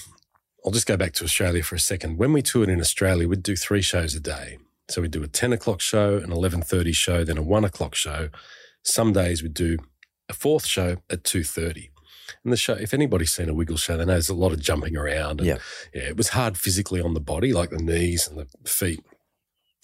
I'll 0.64 0.72
just 0.72 0.86
go 0.86 0.96
back 0.96 1.12
to 1.14 1.24
Australia 1.24 1.62
for 1.62 1.76
a 1.76 1.80
second. 1.80 2.18
When 2.18 2.32
we 2.32 2.42
toured 2.42 2.68
in 2.68 2.80
Australia, 2.80 3.28
we'd 3.28 3.42
do 3.42 3.56
three 3.56 3.82
shows 3.82 4.14
a 4.14 4.20
day. 4.20 4.58
So 4.88 5.02
we'd 5.02 5.10
do 5.10 5.22
a 5.22 5.28
ten 5.28 5.52
o'clock 5.52 5.80
show, 5.80 6.16
an 6.16 6.32
eleven 6.32 6.62
thirty 6.62 6.92
show, 6.92 7.22
then 7.22 7.38
a 7.38 7.42
one 7.42 7.64
o'clock 7.64 7.94
show. 7.94 8.30
Some 8.82 9.12
days 9.12 9.42
we'd 9.42 9.54
do 9.54 9.78
a 10.28 10.32
fourth 10.32 10.66
show 10.66 10.96
at 11.10 11.24
two 11.24 11.44
thirty. 11.44 11.90
And 12.42 12.52
the 12.52 12.56
show, 12.56 12.74
if 12.74 12.94
anybody's 12.94 13.32
seen 13.32 13.48
a 13.48 13.54
Wiggle 13.54 13.76
show, 13.76 13.96
they 13.96 14.04
know 14.04 14.12
there's 14.12 14.28
a 14.30 14.34
lot 14.34 14.52
of 14.52 14.60
jumping 14.60 14.96
around. 14.96 15.40
And 15.40 15.46
Yeah. 15.48 15.58
yeah, 15.94 16.02
it 16.08 16.16
was 16.16 16.30
hard 16.30 16.56
physically 16.56 17.00
on 17.00 17.14
the 17.14 17.20
body, 17.20 17.52
like 17.52 17.70
the 17.70 17.76
knees 17.78 18.26
and 18.28 18.38
the 18.38 18.46
feet. 18.68 19.00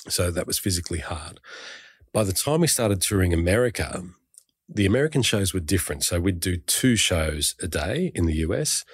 So 0.08 0.30
that 0.30 0.46
was 0.46 0.58
physically 0.58 0.98
hard. 1.00 1.40
By 2.12 2.24
the 2.24 2.32
time 2.32 2.60
we 2.62 2.66
started 2.66 3.00
touring 3.02 3.32
America, 3.34 4.04
the 4.68 4.86
American 4.86 5.22
shows 5.22 5.52
were 5.52 5.60
different. 5.60 6.02
So 6.04 6.18
we'd 6.18 6.40
do 6.40 6.56
two 6.56 6.96
shows 6.96 7.54
a 7.60 7.68
day 7.68 8.10
in 8.14 8.24
the 8.26 8.36
US. 8.36 8.84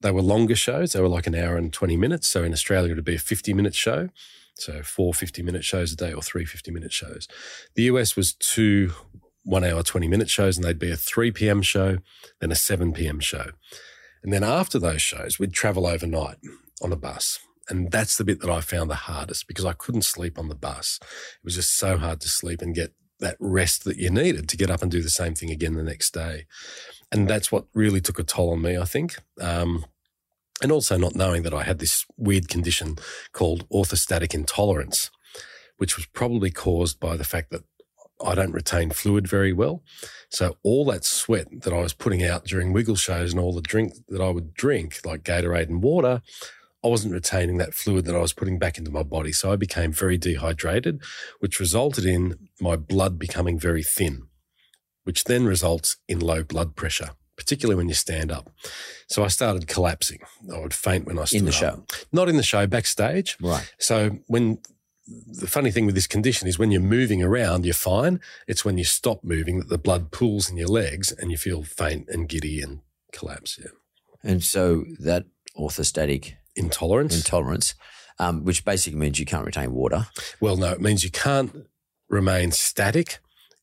They 0.00 0.10
were 0.10 0.22
longer 0.22 0.56
shows. 0.56 0.92
They 0.92 1.00
were 1.00 1.08
like 1.08 1.26
an 1.26 1.34
hour 1.34 1.56
and 1.56 1.72
20 1.72 1.96
minutes. 1.96 2.28
So 2.28 2.42
in 2.44 2.52
Australia, 2.52 2.92
it 2.92 2.96
would 2.96 3.04
be 3.04 3.16
a 3.16 3.18
50 3.18 3.52
minute 3.52 3.74
show. 3.74 4.08
So 4.54 4.82
four 4.82 5.12
50 5.12 5.42
minute 5.42 5.64
shows 5.64 5.92
a 5.92 5.96
day 5.96 6.12
or 6.14 6.22
three 6.22 6.46
50 6.46 6.70
minute 6.70 6.92
shows. 6.92 7.28
The 7.74 7.84
US 7.84 8.16
was 8.16 8.32
two 8.32 8.92
one 9.46 9.64
hour, 9.64 9.82
20 9.82 10.08
minute 10.08 10.28
shows, 10.28 10.56
and 10.56 10.64
they'd 10.64 10.78
be 10.78 10.90
a 10.90 10.96
3 10.96 11.30
p.m. 11.30 11.62
show, 11.62 11.98
then 12.40 12.50
a 12.50 12.56
7 12.56 12.92
p.m. 12.92 13.20
show. 13.20 13.52
And 14.22 14.32
then 14.32 14.42
after 14.42 14.78
those 14.78 15.00
shows, 15.00 15.38
we'd 15.38 15.52
travel 15.52 15.86
overnight 15.86 16.36
on 16.82 16.92
a 16.92 16.96
bus. 16.96 17.38
And 17.68 17.90
that's 17.90 18.16
the 18.16 18.24
bit 18.24 18.40
that 18.40 18.50
I 18.50 18.60
found 18.60 18.90
the 18.90 18.96
hardest 18.96 19.46
because 19.46 19.64
I 19.64 19.72
couldn't 19.72 20.02
sleep 20.02 20.38
on 20.38 20.48
the 20.48 20.54
bus. 20.54 20.98
It 21.02 21.44
was 21.44 21.54
just 21.54 21.78
so 21.78 21.96
hard 21.96 22.20
to 22.20 22.28
sleep 22.28 22.60
and 22.60 22.74
get 22.74 22.92
that 23.20 23.36
rest 23.40 23.84
that 23.84 23.96
you 23.96 24.10
needed 24.10 24.48
to 24.48 24.56
get 24.56 24.70
up 24.70 24.82
and 24.82 24.90
do 24.90 25.02
the 25.02 25.10
same 25.10 25.34
thing 25.34 25.50
again 25.50 25.74
the 25.74 25.82
next 25.82 26.12
day. 26.12 26.46
And 27.10 27.28
that's 27.28 27.50
what 27.50 27.66
really 27.72 28.00
took 28.00 28.18
a 28.18 28.24
toll 28.24 28.52
on 28.52 28.62
me, 28.62 28.76
I 28.76 28.84
think. 28.84 29.16
Um, 29.40 29.86
and 30.62 30.72
also 30.72 30.96
not 30.96 31.14
knowing 31.14 31.42
that 31.42 31.54
I 31.54 31.62
had 31.62 31.78
this 31.78 32.04
weird 32.16 32.48
condition 32.48 32.96
called 33.32 33.68
orthostatic 33.68 34.34
intolerance, 34.34 35.10
which 35.76 35.96
was 35.96 36.06
probably 36.06 36.50
caused 36.50 36.98
by 36.98 37.16
the 37.16 37.24
fact 37.24 37.50
that 37.50 37.62
I 38.24 38.34
don't 38.34 38.52
retain 38.52 38.90
fluid 38.90 39.28
very 39.28 39.52
well. 39.52 39.82
So 40.30 40.56
all 40.62 40.84
that 40.86 41.04
sweat 41.04 41.46
that 41.62 41.72
I 41.72 41.80
was 41.80 41.92
putting 41.92 42.24
out 42.24 42.44
during 42.44 42.72
wiggle 42.72 42.96
shows 42.96 43.32
and 43.32 43.40
all 43.40 43.54
the 43.54 43.60
drink 43.60 43.94
that 44.08 44.20
I 44.20 44.30
would 44.30 44.54
drink, 44.54 45.00
like 45.04 45.22
Gatorade 45.22 45.68
and 45.68 45.82
water, 45.82 46.22
I 46.84 46.88
wasn't 46.88 47.14
retaining 47.14 47.58
that 47.58 47.74
fluid 47.74 48.04
that 48.06 48.14
I 48.14 48.20
was 48.20 48.32
putting 48.32 48.58
back 48.58 48.78
into 48.78 48.90
my 48.90 49.02
body. 49.02 49.32
So 49.32 49.52
I 49.52 49.56
became 49.56 49.92
very 49.92 50.16
dehydrated, 50.16 51.02
which 51.40 51.60
resulted 51.60 52.04
in 52.04 52.48
my 52.60 52.76
blood 52.76 53.18
becoming 53.18 53.58
very 53.58 53.82
thin, 53.82 54.28
which 55.04 55.24
then 55.24 55.46
results 55.46 55.96
in 56.08 56.20
low 56.20 56.42
blood 56.42 56.76
pressure 56.76 57.10
particularly 57.36 57.76
when 57.76 57.88
you 57.88 57.94
stand 57.94 58.32
up. 58.32 58.50
So 59.08 59.22
I 59.22 59.28
started 59.28 59.68
collapsing. 59.68 60.20
I 60.52 60.58
would 60.58 60.74
faint 60.74 61.06
when 61.06 61.18
I 61.18 61.26
stood 61.26 61.40
In 61.40 61.44
the 61.44 61.50
up. 61.50 61.54
show? 61.54 61.84
Not 62.10 62.28
in 62.28 62.36
the 62.38 62.42
show, 62.42 62.66
backstage. 62.66 63.36
Right. 63.40 63.70
So 63.78 64.18
when 64.26 64.58
the 65.06 65.46
funny 65.46 65.70
thing 65.70 65.86
with 65.86 65.94
this 65.94 66.06
condition 66.06 66.48
is 66.48 66.58
when 66.58 66.70
you're 66.70 66.80
moving 66.80 67.22
around, 67.22 67.64
you're 67.64 67.74
fine. 67.74 68.20
It's 68.46 68.64
when 68.64 68.76
you 68.78 68.84
stop 68.84 69.22
moving 69.22 69.58
that 69.58 69.68
the 69.68 69.78
blood 69.78 70.10
pools 70.10 70.50
in 70.50 70.56
your 70.56 70.68
legs 70.68 71.12
and 71.12 71.30
you 71.30 71.36
feel 71.36 71.62
faint 71.62 72.08
and 72.08 72.28
giddy 72.28 72.60
and 72.60 72.80
collapse. 73.12 73.58
Yeah. 73.60 73.70
And 74.24 74.42
so 74.42 74.84
that 74.98 75.24
orthostatic 75.56 76.34
Intolerance. 76.56 77.14
intolerance, 77.16 77.74
um, 78.18 78.44
which 78.44 78.64
basically 78.64 78.98
means 78.98 79.20
you 79.20 79.26
can't 79.26 79.46
retain 79.46 79.72
water. 79.72 80.06
well, 80.40 80.56
no, 80.56 80.72
it 80.72 80.80
means 80.80 81.04
you 81.04 81.10
can't 81.10 81.66
remain 82.08 82.50
static 82.50 83.18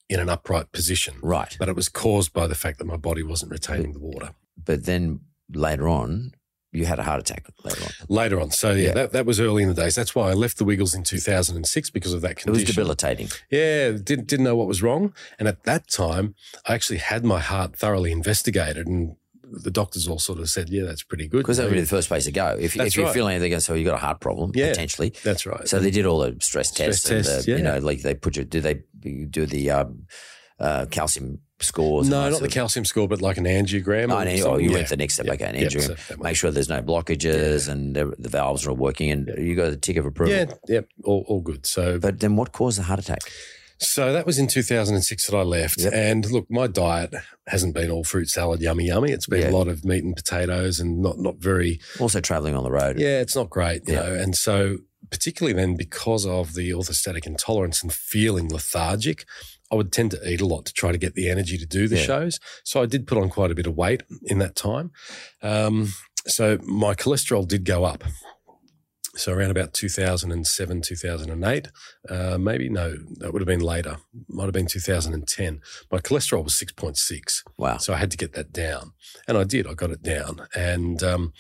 in 0.10 0.20
an 0.20 0.30
upright 0.30 0.72
position. 0.72 1.16
Right. 1.22 1.56
But 1.60 1.70
it 1.70 1.76
was 1.76 1.90
caused 1.90 2.34
by 2.34 2.48
the 2.48 2.56
fact 2.56 2.78
that 2.80 2.86
my 2.86 2.98
body 2.98 3.24
wasn't 3.24 3.52
retaining 3.52 3.94
the 3.94 4.00
water. 4.00 4.36
But 4.64 4.86
then 4.86 5.22
later 5.52 5.90
on, 5.90 6.34
you 6.74 6.86
had 6.86 7.00
a 7.00 7.04
heart 7.04 7.20
attack 7.22 7.46
later 7.64 7.84
on. 7.84 7.90
Later 8.10 8.42
on. 8.42 8.52
So, 8.52 8.72
yeah, 8.72 8.88
Yeah. 8.88 8.94
That, 8.94 9.12
that 9.14 9.26
was 9.26 9.40
early 9.40 9.64
in 9.64 9.70
the 9.70 9.76
days. 9.76 9.96
That's 9.96 10.14
why 10.16 10.30
I 10.30 10.34
left 10.34 10.58
the 10.58 10.66
Wiggles 10.66 10.94
in 10.94 11.04
2006 11.04 11.90
because 11.92 12.14
of 12.14 12.22
that 12.22 12.36
condition. 12.38 12.50
It 12.50 12.68
was 12.68 12.76
debilitating. 12.76 13.30
Yeah, 13.50 13.92
didn't, 13.92 14.28
didn't 14.28 14.44
know 14.44 14.56
what 14.56 14.68
was 14.68 14.82
wrong. 14.82 15.14
And 15.40 15.48
at 15.48 15.64
that 15.64 15.88
time, 15.90 16.36
I 16.68 16.74
actually 16.74 16.98
had 17.00 17.24
my 17.24 17.40
heart 17.40 17.76
thoroughly 17.78 18.12
investigated 18.12 18.88
and 18.88 19.16
the 19.56 19.70
doctors 19.70 20.08
all 20.08 20.18
sort 20.18 20.40
of 20.40 20.50
said, 20.50 20.68
yeah, 20.70 20.84
that's 20.84 21.04
pretty 21.04 21.28
good. 21.28 21.38
Because 21.40 21.58
that 21.58 21.66
would 21.66 21.74
be 21.74 21.80
the 21.82 21.86
first 21.86 22.08
place 22.08 22.24
to 22.26 22.32
go. 22.32 22.58
If, 22.60 22.76
if 22.76 22.96
you're 22.96 23.06
right. 23.06 23.14
feeling 23.14 23.36
anything, 23.36 23.60
so 23.60 23.76
you've 23.76 23.86
got 23.86 23.94
a 23.94 23.98
heart 24.00 24.20
problem, 24.20 24.52
Yeah. 24.56 24.70
potentially. 24.70 25.14
That's 25.24 25.46
right. 25.46 25.68
So 25.68 25.80
they 25.80 25.92
did 25.92 26.08
all 26.08 26.20
the 26.22 26.36
stress, 26.42 26.70
Stress 26.70 27.04
tests. 27.04 27.10
and 27.12 27.24
tests, 27.24 27.46
the, 27.46 27.52
You 27.52 27.62
know, 27.62 27.78
like 27.78 28.02
they 28.02 28.16
put 28.16 28.36
you, 28.36 28.46
do 28.46 28.62
they 28.62 28.82
do 29.30 29.46
the 29.46 29.70
um, 29.70 30.08
uh, 30.60 30.86
calcium 30.92 31.40
scores? 31.60 32.10
no, 32.10 32.30
not 32.30 32.42
the 32.42 32.48
calcium 32.48 32.86
score, 32.86 33.08
but 33.08 33.22
like 33.22 33.38
an 33.38 33.46
angiogram. 33.46 34.12
Oh, 34.12 34.18
and, 34.18 34.30
oh, 34.44 34.58
you 34.58 34.70
Yeah. 34.70 34.76
went 34.76 34.90
the 34.90 34.98
next 34.98 35.16
step. 35.16 35.26
Yeah. 35.28 35.34
Okay, 35.34 35.46
an 35.46 35.56
Yep, 35.56 35.72
angiogram. 35.72 36.00
so. 36.08 36.16
Make 36.22 36.36
sure 36.36 36.52
there's 36.52 36.70
no 36.70 36.82
blockages 36.82 37.68
and 37.70 37.96
the, 37.96 38.14
the 38.20 38.30
valves 38.30 38.66
are 38.66 38.72
all 38.72 38.76
working 38.76 39.12
and 39.12 39.30
you 39.38 39.56
got 39.56 39.70
the 39.72 39.78
tick 39.78 39.98
of 39.98 40.06
approval. 40.06 40.34
Yeah, 40.36 40.46
yep, 40.68 40.88
all, 41.04 41.24
all 41.28 41.42
good. 41.42 41.66
So, 41.66 42.00
But 42.00 42.20
then 42.20 42.36
what 42.36 42.52
caused 42.52 42.80
the 42.80 42.84
heart 42.84 43.00
attack? 43.00 43.20
so 43.80 44.14
that 44.14 44.26
was 44.26 44.40
in 44.40 44.48
2006 44.48 45.28
that 45.28 45.36
I 45.36 45.42
left. 45.42 45.80
Yep. 45.82 45.94
And 45.94 46.32
look, 46.32 46.46
my 46.50 46.68
diet 46.68 47.14
hasn't 47.48 47.74
been 47.74 47.90
all 47.92 48.04
fruit 48.06 48.30
salad, 48.30 48.62
yummy, 48.62 48.86
yummy. 48.88 49.12
It's 49.12 49.28
been 49.28 49.42
Yeah. 49.42 49.50
a 49.50 49.52
lot 49.58 49.68
of 49.68 49.84
meat 49.84 50.04
and 50.06 50.16
potatoes 50.16 50.80
and 50.80 51.02
not, 51.02 51.20
not 51.20 51.38
very, 51.38 51.80
Also 52.00 52.22
traveling 52.22 52.56
on 52.56 52.64
the 52.64 52.72
road. 52.72 52.98
yeah, 53.00 53.20
it's 53.20 53.36
not 53.36 53.50
great, 53.50 53.82
you 53.88 53.96
Yeah. 53.96 54.04
know. 54.04 54.14
And 54.14 54.36
so, 54.38 54.78
particularly 55.12 55.54
then, 55.54 55.76
because 55.76 56.26
of 56.26 56.54
the 56.54 56.70
orthostatic 56.70 57.26
intolerance 57.26 57.84
and 57.84 57.92
feeling 57.92 58.48
lethargic, 58.50 59.26
I 59.74 59.76
would 59.76 59.92
tend 59.92 60.12
to 60.12 60.20
eat 60.32 60.40
a 60.40 60.46
lot 60.46 60.66
to 60.68 60.74
try 60.74 60.92
to 60.92 61.00
get 61.00 61.16
the 61.16 61.30
energy 61.32 61.58
to 61.58 61.66
do 61.66 61.88
the 61.88 61.98
Yeah. 61.98 62.04
shows. 62.06 62.40
So 62.64 62.82
I 62.84 62.86
did 62.86 63.08
put 63.08 63.18
on 63.18 63.30
quite 63.30 63.50
a 63.50 63.56
bit 63.56 63.66
of 63.68 63.76
weight 63.76 64.04
in 64.24 64.38
that 64.38 64.56
time. 64.56 64.92
Um, 65.42 65.92
so 66.28 66.60
my 66.64 66.94
cholesterol 66.94 67.48
did 67.48 67.66
go 67.66 67.84
up. 67.84 68.04
So 69.16 69.32
around 69.32 69.52
about 69.52 69.74
2007, 69.74 70.82
2008, 70.82 71.68
uh, 72.10 72.38
maybe 72.40 72.70
no, 72.70 72.96
that 73.18 73.32
would 73.34 73.42
have 73.42 73.48
been 73.48 73.60
later. 73.62 73.98
Might 74.28 74.46
have 74.46 74.54
been 74.54 74.68
2010. 74.68 75.62
My 75.92 76.00
cholesterol 76.00 76.44
was 76.44 76.54
6.6. 76.56 77.44
Wow. 77.58 77.78
So 77.78 77.94
I 77.94 77.98
had 77.98 78.12
to 78.12 78.18
get 78.18 78.34
that 78.34 78.52
down. 78.52 78.94
And 79.28 79.38
I 79.38 79.44
did. 79.44 79.68
I 79.68 79.74
got 79.74 79.92
it 79.92 80.02
down. 80.04 80.48
And, 80.56 81.02
um, 81.04 81.34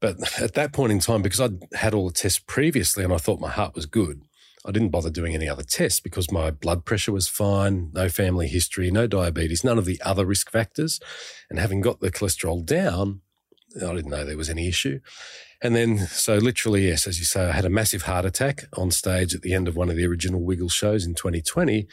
but 0.00 0.16
at 0.40 0.54
that 0.54 0.72
point 0.72 0.92
in 0.92 0.98
time, 0.98 1.22
because 1.22 1.40
I'd 1.40 1.58
had 1.74 1.94
all 1.94 2.06
the 2.08 2.14
tests 2.14 2.40
previously 2.44 3.04
and 3.04 3.12
I 3.12 3.18
thought 3.18 3.38
my 3.38 3.50
heart 3.50 3.74
was 3.74 3.86
good, 3.86 4.22
I 4.66 4.72
didn't 4.72 4.90
bother 4.90 5.10
doing 5.10 5.34
any 5.34 5.48
other 5.48 5.62
tests 5.62 6.00
because 6.00 6.30
my 6.30 6.50
blood 6.50 6.84
pressure 6.84 7.12
was 7.12 7.28
fine, 7.28 7.90
no 7.94 8.08
family 8.08 8.46
history, 8.46 8.90
no 8.90 9.06
diabetes, 9.06 9.64
none 9.64 9.78
of 9.78 9.86
the 9.86 10.00
other 10.04 10.26
risk 10.26 10.50
factors. 10.50 11.00
And 11.48 11.58
having 11.58 11.80
got 11.80 12.00
the 12.00 12.10
cholesterol 12.10 12.64
down, 12.64 13.22
I 13.76 13.94
didn't 13.94 14.10
know 14.10 14.24
there 14.24 14.36
was 14.36 14.50
any 14.50 14.68
issue. 14.68 15.00
And 15.62 15.76
then, 15.76 15.98
so 15.98 16.36
literally, 16.36 16.88
yes, 16.88 17.06
as 17.06 17.18
you 17.18 17.24
say, 17.24 17.44
I 17.44 17.52
had 17.52 17.64
a 17.64 17.70
massive 17.70 18.02
heart 18.02 18.24
attack 18.24 18.64
on 18.76 18.90
stage 18.90 19.34
at 19.34 19.42
the 19.42 19.54
end 19.54 19.68
of 19.68 19.76
one 19.76 19.90
of 19.90 19.96
the 19.96 20.06
original 20.06 20.42
Wiggle 20.42 20.70
shows 20.70 21.04
in 21.04 21.14
2020. 21.14 21.86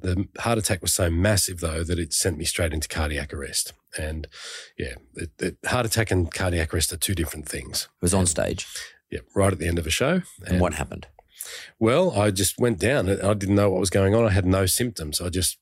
The 0.00 0.28
heart 0.38 0.58
attack 0.58 0.82
was 0.82 0.94
so 0.94 1.10
massive, 1.10 1.58
though, 1.58 1.82
that 1.82 1.98
it 1.98 2.12
sent 2.12 2.38
me 2.38 2.44
straight 2.44 2.72
into 2.72 2.88
cardiac 2.88 3.34
arrest. 3.34 3.72
And 3.98 4.28
yeah, 4.78 4.94
it, 5.14 5.30
it, 5.40 5.56
heart 5.66 5.86
attack 5.86 6.12
and 6.12 6.32
cardiac 6.32 6.72
arrest 6.72 6.92
are 6.92 6.96
two 6.96 7.14
different 7.14 7.48
things. 7.48 7.88
It 8.00 8.02
was 8.02 8.14
on 8.14 8.26
stage. 8.26 8.66
Yeah, 9.10 9.20
right 9.34 9.52
at 9.52 9.58
the 9.58 9.66
end 9.66 9.78
of 9.78 9.86
a 9.86 9.90
show. 9.90 10.22
And, 10.46 10.60
what 10.60 10.74
happened? 10.74 11.08
Well, 11.78 12.12
I 12.12 12.30
just 12.30 12.58
went 12.58 12.78
down. 12.78 13.08
I 13.08 13.34
didn't 13.34 13.54
know 13.54 13.70
what 13.70 13.80
was 13.80 13.90
going 13.90 14.14
on. 14.14 14.24
I 14.24 14.30
had 14.30 14.46
no 14.46 14.66
symptoms. 14.66 15.20
I 15.20 15.28
just 15.28 15.58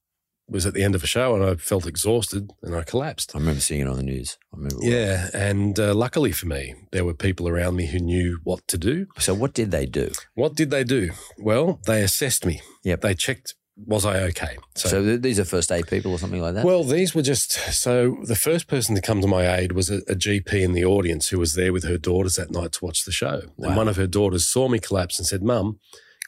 was 0.48 0.64
at 0.64 0.74
the 0.74 0.82
end 0.84 0.94
of 0.94 1.02
a 1.02 1.06
show 1.06 1.34
and 1.34 1.44
I 1.44 1.56
felt 1.56 1.86
exhausted 1.86 2.52
and 2.62 2.74
I 2.74 2.84
collapsed. 2.84 3.32
I 3.34 3.38
remember 3.38 3.60
seeing 3.60 3.80
it 3.80 3.88
on 3.88 3.96
the 3.96 4.02
news. 4.02 4.38
I 4.52 4.56
remember. 4.56 4.84
Yeah. 4.84 5.28
And 5.34 5.78
uh, 5.78 5.92
luckily 5.94 6.32
for 6.32 6.46
me, 6.46 6.74
there 6.92 7.04
were 7.04 7.14
people 7.14 7.48
around 7.48 7.76
me 7.76 7.86
who 7.86 7.98
knew 7.98 8.38
what 8.44 8.66
to 8.68 8.78
do. 8.78 9.06
So 9.18 9.34
what 9.34 9.54
did 9.54 9.70
they 9.72 9.86
do? 9.86 10.12
What 10.34 10.54
did 10.54 10.70
they 10.70 10.84
do? 10.84 11.10
Well, 11.38 11.80
they 11.86 12.02
assessed 12.02 12.46
me. 12.46 12.60
Yep. 12.84 13.00
They 13.00 13.14
checked, 13.14 13.54
was 13.76 14.06
I 14.06 14.20
okay? 14.20 14.56
So, 14.74 15.02
th- 15.02 15.20
these 15.20 15.38
are 15.38 15.44
first 15.44 15.70
aid 15.70 15.86
people 15.86 16.12
or 16.12 16.18
something 16.18 16.40
like 16.40 16.54
that? 16.54 16.64
Well, 16.64 16.82
these 16.82 17.14
were 17.14 17.22
just 17.22 17.52
so 17.52 18.16
the 18.24 18.34
first 18.34 18.68
person 18.68 18.94
to 18.94 19.02
come 19.02 19.20
to 19.20 19.26
my 19.26 19.54
aid 19.54 19.72
was 19.72 19.90
a, 19.90 19.98
a 20.08 20.14
GP 20.14 20.54
in 20.54 20.72
the 20.72 20.84
audience 20.84 21.28
who 21.28 21.38
was 21.38 21.54
there 21.54 21.72
with 21.72 21.84
her 21.84 21.98
daughters 21.98 22.36
that 22.36 22.50
night 22.50 22.72
to 22.72 22.84
watch 22.84 23.04
the 23.04 23.12
show. 23.12 23.42
Wow. 23.56 23.68
And 23.68 23.76
one 23.76 23.88
of 23.88 23.96
her 23.96 24.06
daughters 24.06 24.46
saw 24.46 24.68
me 24.68 24.78
collapse 24.78 25.18
and 25.18 25.26
said, 25.26 25.42
Mum, 25.42 25.78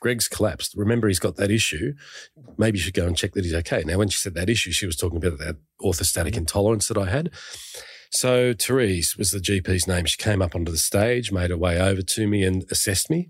Greg's 0.00 0.28
collapsed. 0.28 0.74
Remember, 0.76 1.08
he's 1.08 1.18
got 1.18 1.36
that 1.36 1.50
issue. 1.50 1.94
Maybe 2.56 2.78
you 2.78 2.84
should 2.84 2.94
go 2.94 3.06
and 3.06 3.16
check 3.16 3.32
that 3.32 3.44
he's 3.44 3.54
okay. 3.54 3.82
Now, 3.84 3.98
when 3.98 4.08
she 4.08 4.18
said 4.18 4.34
that 4.34 4.50
issue, 4.50 4.70
she 4.70 4.86
was 4.86 4.96
talking 4.96 5.18
about 5.18 5.38
that 5.38 5.56
orthostatic 5.82 6.30
mm-hmm. 6.30 6.38
intolerance 6.38 6.88
that 6.88 6.98
I 6.98 7.06
had. 7.06 7.30
So 8.10 8.54
Therese 8.54 9.16
was 9.16 9.30
the 9.30 9.38
GP's 9.38 9.86
name. 9.86 10.06
She 10.06 10.16
came 10.16 10.40
up 10.40 10.54
onto 10.54 10.72
the 10.72 10.78
stage, 10.78 11.32
made 11.32 11.50
her 11.50 11.56
way 11.56 11.80
over 11.80 12.02
to 12.02 12.26
me 12.26 12.42
and 12.42 12.64
assessed 12.70 13.10
me, 13.10 13.28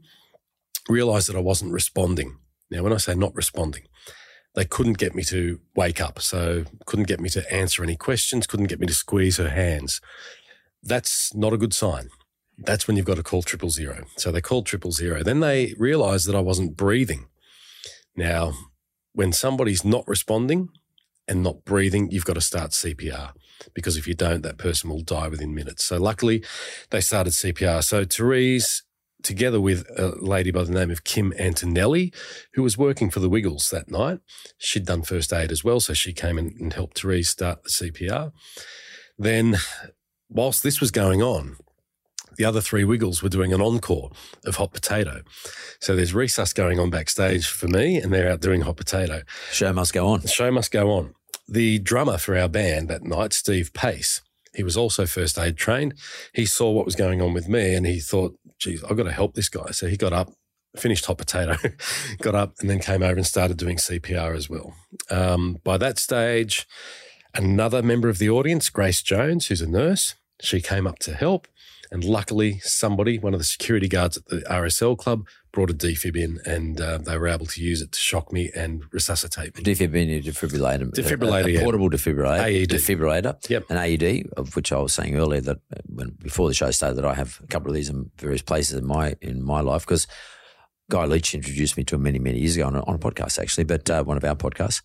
realized 0.88 1.28
that 1.28 1.36
I 1.36 1.40
wasn't 1.40 1.72
responding. 1.72 2.38
Now, 2.70 2.82
when 2.82 2.92
I 2.92 2.98
say 2.98 3.14
not 3.14 3.34
responding, 3.34 3.84
they 4.59 4.64
couldn't 4.64 4.98
get 4.98 5.14
me 5.14 5.22
to 5.22 5.61
wake 5.76 6.00
up. 6.00 6.20
So 6.20 6.64
couldn't 6.84 7.06
get 7.06 7.20
me 7.20 7.28
to 7.28 7.54
answer 7.54 7.84
any 7.84 7.94
questions, 7.94 8.48
couldn't 8.48 8.66
get 8.66 8.80
me 8.80 8.88
to 8.88 8.92
squeeze 8.92 9.36
her 9.36 9.50
hands. 9.50 10.00
That's 10.82 11.32
not 11.32 11.52
a 11.52 11.56
good 11.56 11.72
sign. 11.72 12.09
That's 12.59 12.88
when 12.88 12.96
you've 12.96 13.06
got 13.06 13.18
to 13.18 13.22
call 13.22 13.42
triple 13.42 13.70
zero. 13.70 14.06
So 14.16 14.32
they 14.32 14.40
called 14.40 14.66
triple 14.66 14.90
zero. 14.90 15.22
Then 15.22 15.38
they 15.38 15.76
realized 15.78 16.26
that 16.26 16.34
I 16.34 16.40
wasn't 16.40 16.76
breathing. 16.76 17.28
Now, 18.16 18.52
when 19.12 19.32
somebody's 19.32 19.84
not 19.84 20.09
responding 20.09 20.70
and 21.28 21.40
not 21.40 21.64
breathing, 21.64 22.11
you've 22.11 22.24
got 22.24 22.34
to 22.34 22.40
start 22.40 22.72
CPR 22.72 23.34
because 23.74 23.96
if 23.96 24.09
you 24.09 24.14
don't, 24.14 24.42
that 24.42 24.59
person 24.59 24.90
will 24.90 25.02
die 25.02 25.28
within 25.28 25.54
minutes. 25.54 25.84
So 25.84 25.98
luckily, 25.98 26.44
they 26.90 27.00
started 27.00 27.32
CPR. 27.32 27.84
So 27.84 28.04
Therese, 28.04 28.82
together 29.22 29.60
with 29.60 29.86
a 29.96 30.14
lady 30.20 30.50
by 30.50 30.62
the 30.62 30.72
name 30.72 30.90
of 30.90 31.04
Kim 31.04 31.32
Antonelli, 31.38 32.12
who 32.54 32.62
was 32.62 32.78
working 32.78 33.10
for 33.10 33.20
the 33.20 33.28
Wiggles 33.28 33.70
that 33.70 33.90
night, 33.90 34.20
she'd 34.58 34.86
done 34.86 35.02
first 35.02 35.32
aid 35.32 35.50
as 35.50 35.64
well. 35.64 35.80
So 35.80 35.94
she 35.94 36.12
came 36.12 36.38
in 36.38 36.54
and 36.58 36.72
helped 36.72 37.00
Therese 37.00 37.30
start 37.30 37.64
the 37.64 37.70
CPR. 37.70 38.32
Then, 39.18 39.56
whilst 40.28 40.62
this 40.62 40.80
was 40.80 40.90
going 40.90 41.22
on, 41.22 41.56
the 42.36 42.44
other 42.44 42.60
three 42.60 42.84
Wiggles 42.84 43.22
were 43.22 43.28
doing 43.28 43.52
an 43.52 43.60
encore 43.60 44.10
of 44.46 44.56
Hot 44.56 44.72
Potato. 44.72 45.22
So 45.80 45.96
there's 45.96 46.12
resus 46.12 46.54
going 46.54 46.78
on 46.78 46.88
backstage 46.88 47.48
for 47.48 47.66
me, 47.66 47.96
and 47.96 48.12
they're 48.12 48.30
out 48.30 48.40
doing 48.40 48.60
Hot 48.60 48.76
Potato. 48.76 49.22
Show 49.50 49.72
must 49.72 49.92
go 49.92 50.06
on. 50.06 50.20
The 50.20 50.28
show 50.28 50.50
must 50.52 50.70
go 50.70 50.90
on. 50.92 51.14
The 51.48 51.80
drummer 51.80 52.18
for 52.18 52.36
our 52.36 52.48
band 52.48 52.88
that 52.88 53.02
night, 53.02 53.32
Steve 53.32 53.72
Pace, 53.72 54.22
he 54.54 54.62
was 54.62 54.76
also 54.76 55.06
first 55.06 55.38
aid 55.38 55.56
trained. 55.56 55.94
He 56.32 56.46
saw 56.46 56.70
what 56.70 56.84
was 56.84 56.94
going 56.94 57.20
on 57.20 57.32
with 57.32 57.48
me 57.48 57.74
and 57.74 57.86
he 57.86 58.00
thought, 58.00 58.38
geez, 58.59 58.82
I've 58.84 58.96
got 58.96 59.04
to 59.04 59.12
help 59.12 59.34
this 59.34 59.48
guy. 59.48 59.70
So 59.70 59.86
he 59.86 59.96
got 59.96 60.12
up, 60.12 60.32
finished 60.76 61.06
Hot 61.06 61.18
Potato, 61.18 61.56
got 62.20 62.34
up, 62.34 62.54
and 62.61 62.68
then 62.68 62.80
came 62.80 63.02
over 63.02 63.16
and 63.16 63.26
started 63.26 63.56
doing 63.56 63.76
CPR 63.76 64.34
as 64.34 64.48
well. 64.50 64.74
Um, 65.11 65.59
by 65.64 65.78
that 65.78 65.98
stage, 65.98 66.66
another 67.34 67.82
member 67.82 68.09
of 68.09 68.18
the 68.18 68.30
audience, 68.30 68.70
Grace 68.70 69.02
Jones, 69.02 69.46
who's 69.46 69.62
a 69.62 69.68
nurse, 69.68 70.14
she 70.40 70.61
came 70.61 70.86
up 70.86 70.98
to 71.00 71.14
help. 71.14 71.48
And 71.90 72.04
luckily, 72.04 72.59
somebody, 72.59 73.18
one 73.18 73.32
of 73.32 73.40
the 73.40 73.44
security 73.44 73.88
guards 73.88 74.18
at 74.18 74.26
the 74.26 74.40
RSL 74.40 74.98
club, 74.98 75.26
brought 75.53 75.70
a 75.70 75.74
defib 75.74 76.16
in 76.16 76.38
and 76.44 76.80
uh, 76.80 76.99
they 76.99 77.16
were 77.16 77.28
able 77.28 77.46
to 77.46 77.62
use 77.62 77.80
it 77.80 77.92
to 77.92 77.99
shock 77.99 78.32
me 78.32 78.51
and 78.55 78.82
resuscitate 78.92 79.57
me. 79.57 79.62
Defibrillator, 79.62 80.22
defibrillator, 80.22 80.90
Defibrillator, 80.92 81.57
a, 81.57 81.61
a 81.61 81.62
portable 81.62 81.88
defibrillator, 81.90 82.40
AED. 82.62 82.68
defibrillator, 82.70 83.51
Yep. 83.51 83.64
an 83.70 83.76
AED, 83.78 84.28
of 84.36 84.55
which 84.57 84.72
I 84.72 84.78
was 84.78 84.92
saying 84.92 85.16
earlier 85.16 85.40
that 85.40 85.57
uh, 85.74 85.80
when 85.86 86.11
before 86.22 86.49
the 86.49 86.55
show 86.55 86.70
started 86.70 86.96
that 86.96 87.05
I 87.05 87.14
have 87.14 87.40
a 87.42 87.46
couple 87.46 87.68
of 87.70 87.74
these 87.74 87.88
in 87.88 88.11
various 88.18 88.42
places 88.42 88.76
in 88.78 88.86
my 88.86 89.16
in 89.22 89.42
my 89.42 89.61
life 89.61 89.86
because 89.86 90.07
Guy 90.90 91.05
Leech 91.05 91.34
introduced 91.34 91.76
me 91.76 91.84
to 91.84 91.96
him 91.96 92.03
many 92.03 92.18
many 92.18 92.38
years 92.38 92.57
ago 92.57 92.66
on 92.66 92.74
a, 92.76 92.82
on 92.84 92.94
a 92.94 92.99
podcast 92.99 93.38
actually, 93.38 93.64
but 93.64 93.88
uh, 93.90 94.03
one 94.05 94.16
of 94.16 94.24
our 94.24 94.36
podcasts. 94.36 94.82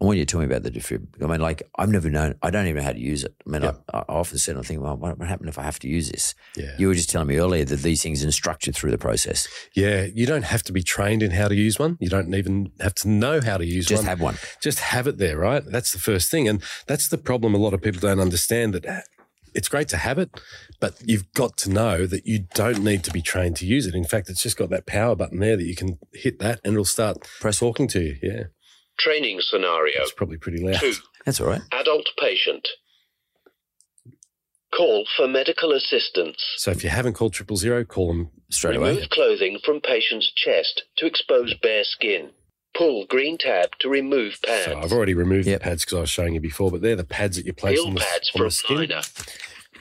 I 0.00 0.04
want 0.04 0.18
you 0.18 0.24
to 0.26 0.30
tell 0.30 0.40
me 0.40 0.46
about 0.46 0.62
the 0.62 0.70
defib. 0.70 1.06
I 1.22 1.26
mean, 1.26 1.40
like 1.40 1.62
I've 1.78 1.88
never 1.88 2.10
known. 2.10 2.34
I 2.42 2.50
don't 2.50 2.66
even 2.66 2.76
know 2.76 2.82
how 2.82 2.92
to 2.92 3.00
use 3.00 3.24
it. 3.24 3.34
I 3.46 3.50
mean, 3.50 3.62
Yeah. 3.62 3.72
I, 3.92 3.98
I 4.00 4.02
often 4.08 4.38
said, 4.38 4.56
I 4.56 4.62
think, 4.62 4.82
well, 4.82 4.96
what 4.96 5.18
would 5.18 5.28
happen 5.28 5.48
if 5.48 5.58
I 5.58 5.62
have 5.62 5.78
to 5.80 5.88
use 5.88 6.10
this? 6.10 6.34
Yeah. 6.56 6.74
You 6.78 6.88
were 6.88 6.94
just 6.94 7.08
telling 7.08 7.28
me 7.28 7.38
earlier 7.38 7.64
that 7.64 7.80
these 7.80 8.02
things 8.02 8.22
instruct 8.22 8.66
you 8.66 8.72
through 8.72 8.90
the 8.90 8.98
process. 8.98 9.48
Yeah, 9.74 10.04
you 10.04 10.26
don't 10.26 10.44
have 10.44 10.62
to 10.64 10.72
be 10.72 10.82
trained 10.82 11.22
in 11.22 11.30
how 11.30 11.48
to 11.48 11.54
use 11.54 11.78
one. 11.78 11.96
You 12.00 12.10
don't 12.10 12.34
even 12.34 12.72
have 12.80 12.94
to 12.96 13.08
know 13.08 13.40
how 13.40 13.56
to 13.56 13.64
use 13.64 13.86
Just 13.86 14.00
one. 14.00 14.04
Just 14.04 14.08
have 14.08 14.20
one. 14.20 14.36
Just 14.60 14.78
have 14.80 15.06
it 15.06 15.18
there, 15.18 15.38
right? 15.38 15.62
That's 15.64 15.92
the 15.92 15.98
first 15.98 16.30
thing. 16.30 16.46
And 16.48 16.62
that's 16.86 17.08
the 17.08 17.18
problem 17.18 17.54
a 17.54 17.58
lot 17.58 17.72
of 17.72 17.80
people 17.80 18.00
don't 18.00 18.20
understand 18.20 18.74
that 18.74 18.84
uh, 18.86 19.00
it's 19.54 19.68
great 19.68 19.88
to 19.88 19.96
have 19.96 20.18
it, 20.18 20.38
but 20.80 21.00
you've 21.02 21.32
got 21.32 21.56
to 21.56 21.70
know 21.70 22.06
that 22.06 22.26
you 22.26 22.40
don't 22.54 22.84
need 22.84 23.02
to 23.04 23.10
be 23.10 23.22
trained 23.22 23.56
to 23.56 23.66
use 23.66 23.86
it. 23.86 23.94
In 23.94 24.04
fact, 24.04 24.28
it's 24.28 24.42
just 24.42 24.58
got 24.58 24.68
that 24.68 24.84
power 24.84 25.16
button 25.16 25.38
there 25.40 25.56
that 25.56 25.64
you 25.64 25.74
can 25.74 25.98
hit 26.12 26.38
that 26.40 26.60
and 26.62 26.74
it'll 26.74 26.84
start 26.84 27.26
Press- 27.40 27.60
talking 27.60 27.88
to 27.88 28.00
you. 28.02 28.16
Yeah. 28.22 28.42
Training 28.98 29.40
scenario 29.40 30.00
It's 30.02 30.12
probably 30.12 30.38
pretty 30.38 30.62
loud. 30.62 30.80
2. 30.80 30.92
That's 31.24 31.40
all 31.40 31.48
right. 31.48 31.60
Adult 31.72 32.06
patient. 32.18 32.66
Call 34.74 35.06
for 35.16 35.26
medical 35.28 35.72
assistance. 35.72 36.42
So 36.56 36.70
if 36.70 36.82
you 36.84 36.90
haven't 36.90 37.14
called 37.14 37.32
triple 37.32 37.56
zero, 37.56 37.84
call 37.84 38.08
them 38.08 38.30
Straight 38.50 38.72
Remove 38.72 38.82
away. 38.82 38.94
Remove 38.96 39.10
clothing 39.10 39.58
from 39.64 39.80
patient's 39.80 40.30
chest 40.34 40.82
to 40.98 41.06
expose 41.06 41.54
bare 41.62 41.84
skin. 41.84 42.30
Pull 42.76 43.06
green 43.06 43.38
tab 43.38 43.70
to 43.80 43.88
remove 43.88 44.38
pads. 44.44 44.66
So 44.66 44.78
I've 44.78 44.92
already 44.92 45.14
removed 45.14 45.46
Yep. 45.46 45.60
the 45.60 45.64
pads 45.64 45.84
because 45.84 45.96
I 45.96 46.00
was 46.02 46.10
showing 46.10 46.34
you 46.34 46.40
before, 46.40 46.70
but 46.70 46.82
they're 46.82 46.96
the 46.96 47.04
pads 47.04 47.36
that 47.36 47.46
you 47.46 47.54
place 47.54 47.78
Peel 47.78 47.86
on 47.88 47.94
the, 47.94 48.00
pads 48.00 48.30
on 48.34 48.38
for 48.38 48.42
the 48.44 48.48
a 48.48 48.50
skin. 48.50 48.76
liner. 48.76 49.02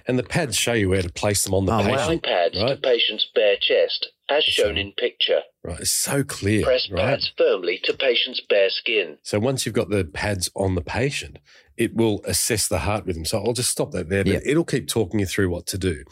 And 0.07 0.18
the 0.20 0.24
pads 0.24 0.55
show 0.55 0.74
you 0.74 0.89
where 0.89 1.01
to 1.01 1.11
place 1.11 1.43
them 1.43 1.53
on 1.53 1.66
the 1.66 1.74
Oh, 1.74 1.78
wow. 1.78 1.84
patient. 1.84 2.20
Apply 2.26 2.32
pads 2.32 2.55
to 2.55 2.63
right? 2.63 2.82
patient's 2.82 3.28
bare 3.36 3.57
chest, 3.59 4.07
as 4.30 4.43
shown 4.43 4.78
in 4.78 4.91
picture. 4.93 5.41
Right. 5.63 5.80
It's 5.80 5.91
so 5.91 6.23
clear. 6.23 6.63
Press 6.63 6.89
right? 6.91 7.01
pads 7.01 7.32
firmly 7.38 7.80
to 7.84 7.93
patient's 7.93 8.41
bare 8.49 8.69
skin. 8.69 9.17
So 9.23 9.39
once 9.39 9.65
you've 9.65 9.76
got 9.76 9.89
the 9.89 10.05
pads 10.05 10.49
on 10.55 10.76
the 10.76 10.82
patient, 10.82 11.38
it 11.78 11.95
will 11.95 12.21
assess 12.26 12.67
the 12.67 12.80
heart 12.80 13.05
rhythm. 13.05 13.26
So 13.26 13.39
I'll 13.43 13.53
just 13.53 13.71
stop 13.71 13.91
that 13.91 14.09
there, 14.09 14.23
but 14.23 14.34
Yeah. 14.34 14.39
it'll 14.51 14.65
keep 14.65 14.88
talking 14.88 15.19
you 15.19 15.26
through 15.26 15.49
what 15.49 15.65
to 15.67 15.78
do. 15.78 16.03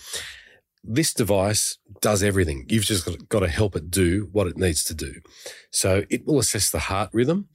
This 0.83 1.13
device 1.13 1.77
does 2.01 2.21
everything. 2.23 2.65
You've 2.67 2.85
just 2.85 3.05
got- 3.05 3.29
got 3.29 3.39
to 3.39 3.47
help 3.47 3.75
it 3.75 3.89
do 3.89 4.27
what 4.31 4.47
it 4.47 4.57
needs 4.57 4.83
to 4.85 4.93
do. 4.93 5.21
So 5.71 6.03
it 6.09 6.25
will 6.25 6.39
assess 6.39 6.69
the 6.69 6.79
heart 6.79 7.09
rhythm 7.13 7.47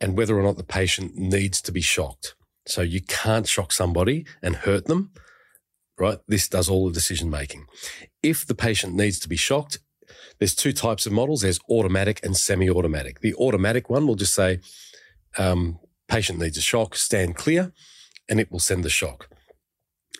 and 0.00 0.16
whether 0.16 0.38
or 0.38 0.42
not 0.42 0.56
the 0.56 0.64
patient 0.64 1.14
needs 1.14 1.60
to 1.62 1.72
be 1.72 1.82
shocked. 1.82 2.34
So 2.66 2.80
you 2.82 3.02
can't 3.02 3.46
shock 3.48 3.72
somebody 3.72 4.24
and 4.42 4.56
hurt 4.56 4.86
them, 4.86 5.12
right? 5.98 6.18
This 6.26 6.48
does 6.48 6.68
all 6.70 6.86
the 6.88 6.94
decision 6.94 7.28
making. 7.28 7.66
If 8.22 8.46
the 8.46 8.54
patient 8.54 8.94
needs 8.94 9.18
to 9.20 9.28
be 9.28 9.36
shocked, 9.36 9.78
there's 10.40 10.54
two 10.54 10.72
types 10.72 11.06
of 11.06 11.12
models. 11.12 11.42
There's 11.42 11.60
automatic 11.68 12.18
and 12.24 12.36
semi-automatic. 12.36 13.20
The 13.20 13.34
automatic 13.34 13.88
one 13.88 14.06
will 14.06 14.16
just 14.16 14.34
say, 14.34 14.60
um, 15.38 15.78
patient 16.08 16.40
needs 16.40 16.58
a 16.58 16.62
shock, 16.62 16.96
stand 16.96 17.36
clear, 17.36 17.72
and 18.28 18.40
it 18.40 18.50
will 18.50 18.58
send 18.58 18.82
the 18.82 18.90
shock. 18.90 19.28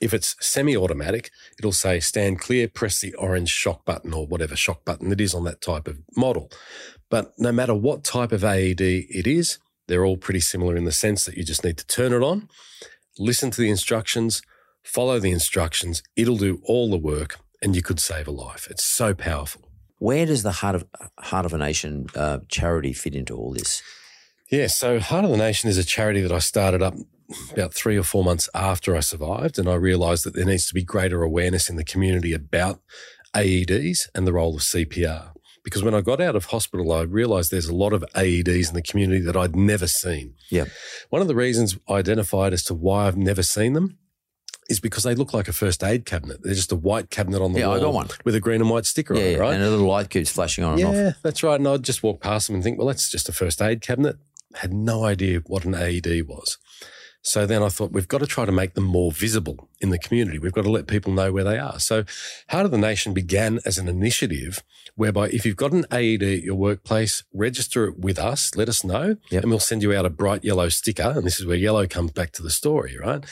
If 0.00 0.14
it's 0.14 0.36
semi-automatic, 0.40 1.30
it'll 1.58 1.72
say 1.72 2.00
stand 2.00 2.38
clear, 2.38 2.68
press 2.68 3.00
the 3.00 3.14
orange 3.14 3.48
shock 3.48 3.84
button 3.84 4.12
or 4.12 4.26
whatever 4.26 4.56
shock 4.56 4.84
button 4.84 5.10
it 5.10 5.20
is 5.20 5.34
on 5.34 5.44
that 5.44 5.60
type 5.60 5.88
of 5.88 5.98
model. 6.16 6.50
But 7.10 7.32
no 7.38 7.50
matter 7.50 7.74
what 7.74 8.04
type 8.04 8.32
of 8.32 8.44
AED 8.44 8.80
it 8.80 9.26
is, 9.26 9.58
they're 9.88 10.04
all 10.04 10.16
pretty 10.16 10.40
similar 10.40 10.76
in 10.76 10.84
the 10.84 10.92
sense 10.92 11.24
that 11.24 11.36
you 11.36 11.44
just 11.44 11.64
need 11.64 11.76
to 11.78 11.86
turn 11.86 12.12
it 12.12 12.22
on, 12.22 12.48
listen 13.18 13.50
to 13.50 13.60
the 13.60 13.70
instructions, 13.70 14.42
follow 14.82 15.18
the 15.18 15.32
instructions. 15.32 16.02
It'll 16.14 16.36
do 16.36 16.60
all 16.64 16.90
the 16.90 16.98
work 16.98 17.38
and 17.60 17.74
you 17.74 17.82
could 17.82 18.00
save 18.00 18.28
a 18.28 18.30
life. 18.30 18.68
It's 18.70 18.84
so 18.84 19.14
powerful. 19.14 19.69
Where 20.00 20.24
does 20.24 20.42
the 20.42 20.50
Heart 20.50 20.76
of 20.76 20.86
Heart 21.18 21.46
of 21.46 21.52
a 21.52 21.58
Nation 21.58 22.06
uh, 22.16 22.38
charity 22.48 22.94
fit 22.94 23.14
into 23.14 23.36
all 23.36 23.52
this? 23.52 23.82
Yeah, 24.50 24.66
so 24.66 24.98
Heart 24.98 25.26
of 25.26 25.30
the 25.30 25.36
Nation 25.36 25.68
is 25.68 25.76
a 25.76 25.84
charity 25.84 26.22
that 26.22 26.32
I 26.32 26.38
started 26.38 26.82
up 26.82 26.94
about 27.52 27.74
three 27.74 27.98
or 27.98 28.02
four 28.02 28.24
months 28.24 28.48
after 28.54 28.96
I 28.96 29.00
survived, 29.00 29.58
and 29.58 29.68
I 29.68 29.74
realised 29.74 30.24
that 30.24 30.34
there 30.34 30.46
needs 30.46 30.66
to 30.68 30.74
be 30.74 30.82
greater 30.82 31.22
awareness 31.22 31.68
in 31.68 31.76
the 31.76 31.84
community 31.84 32.32
about 32.32 32.80
AEDs 33.36 34.08
and 34.14 34.26
the 34.26 34.32
role 34.32 34.56
of 34.56 34.62
CPR. 34.62 35.32
Because 35.62 35.82
when 35.82 35.94
I 35.94 36.00
got 36.00 36.22
out 36.22 36.34
of 36.34 36.46
hospital, 36.46 36.90
I 36.92 37.02
realised 37.02 37.50
there's 37.50 37.68
a 37.68 37.74
lot 37.74 37.92
of 37.92 38.02
AEDs 38.16 38.70
in 38.70 38.74
the 38.74 38.82
community 38.82 39.20
that 39.20 39.36
I'd 39.36 39.54
never 39.54 39.86
seen. 39.86 40.34
Yep. 40.50 40.68
One 41.10 41.20
of 41.20 41.28
the 41.28 41.34
reasons 41.34 41.78
I 41.86 41.96
identified 41.96 42.54
as 42.54 42.64
to 42.64 42.74
why 42.74 43.06
I've 43.06 43.18
never 43.18 43.42
seen 43.42 43.74
them 43.74 43.98
is 44.70 44.80
because 44.80 45.02
they 45.02 45.14
look 45.14 45.34
like 45.34 45.48
a 45.48 45.52
first 45.52 45.82
aid 45.84 46.06
cabinet. 46.06 46.42
They're 46.42 46.54
just 46.54 46.72
a 46.72 46.76
white 46.76 47.10
cabinet 47.10 47.42
on 47.42 47.52
the 47.52 47.60
Yeah, 47.60 47.66
I 47.66 47.78
wall 47.78 47.80
got 47.80 47.94
one. 47.94 48.08
with 48.24 48.34
a 48.34 48.40
green 48.40 48.60
and 48.62 48.70
white 48.70 48.86
sticker 48.86 49.14
yeah, 49.14 49.20
on 49.20 49.26
it, 49.28 49.38
right? 49.40 49.54
and 49.54 49.62
a 49.62 49.68
little 49.70 49.86
light 49.86 50.08
keeps 50.10 50.30
flashing 50.30 50.64
on 50.64 50.78
and 50.78 50.84
off. 50.88 50.94
Yeah, 50.94 51.12
that's 51.22 51.42
right. 51.42 51.56
And 51.58 51.68
I'd 51.68 51.82
just 51.82 52.02
walk 52.02 52.20
past 52.22 52.46
them 52.46 52.54
and 52.54 52.64
think, 52.64 52.78
well, 52.78 52.86
that's 52.86 53.10
just 53.10 53.28
a 53.28 53.32
first 53.32 53.60
aid 53.60 53.82
cabinet. 53.82 54.16
Had 54.54 54.72
no 54.72 55.04
idea 55.04 55.40
what 55.46 55.64
an 55.64 55.74
AED 55.74 56.22
was. 56.26 56.56
So 57.22 57.44
then 57.44 57.62
I 57.62 57.68
thought, 57.68 57.92
we've 57.92 58.08
got 58.08 58.18
to 58.18 58.26
try 58.26 58.46
to 58.46 58.52
make 58.52 58.72
them 58.72 58.84
more 58.84 59.12
visible 59.12 59.68
in 59.78 59.90
the 59.90 59.98
community. 59.98 60.38
We've 60.38 60.54
got 60.54 60.62
to 60.64 60.70
let 60.70 60.86
people 60.86 61.12
know 61.12 61.30
where 61.30 61.44
they 61.44 61.58
are. 61.58 61.78
So 61.78 62.04
Heart 62.48 62.64
of 62.64 62.70
the 62.70 62.78
Nation 62.78 63.12
began 63.12 63.60
as 63.66 63.76
an 63.76 63.88
initiative 63.88 64.62
whereby 64.96 65.28
if 65.28 65.44
you've 65.44 65.56
got 65.56 65.72
an 65.72 65.84
AED 65.92 66.22
at 66.22 66.42
your 66.42 66.54
workplace, 66.54 67.22
register 67.34 67.84
it 67.84 67.98
with 67.98 68.18
us, 68.18 68.56
let 68.56 68.70
us 68.70 68.82
know, 68.84 69.16
Yep. 69.30 69.42
and 69.42 69.50
we'll 69.50 69.60
send 69.60 69.82
you 69.82 69.92
out 69.94 70.06
a 70.06 70.10
bright 70.10 70.44
yellow 70.44 70.70
sticker. 70.70 71.12
And 71.14 71.24
this 71.26 71.38
is 71.38 71.44
where 71.44 71.56
yellow 71.56 71.86
comes 71.86 72.12
back 72.12 72.32
to 72.32 72.42
the 72.42 72.50
story, 72.50 72.96
right? 72.98 73.22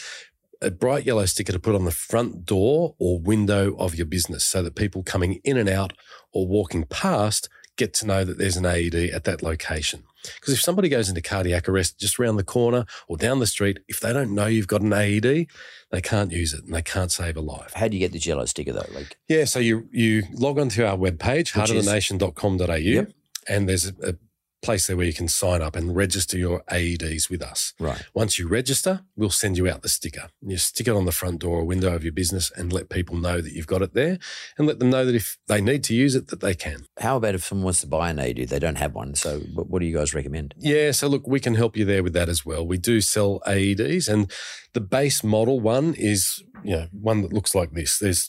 A 0.61 0.71
bright 0.71 1.05
yellow 1.07 1.25
sticker 1.27 1.53
to 1.53 1.59
put 1.59 1.75
on 1.75 1.85
the 1.85 1.91
front 1.91 2.45
door 2.45 2.95
or 2.99 3.19
window 3.21 3.77
of 3.77 3.95
your 3.95 4.07
business 4.07 4.45
so 4.45 4.63
that 4.63 4.75
people 4.75 5.03
coming 5.03 5.41
in 5.45 5.57
and 5.57 5.69
out 5.69 5.93
or 6.33 6.47
walking 6.47 6.85
past 6.85 7.49
get 7.77 7.95
to 7.95 8.07
know 8.07 8.25
that 8.25 8.39
there's 8.39 8.57
an 8.57 8.67
AED 8.67 8.95
at 9.15 9.23
that 9.23 9.41
location. 9.43 10.03
Because 10.35 10.53
if 10.55 10.61
somebody 10.61 10.89
goes 10.89 11.09
into 11.09 11.23
cardiac 11.23 11.69
arrest 11.69 12.01
just 12.01 12.19
around 12.19 12.37
the 12.37 12.43
corner 12.43 12.85
or 13.07 13.17
down 13.17 13.39
the 13.39 13.47
street, 13.47 13.79
if 13.87 14.01
they 14.01 14.13
don't 14.13 14.35
know 14.35 14.47
you've 14.47 14.67
got 14.67 14.81
an 14.81 14.93
AED, 14.93 15.47
they 15.93 16.01
can't 16.03 16.33
use 16.33 16.53
it 16.53 16.65
and 16.65 16.75
they 16.75 16.83
can't 16.83 17.13
save 17.13 17.37
a 17.37 17.41
life. 17.41 17.73
How 17.75 17.87
do 17.87 17.97
you 17.97 18.01
get 18.01 18.11
the 18.11 18.19
yellow 18.19 18.45
sticker 18.47 18.73
though? 18.73 18.85
Like, 18.93 19.17
Yeah, 19.29 19.45
so 19.45 19.61
you 19.61 19.89
you 19.93 20.25
log 20.33 20.59
onto 20.59 20.85
our 20.85 20.97
webpage, 20.97 21.53
heartofthenation.com.au, 21.53 22.75
Yep. 22.75 23.13
and 23.49 23.69
there's 23.69 23.87
a, 23.87 23.93
a 24.03 24.15
place 24.63 24.87
there 24.87 24.97
where 24.97 25.07
you 25.07 25.13
can 25.13 25.29
sign 25.29 25.63
up 25.63 25.77
and 25.77 25.95
register 25.95 26.37
your 26.37 26.63
AEDs 26.71 27.31
with 27.31 27.43
us. 27.43 27.75
right. 27.79 28.03
Once 28.15 28.39
you 28.39 28.49
register, 28.49 29.03
we'll 29.17 29.31
send 29.31 29.57
you 29.57 29.69
out 29.69 29.83
the 29.83 29.89
sticker. 29.89 30.29
You 30.43 30.57
stick 30.57 30.89
it 30.89 30.95
on 30.95 31.05
the 31.05 31.13
front 31.13 31.41
door 31.41 31.59
or 31.59 31.65
window 31.65 31.95
of 31.95 32.03
your 32.03 32.13
business 32.13 32.51
and 32.57 32.73
let 32.73 32.89
people 32.89 33.17
know 33.17 33.41
that 33.41 33.53
you've 33.53 33.67
got 33.67 33.83
it 33.83 33.95
there 33.95 34.19
and 34.57 34.67
let 34.67 34.79
them 34.79 34.91
know 34.91 35.05
that 35.05 35.15
if 35.15 35.39
they 35.47 35.61
need 35.61 35.85
to 35.85 35.95
use 35.95 36.15
it, 36.15 36.29
that 36.29 36.41
they 36.41 36.55
can. 36.55 36.87
How 36.99 37.17
about 37.17 37.35
if 37.35 37.45
someone 37.45 37.65
wants 37.65 37.81
to 37.83 37.87
buy 37.87 38.11
an 38.11 38.19
AED? 38.19 38.49
They 38.49 38.59
don't 38.59 38.79
have 38.79 38.95
one. 38.95 39.15
So, 39.15 39.41
what, 39.55 39.81
do 39.81 39.87
you 39.87 39.97
guys 39.97 40.15
recommend? 40.15 40.55
Yeah, 40.59 40.91
so 40.91 41.07
look, 41.09 41.27
we 41.27 41.41
can 41.41 41.55
help 41.55 41.77
you 41.77 41.85
there 41.85 42.03
with 42.03 42.13
that 42.15 42.29
as 42.29 42.45
well. 42.45 42.67
We 42.67 42.79
do 42.79 43.01
sell 43.01 43.41
AEDs 43.47 44.09
and 44.09 44.31
the 44.73 44.81
base 44.81 45.23
model 45.23 45.61
one 45.61 45.95
is, 45.95 46.43
you 46.65 46.77
know, 46.77 46.87
one 46.93 47.23
that 47.23 47.33
looks 47.33 47.55
like 47.55 47.73
this. 47.73 47.99
There's 47.99 48.29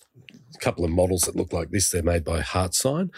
a 0.55 0.59
couple 0.59 0.85
of 0.85 0.91
models 0.91 1.21
that 1.21 1.35
look 1.35 1.53
like 1.53 1.69
this. 1.71 1.89
They're 1.89 2.03
made 2.03 2.23
by 2.23 2.41
HeartSine. 2.41 3.09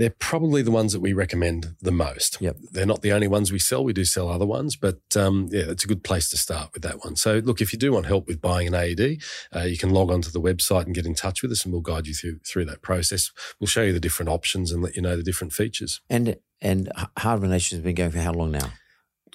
They're 0.00 0.08
probably 0.18 0.62
the 0.62 0.70
ones 0.70 0.94
that 0.94 1.00
we 1.00 1.12
recommend 1.12 1.74
the 1.82 1.92
most. 1.92 2.38
Yep. 2.40 2.56
They're 2.72 2.86
not 2.86 3.02
the 3.02 3.12
only 3.12 3.28
ones 3.28 3.52
we 3.52 3.58
sell. 3.58 3.84
We 3.84 3.92
do 3.92 4.06
sell 4.06 4.30
other 4.30 4.46
ones, 4.46 4.74
but 4.74 4.98
um, 5.14 5.50
yeah, 5.52 5.64
it's 5.68 5.84
a 5.84 5.86
good 5.86 6.02
place 6.02 6.30
to 6.30 6.38
start 6.38 6.70
with 6.72 6.82
that 6.84 7.04
one. 7.04 7.16
So 7.16 7.42
look, 7.44 7.60
if 7.60 7.70
you 7.74 7.78
do 7.78 7.92
want 7.92 8.06
help 8.06 8.26
with 8.26 8.40
buying 8.40 8.66
an 8.66 8.74
AED, 8.74 9.22
uh, 9.54 9.64
you 9.64 9.76
can 9.76 9.90
log 9.90 10.10
onto 10.10 10.30
the 10.30 10.40
website 10.40 10.86
and 10.86 10.94
get 10.94 11.04
in 11.04 11.14
touch 11.14 11.42
with 11.42 11.52
us, 11.52 11.66
and 11.66 11.72
we'll 11.74 11.82
guide 11.82 12.06
you 12.06 12.14
through 12.14 12.38
through 12.46 12.64
that 12.64 12.80
process. 12.80 13.30
We'll 13.60 13.68
show 13.68 13.82
you 13.82 13.92
the 13.92 14.00
different 14.00 14.30
options 14.30 14.72
and 14.72 14.82
let 14.82 14.96
you 14.96 15.02
know 15.02 15.16
the 15.16 15.22
different 15.22 15.52
features. 15.52 16.00
And 16.08 16.36
and 16.62 16.90
Heart 17.18 17.36
of 17.36 17.44
a 17.44 17.48
Nation 17.48 17.76
has 17.76 17.84
been 17.84 17.94
going 17.94 18.10
for 18.10 18.20
how 18.20 18.32
long 18.32 18.52
now? 18.52 18.72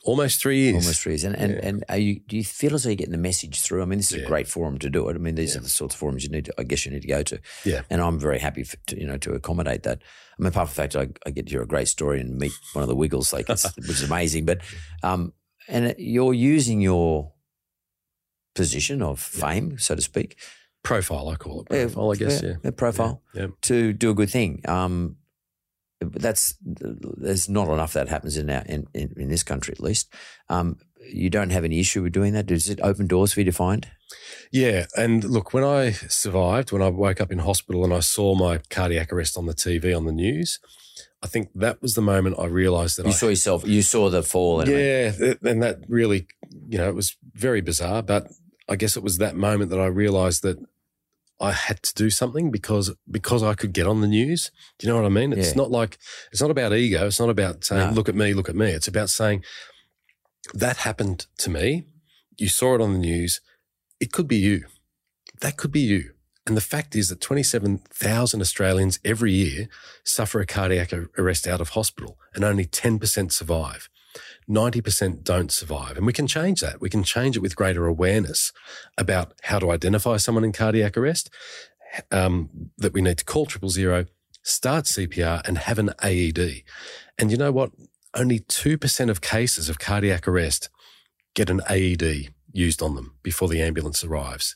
Almost 0.06 0.40
three 0.42 0.60
years. 0.60 0.76
Almost 0.84 1.02
three 1.02 1.14
years. 1.14 1.24
And 1.24 1.36
and, 1.36 1.54
Yeah. 1.54 1.60
and 1.68 1.84
are 1.90 1.98
you 1.98 2.20
do 2.28 2.38
you 2.38 2.44
feel 2.44 2.76
as 2.76 2.84
though 2.84 2.90
you're 2.90 2.96
getting 2.96 3.12
the 3.12 3.18
message 3.18 3.60
through? 3.62 3.82
I 3.82 3.86
mean, 3.86 3.98
this 4.00 4.12
is 4.12 4.18
Yeah. 4.20 4.24
a 4.26 4.28
great 4.28 4.48
forum 4.48 4.78
to 4.80 4.90
do 4.90 5.10
it. 5.10 5.16
I 5.16 5.20
mean, 5.20 5.36
these 5.36 5.54
Yeah. 5.56 5.60
are 5.60 5.64
the 5.64 5.70
sorts 5.70 5.96
of 5.96 6.00
forums 6.00 6.24
you 6.24 6.30
need 6.30 6.46
to, 6.46 6.54
I 6.60 6.64
guess 6.64 6.86
you 6.86 6.92
need 6.92 7.02
to 7.02 7.08
go 7.08 7.24
to. 7.24 7.40
Yeah. 7.66 7.82
And 7.90 8.02
I'm 8.02 8.20
very 8.20 8.40
happy 8.40 8.64
for, 8.64 8.78
to, 8.88 9.00
you 9.00 9.08
know, 9.08 9.18
to 9.18 9.34
accommodate 9.34 9.84
that. 9.84 10.02
I 10.38 10.42
mean, 10.42 10.48
apart 10.48 10.70
from 10.70 10.74
the 10.76 10.82
fact 10.96 10.96
I, 11.26 11.28
I 11.28 11.32
get 11.32 11.48
to 11.48 11.52
hear 11.52 11.62
a 11.64 11.68
great 11.68 11.88
story 11.88 12.22
and 12.22 12.38
meet 12.38 12.52
one 12.74 12.84
of 12.84 12.88
the 12.90 12.96
Wiggles, 12.96 13.34
like, 13.34 13.50
it's, 13.50 13.64
which 13.78 13.90
is 13.90 14.04
amazing. 14.04 14.46
But, 14.46 14.62
um, 15.02 15.34
and 15.68 15.96
you're 15.98 16.34
using 16.36 16.82
your 16.82 17.34
position 18.54 19.02
of 19.02 19.20
fame, 19.20 19.78
so 19.80 19.96
to 19.96 20.02
speak, 20.02 20.38
profile, 20.84 21.30
I 21.30 21.36
call 21.36 21.62
it 21.62 21.68
Yeah, 21.72 21.86
profile. 21.86 22.12
I 22.12 22.16
guess. 22.16 22.44
yeah, 22.44 22.72
profile. 22.72 23.22
Yeah. 23.34 23.48
to 23.64 23.92
do 23.94 24.12
a 24.12 24.14
good 24.14 24.30
thing. 24.30 24.62
Um, 24.68 25.18
that's 26.00 26.56
there's 26.62 27.50
not 27.50 27.70
enough 27.70 27.94
that 27.94 28.10
happens 28.10 28.38
in 28.38 28.50
our 28.50 28.64
in, 28.64 28.88
in, 28.94 29.14
in 29.18 29.30
this 29.30 29.44
country 29.44 29.74
at 29.74 29.80
least. 29.80 30.14
Um, 30.50 30.78
you 31.08 31.30
don't 31.30 31.52
have 31.52 31.64
any 31.64 31.80
issue 31.80 32.02
with 32.04 32.14
doing 32.14 32.34
that. 32.34 32.48
Does 32.48 32.70
it 32.70 32.80
open 32.82 33.08
doors 33.08 33.34
for 33.34 33.42
you 33.42 33.46
to 33.46 33.52
find? 33.52 33.88
Yeah, 34.52 34.86
and 34.96 35.24
look, 35.24 35.54
when 35.54 35.64
I 35.64 35.92
survived, 35.92 36.72
when 36.72 36.82
I 36.82 36.90
woke 36.90 37.22
up 37.22 37.32
in 37.32 37.40
hospital 37.40 37.84
and 37.84 37.94
I 37.94 38.00
saw 38.00 38.36
my 38.36 38.60
cardiac 38.70 39.12
arrest 39.12 39.38
on 39.38 39.46
the 39.46 39.54
TV 39.54 39.96
on 39.96 40.06
the 40.06 40.12
news, 40.12 40.60
I 41.22 41.28
think 41.28 41.50
that 41.56 41.82
was 41.82 41.96
the 41.96 42.02
moment 42.02 42.38
I 42.40 42.46
realised 42.46 42.98
that 42.98 43.06
You 43.06 43.12
I 43.12 43.16
saw 43.16 43.28
yourself. 43.28 43.68
You 43.68 43.82
saw 43.82 44.10
the 44.10 44.24
fall. 44.24 44.62
And 44.62 44.70
Yeah, 44.70 45.34
and 45.44 45.64
that 45.64 45.80
really, 45.88 46.28
you 46.68 46.78
know, 46.78 46.88
it 46.88 46.96
was 46.96 47.18
very 47.34 47.62
bizarre. 47.62 48.04
But 48.04 48.28
I 48.70 48.76
guess 48.76 48.96
it 48.96 49.04
was 49.04 49.18
that 49.18 49.36
moment 49.36 49.72
that 49.72 49.80
I 49.80 49.88
realised 49.88 50.44
that 50.44 50.58
I 51.40 51.52
had 51.52 51.84
to 51.84 51.94
do 51.94 52.10
something 52.10 52.50
because 52.50 52.94
because 53.12 53.44
I 53.44 53.56
could 53.56 53.74
get 53.74 53.88
on 53.88 54.02
the 54.02 54.08
news. 54.08 54.52
Do 54.80 54.88
you 54.88 54.94
know 54.94 55.00
what 55.02 55.06
I 55.06 55.10
mean? 55.10 55.34
It's 55.34 55.50
Yeah. 55.50 55.56
not 55.56 55.72
like 55.72 55.98
it's 56.32 56.42
not 56.42 56.52
about 56.52 56.74
ego. 56.74 57.08
It's 57.08 57.20
not 57.20 57.30
about 57.30 57.64
saying, 57.66 57.90
No. 57.90 57.94
"Look 57.94 58.08
at 58.10 58.16
me, 58.16 58.34
look 58.34 58.48
at 58.50 58.56
me." 58.56 58.72
It's 58.72 58.88
about 58.88 59.10
saying, 59.10 59.44
That 60.54 60.78
happened 60.78 61.26
to 61.40 61.50
me. 61.50 61.88
You 62.38 62.50
saw 62.50 62.76
it 62.76 62.82
on 62.82 62.94
the 62.94 63.00
news. 63.00 63.42
It 64.00 64.12
could 64.12 64.28
be 64.28 64.38
you. 64.38 64.66
That 65.42 65.58
could 65.58 65.72
be 65.72 65.80
you. 65.82 66.12
And 66.46 66.56
the 66.56 66.62
fact 66.62 66.96
is 66.96 67.10
that 67.10 67.20
27,000 67.20 68.40
Australians 68.42 69.00
every 69.04 69.34
year 69.34 69.68
suffer 70.04 70.40
a 70.40 70.46
cardiac 70.46 70.94
arrest 71.18 71.48
out 71.48 71.62
of 71.62 71.70
hospital 71.70 72.20
and 72.36 72.44
only 72.44 72.66
10% 72.66 73.32
survive. 73.34 73.90
90% 74.50 75.24
don't 75.24 75.52
survive. 75.52 75.98
And 75.98 76.06
we 76.06 76.14
can 76.14 76.28
change 76.28 76.62
that. 76.62 76.82
We 76.82 76.90
can 76.90 77.04
change 77.04 77.36
it 77.36 77.42
with 77.42 77.56
greater 77.56 77.86
awareness 77.86 78.52
about 78.98 79.34
how 79.44 79.60
to 79.60 79.72
identify 79.72 80.18
someone 80.18 80.44
in 80.44 80.52
cardiac 80.52 80.98
arrest, 80.98 81.30
um, 82.12 82.72
that 82.78 82.94
we 82.94 83.02
need 83.02 83.18
to 83.18 83.26
call 83.26 83.46
triple 83.46 83.70
zero, 83.70 84.06
start 84.44 84.86
CPR, 84.86 85.48
and 85.48 85.58
have 85.58 85.80
an 85.80 85.92
AED. 86.04 86.64
And 87.18 87.32
you 87.32 87.38
know 87.38 87.52
what? 87.52 87.72
Only 88.14 88.40
2% 88.40 89.10
of 89.10 89.22
cases 89.22 89.70
of 89.70 89.80
cardiac 89.80 90.28
arrest 90.28 90.70
get 91.34 91.50
an 91.50 91.62
AED 91.70 92.34
used 92.52 92.82
on 92.82 92.96
them 92.96 93.16
before 93.24 93.50
the 93.50 93.62
ambulance 93.62 94.04
arrives. 94.04 94.56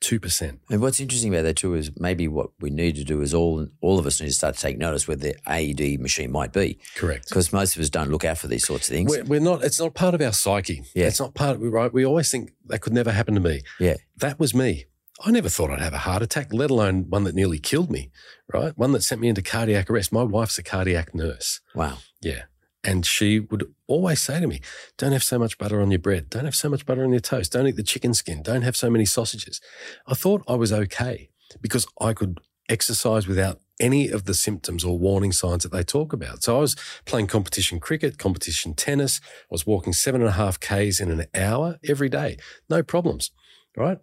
2%. 0.00 0.58
And 0.70 0.80
what's 0.80 1.00
interesting 1.00 1.32
about 1.32 1.42
that 1.42 1.56
too 1.56 1.74
is 1.74 1.90
maybe 1.98 2.26
what 2.28 2.50
we 2.60 2.70
need 2.70 2.96
to 2.96 3.04
do 3.04 3.20
is 3.20 3.34
all 3.34 3.68
all 3.80 3.98
of 3.98 4.06
us 4.06 4.20
need 4.20 4.28
to 4.28 4.32
start 4.32 4.54
to 4.56 4.60
take 4.60 4.78
notice 4.78 5.06
where 5.06 5.16
the 5.16 5.34
AED 5.46 6.00
machine 6.00 6.32
might 6.32 6.52
be. 6.52 6.78
Correct. 6.96 7.28
Because 7.28 7.52
most 7.52 7.76
of 7.76 7.82
us 7.82 7.90
don't 7.90 8.10
look 8.10 8.24
out 8.24 8.38
for 8.38 8.46
these 8.48 8.66
sorts 8.66 8.88
of 8.88 8.94
things. 8.94 9.10
We're, 9.10 9.24
we're 9.24 9.40
not, 9.40 9.62
it's 9.62 9.78
not 9.80 9.94
part 9.94 10.14
of 10.14 10.20
our 10.20 10.32
psyche. 10.32 10.84
Yeah. 10.94 11.06
It's 11.06 11.20
not 11.20 11.34
part 11.34 11.56
of, 11.56 11.62
right? 11.62 11.92
We 11.92 12.04
always 12.04 12.30
think 12.30 12.52
that 12.66 12.80
could 12.80 12.92
never 12.94 13.12
happen 13.12 13.34
to 13.34 13.40
me. 13.40 13.62
yeah. 13.78 13.96
That 14.16 14.38
was 14.38 14.54
me. 14.54 14.86
I 15.22 15.30
never 15.30 15.50
thought 15.50 15.70
I'd 15.70 15.80
have 15.80 15.92
a 15.92 15.98
heart 15.98 16.22
attack, 16.22 16.52
let 16.52 16.70
alone 16.70 17.10
one 17.10 17.24
that 17.24 17.34
nearly 17.34 17.58
killed 17.58 17.90
me, 17.90 18.10
right? 18.52 18.72
One 18.78 18.92
that 18.92 19.02
sent 19.02 19.20
me 19.20 19.28
into 19.28 19.42
cardiac 19.42 19.90
arrest. 19.90 20.12
My 20.12 20.22
wife's 20.22 20.56
a 20.58 20.62
cardiac 20.62 21.14
nurse. 21.14 21.60
Wow. 21.74 21.98
Yeah. 22.22 22.44
And 22.82 23.04
she 23.04 23.40
would 23.40 23.74
always 23.86 24.22
say 24.22 24.40
to 24.40 24.46
me, 24.46 24.60
Don't 24.96 25.12
have 25.12 25.22
so 25.22 25.38
much 25.38 25.58
butter 25.58 25.80
on 25.80 25.90
your 25.90 25.98
bread. 25.98 26.30
Don't 26.30 26.46
have 26.46 26.54
so 26.54 26.68
much 26.68 26.86
butter 26.86 27.04
on 27.04 27.10
your 27.10 27.20
toast. 27.20 27.52
Don't 27.52 27.66
eat 27.66 27.76
the 27.76 27.82
chicken 27.82 28.14
skin. 28.14 28.42
Don't 28.42 28.62
have 28.62 28.76
so 28.76 28.88
many 28.88 29.04
sausages. 29.04 29.60
I 30.06 30.14
thought 30.14 30.42
I 30.48 30.54
was 30.54 30.72
okay 30.72 31.30
because 31.60 31.86
I 32.00 32.14
could 32.14 32.40
exercise 32.68 33.26
without 33.26 33.60
any 33.80 34.08
of 34.08 34.24
the 34.24 34.34
symptoms 34.34 34.84
or 34.84 34.98
warning 34.98 35.32
signs 35.32 35.62
that 35.62 35.72
they 35.72 35.82
talk 35.82 36.12
about. 36.12 36.42
So 36.42 36.56
I 36.56 36.60
was 36.60 36.76
playing 37.06 37.26
competition 37.26 37.80
cricket, 37.80 38.18
competition 38.18 38.74
tennis. 38.74 39.20
I 39.24 39.48
was 39.50 39.66
walking 39.66 39.92
seven 39.92 40.20
and 40.20 40.28
a 40.28 40.34
half 40.34 40.60
Ks 40.60 41.00
in 41.00 41.10
an 41.10 41.26
hour 41.34 41.78
every 41.88 42.08
day. 42.08 42.36
No 42.68 42.82
problems, 42.82 43.30
right? 43.76 43.98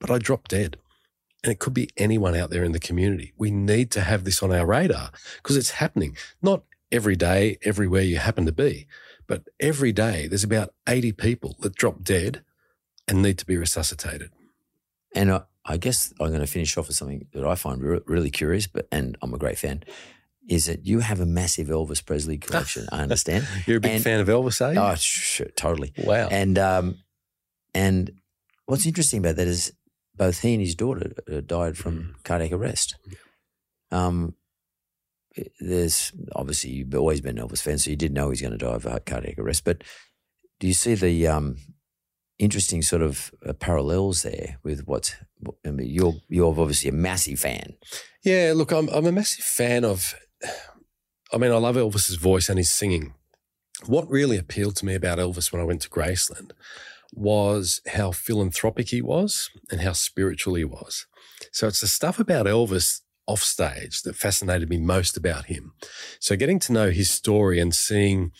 But 0.00 0.10
I 0.10 0.18
dropped 0.18 0.50
dead. 0.50 0.78
And 1.44 1.52
it 1.52 1.58
could 1.58 1.74
be 1.74 1.90
anyone 1.96 2.36
out 2.36 2.50
there 2.50 2.62
in 2.62 2.72
the 2.72 2.78
community. 2.78 3.32
We 3.36 3.50
need 3.50 3.90
to 3.92 4.02
have 4.02 4.24
this 4.24 4.42
on 4.42 4.52
our 4.52 4.64
radar 4.64 5.10
because 5.36 5.56
it's 5.56 5.72
happening. 5.72 6.16
Not 6.40 6.62
every 6.92 7.16
day, 7.16 7.58
everywhere 7.64 8.02
you 8.02 8.18
happen 8.18 8.46
to 8.46 8.52
be, 8.52 8.86
but 9.26 9.42
every 9.58 9.90
day 9.92 10.28
there's 10.28 10.44
about 10.44 10.74
80 10.88 11.12
people 11.12 11.56
that 11.60 11.74
drop 11.74 12.04
dead 12.04 12.42
and 13.08 13.22
need 13.22 13.38
to 13.38 13.46
be 13.46 13.56
resuscitated. 13.56 14.30
And 15.14 15.32
I, 15.32 15.42
I 15.64 15.76
guess 15.78 16.12
I'm 16.20 16.28
going 16.28 16.40
to 16.40 16.46
finish 16.46 16.76
off 16.76 16.86
with 16.88 16.96
something 16.96 17.26
that 17.32 17.44
I 17.44 17.54
find 17.56 17.82
re- 17.82 18.00
really 18.06 18.30
curious, 18.30 18.66
but 18.68 18.86
and 18.92 19.16
I'm 19.22 19.34
a 19.34 19.38
great 19.38 19.58
fan. 19.58 19.82
Is 20.48 20.66
that 20.66 20.84
you 20.86 21.00
have 21.00 21.20
a 21.20 21.26
massive 21.26 21.68
Elvis 21.68 22.04
Presley 22.04 22.36
collection? 22.38 22.86
I 22.92 23.00
understand. 23.02 23.46
You're 23.66 23.76
a 23.78 23.80
big 23.80 23.92
And- 23.92 24.02
fan 24.04 24.20
of 24.20 24.28
Elvis, 24.28 24.64
are 24.64 24.72
you? 24.74 24.78
Oh, 24.80 24.94
sure, 24.96 25.46
totally. 25.56 25.92
wow. 25.98 26.28
And 26.30 26.58
um, 26.58 26.98
and 27.74 28.10
what's 28.66 28.84
interesting 28.86 29.20
about 29.20 29.36
that 29.36 29.46
is 29.46 29.72
both 30.16 30.40
he 30.40 30.52
and 30.54 30.60
his 30.62 30.74
daughter 30.74 31.12
uh, 31.32 31.40
died 31.46 31.78
from 31.78 32.16
cardiac 32.24 32.52
arrest. 32.52 32.96
Um, 33.90 34.34
it- 34.34 34.34
there's 35.60 36.12
obviously 36.34 36.70
you've 36.70 36.94
always 36.94 37.20
been 37.20 37.38
an 37.38 37.46
Elvis 37.46 37.62
fan, 37.62 37.78
so 37.78 37.90
you 37.90 37.96
didn't 37.96 38.14
know 38.14 38.30
he's 38.30 38.42
going 38.42 38.56
to 38.56 38.58
die 38.58 38.74
of 38.74 39.04
cardiac 39.04 39.38
arrest. 39.38 39.64
But 39.64 39.82
do 40.60 40.66
you 40.66 40.74
see 40.74 40.94
the 40.94 41.26
um, 41.26 41.56
interesting 42.38 42.82
sort 42.82 43.02
of 43.02 43.32
uh, 43.46 43.52
parallels 43.52 44.22
there 44.22 44.58
with 44.62 44.86
what's? 44.86 45.14
I 45.66 45.70
mean, 45.70 45.88
you're 45.88 46.14
you're 46.28 46.48
obviously 46.48 46.90
a 46.90 46.94
massive 46.94 47.40
fan. 47.40 47.74
Yeah, 48.24 48.52
look, 48.54 48.72
I'm 48.72 48.88
I'm 48.88 49.06
a 49.06 49.12
massive 49.12 49.44
fan 49.44 49.84
of. 49.84 50.14
I 51.32 51.38
mean, 51.38 51.50
I 51.50 51.56
love 51.56 51.76
Elvis's 51.76 52.16
voice 52.16 52.50
and 52.50 52.58
his 52.58 52.70
singing. 52.70 53.14
What 53.86 54.10
really 54.10 54.36
appealed 54.36 54.76
to 54.76 54.84
me 54.84 54.94
about 54.94 55.18
Elvis 55.18 55.50
when 55.50 55.62
I 55.62 55.64
went 55.64 55.80
to 55.82 55.88
Graceland 55.88 56.52
was 57.12 57.80
how 57.94 58.10
philanthropic 58.10 58.88
he 58.88 59.02
was 59.02 59.50
and 59.70 59.80
how 59.80 59.92
spiritual 59.92 60.54
he 60.54 60.64
was. 60.64 61.06
So 61.52 61.66
it's 61.66 61.80
the 61.80 61.86
stuff 61.86 62.18
about 62.18 62.46
Elvis 62.46 63.01
off 63.26 63.42
stage 63.42 64.02
that 64.02 64.16
fascinated 64.16 64.68
me 64.68 64.78
most 64.78 65.16
about 65.16 65.46
him. 65.46 65.72
So 66.18 66.36
getting 66.36 66.58
to 66.60 66.72
know 66.72 66.90
his 66.90 67.10
story 67.10 67.60
and 67.60 67.74
seeing, 67.74 68.32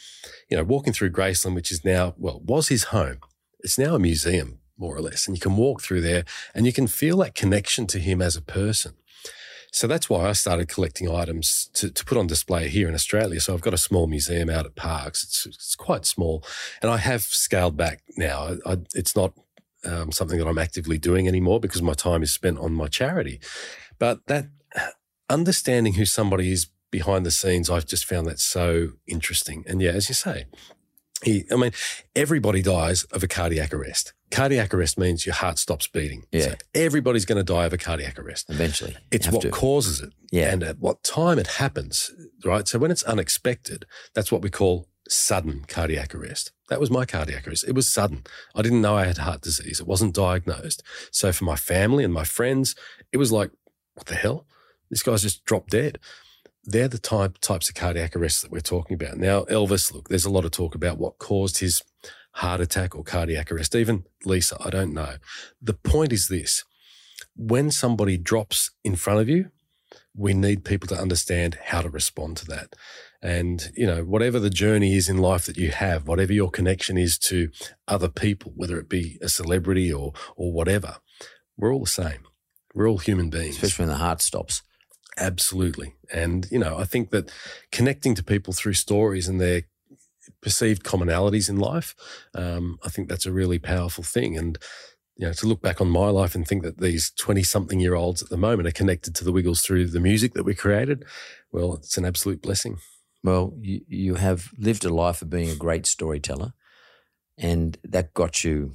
you 0.50 0.56
know, 0.56 0.64
walking 0.64 0.92
through 0.92 1.12
Graceland, 1.12 1.54
which 1.54 1.70
is 1.70 1.84
now, 1.84 2.14
well, 2.16 2.40
was 2.44 2.68
his 2.68 2.84
home. 2.84 3.18
It's 3.60 3.78
now 3.78 3.94
a 3.94 3.98
museum, 3.98 4.58
more 4.76 4.96
or 4.96 5.00
less. 5.00 5.26
And 5.26 5.36
you 5.36 5.40
can 5.40 5.56
walk 5.56 5.82
through 5.82 6.00
there 6.00 6.24
and 6.54 6.66
you 6.66 6.72
can 6.72 6.86
feel 6.86 7.18
that 7.18 7.34
connection 7.34 7.86
to 7.88 7.98
him 7.98 8.20
as 8.20 8.36
a 8.36 8.42
person. 8.42 8.94
So 9.74 9.86
that's 9.86 10.10
why 10.10 10.28
I 10.28 10.32
started 10.32 10.68
collecting 10.68 11.08
items 11.10 11.70
to, 11.74 11.90
to 11.90 12.04
put 12.04 12.18
on 12.18 12.26
display 12.26 12.68
here 12.68 12.88
in 12.88 12.94
Australia. 12.94 13.40
So 13.40 13.54
I've 13.54 13.62
got 13.62 13.72
a 13.72 13.78
small 13.78 14.06
museum 14.06 14.50
out 14.50 14.66
at 14.66 14.76
Parkes. 14.76 15.24
It's, 15.24 15.46
it's 15.46 15.74
quite 15.74 16.04
small. 16.04 16.44
And 16.82 16.90
I 16.90 16.98
have 16.98 17.22
scaled 17.22 17.74
back 17.76 18.02
now. 18.18 18.56
I, 18.66 18.78
it's 18.94 19.16
not 19.16 19.32
um, 19.84 20.12
something 20.12 20.38
that 20.38 20.46
I'm 20.46 20.58
actively 20.58 20.98
doing 20.98 21.26
anymore 21.26 21.58
because 21.58 21.80
my 21.80 21.94
time 21.94 22.22
is 22.22 22.32
spent 22.32 22.58
on 22.58 22.74
my 22.74 22.86
charity. 22.86 23.40
But 23.98 24.26
that 24.26 24.48
understanding 25.32 25.94
who 25.94 26.04
somebody 26.04 26.52
is 26.52 26.68
behind 26.90 27.24
the 27.26 27.30
scenes, 27.30 27.70
I've 27.70 27.86
just 27.86 28.04
found 28.04 28.26
that 28.26 28.38
so 28.38 28.92
interesting. 29.06 29.64
And 29.66 29.80
yeah, 29.80 29.90
as 29.92 30.08
you 30.08 30.14
say, 30.14 30.44
he, 31.24 31.44
I 31.50 31.56
mean, 31.56 31.72
everybody 32.16 32.62
dies 32.62 33.04
of 33.04 33.22
a 33.22 33.28
cardiac 33.28 33.72
arrest. 33.72 34.12
Cardiac 34.30 34.72
arrest 34.74 34.98
means 34.98 35.24
your 35.26 35.34
heart 35.34 35.58
stops 35.58 35.86
beating. 35.86 36.24
Yeah. 36.32 36.40
So 36.42 36.54
everybody's 36.74 37.24
going 37.24 37.38
to 37.38 37.44
die 37.44 37.64
of 37.64 37.72
a 37.72 37.78
cardiac 37.78 38.18
arrest. 38.18 38.50
Eventually, 38.50 38.96
It's 39.10 39.28
what 39.30 39.42
to. 39.42 39.50
causes 39.50 40.00
it. 40.00 40.10
Yeah. 40.30 40.50
And 40.52 40.62
at 40.62 40.78
what 40.78 41.02
time 41.02 41.38
it 41.38 41.46
happens, 41.46 42.10
right? 42.44 42.66
So 42.66 42.78
when 42.78 42.90
it's 42.90 43.02
unexpected, 43.04 43.84
that's 44.14 44.32
what 44.32 44.42
we 44.42 44.50
call 44.50 44.88
sudden 45.08 45.64
cardiac 45.68 46.14
arrest. 46.14 46.52
That 46.70 46.80
was 46.80 46.90
my 46.90 47.04
cardiac 47.04 47.46
arrest. 47.46 47.64
It 47.68 47.74
was 47.74 47.92
sudden. 47.92 48.24
I 48.54 48.62
didn't 48.62 48.80
know 48.80 48.96
I 48.96 49.04
had 49.04 49.18
heart 49.18 49.42
disease. 49.42 49.78
It 49.80 49.86
wasn't 49.86 50.14
diagnosed. 50.14 50.82
So 51.10 51.30
for 51.32 51.44
my 51.44 51.56
family 51.56 52.02
and 52.02 52.12
my 52.14 52.24
friends, 52.24 52.74
it 53.12 53.18
was 53.18 53.30
like, 53.30 53.50
what 53.94 54.06
the 54.06 54.14
hell? 54.14 54.46
This 54.92 55.02
guy's 55.02 55.22
just 55.22 55.44
dropped 55.46 55.70
dead. 55.70 55.98
They're 56.64 56.86
the 56.86 56.98
type, 56.98 57.38
types 57.38 57.70
of 57.70 57.74
cardiac 57.74 58.14
arrests 58.14 58.42
that 58.42 58.52
we're 58.52 58.60
talking 58.60 58.94
about. 58.94 59.16
Now, 59.16 59.42
Elvis, 59.44 59.92
look, 59.92 60.10
there's 60.10 60.26
a 60.26 60.30
lot 60.30 60.44
of 60.44 60.50
talk 60.50 60.74
about 60.74 60.98
what 60.98 61.18
caused 61.18 61.58
his 61.58 61.82
heart 62.32 62.60
attack 62.60 62.94
or 62.94 63.02
cardiac 63.02 63.50
arrest. 63.50 63.74
Even 63.74 64.04
Lisa, 64.26 64.58
I 64.60 64.68
don't 64.68 64.92
know. 64.92 65.16
The 65.60 65.72
point 65.72 66.12
is 66.12 66.28
this 66.28 66.62
when 67.34 67.70
somebody 67.70 68.18
drops 68.18 68.70
in 68.84 68.94
front 68.94 69.20
of 69.20 69.30
you, 69.30 69.50
we 70.14 70.34
need 70.34 70.62
people 70.62 70.86
to 70.88 71.00
understand 71.00 71.58
how 71.64 71.80
to 71.80 71.88
respond 71.88 72.36
to 72.36 72.46
that. 72.46 72.76
And, 73.22 73.70
you 73.74 73.86
know, 73.86 74.04
whatever 74.04 74.38
the 74.38 74.50
journey 74.50 74.94
is 74.94 75.08
in 75.08 75.16
life 75.16 75.46
that 75.46 75.56
you 75.56 75.70
have, 75.70 76.06
whatever 76.06 76.34
your 76.34 76.50
connection 76.50 76.98
is 76.98 77.16
to 77.20 77.48
other 77.88 78.08
people, 78.08 78.52
whether 78.56 78.78
it 78.78 78.90
be 78.90 79.18
a 79.22 79.30
celebrity 79.30 79.90
or, 79.90 80.12
or 80.36 80.52
whatever, 80.52 80.96
we're 81.56 81.72
all 81.72 81.80
the 81.80 81.86
same. 81.86 82.26
We're 82.74 82.88
all 82.88 82.98
human 82.98 83.30
beings. 83.30 83.56
especially 83.56 83.84
when 83.84 83.90
the 83.90 84.04
heart 84.04 84.20
stops. 84.20 84.62
Absolutely. 85.18 85.94
And, 86.12 86.46
you 86.50 86.58
know, 86.58 86.78
I 86.78 86.84
think 86.84 87.10
that 87.10 87.30
connecting 87.70 88.14
to 88.14 88.24
people 88.24 88.52
through 88.52 88.74
stories 88.74 89.28
and 89.28 89.40
their 89.40 89.62
perceived 90.42 90.84
commonalities 90.84 91.50
in 91.50 91.56
life, 91.58 91.94
um, 92.34 92.78
I 92.84 92.88
think 92.88 93.08
that's 93.08 93.26
a 93.26 93.32
really 93.32 93.58
powerful 93.58 94.04
thing. 94.04 94.38
And, 94.38 94.58
you 95.16 95.26
know, 95.26 95.32
to 95.34 95.46
look 95.46 95.62
back 95.62 95.80
on 95.80 95.88
my 95.88 96.08
life 96.08 96.34
and 96.34 96.46
think 96.46 96.62
that 96.62 96.80
these 96.80 97.10
20 97.18 97.42
something 97.42 97.80
year 97.80 97.94
olds 97.94 98.22
at 98.22 98.30
the 98.30 98.38
moment 98.38 98.68
are 98.68 98.72
connected 98.72 99.14
to 99.16 99.24
the 99.24 99.32
Wiggles 99.32 99.62
through 99.62 99.88
the 99.88 100.00
music 100.00 100.34
that 100.34 100.44
we 100.44 100.54
created, 100.54 101.04
well, 101.52 101.74
it's 101.74 101.98
an 101.98 102.06
absolute 102.06 102.42
blessing. 102.42 102.78
Well, 103.24 103.54
you, 103.60 103.82
you 103.88 104.14
have 104.16 104.50
lived 104.58 104.84
a 104.84 104.94
life 104.94 105.22
of 105.22 105.30
being 105.30 105.50
a 105.50 105.56
great 105.56 105.86
storyteller, 105.86 106.54
and 107.38 107.78
that 107.84 108.14
got 108.14 108.44
you 108.44 108.74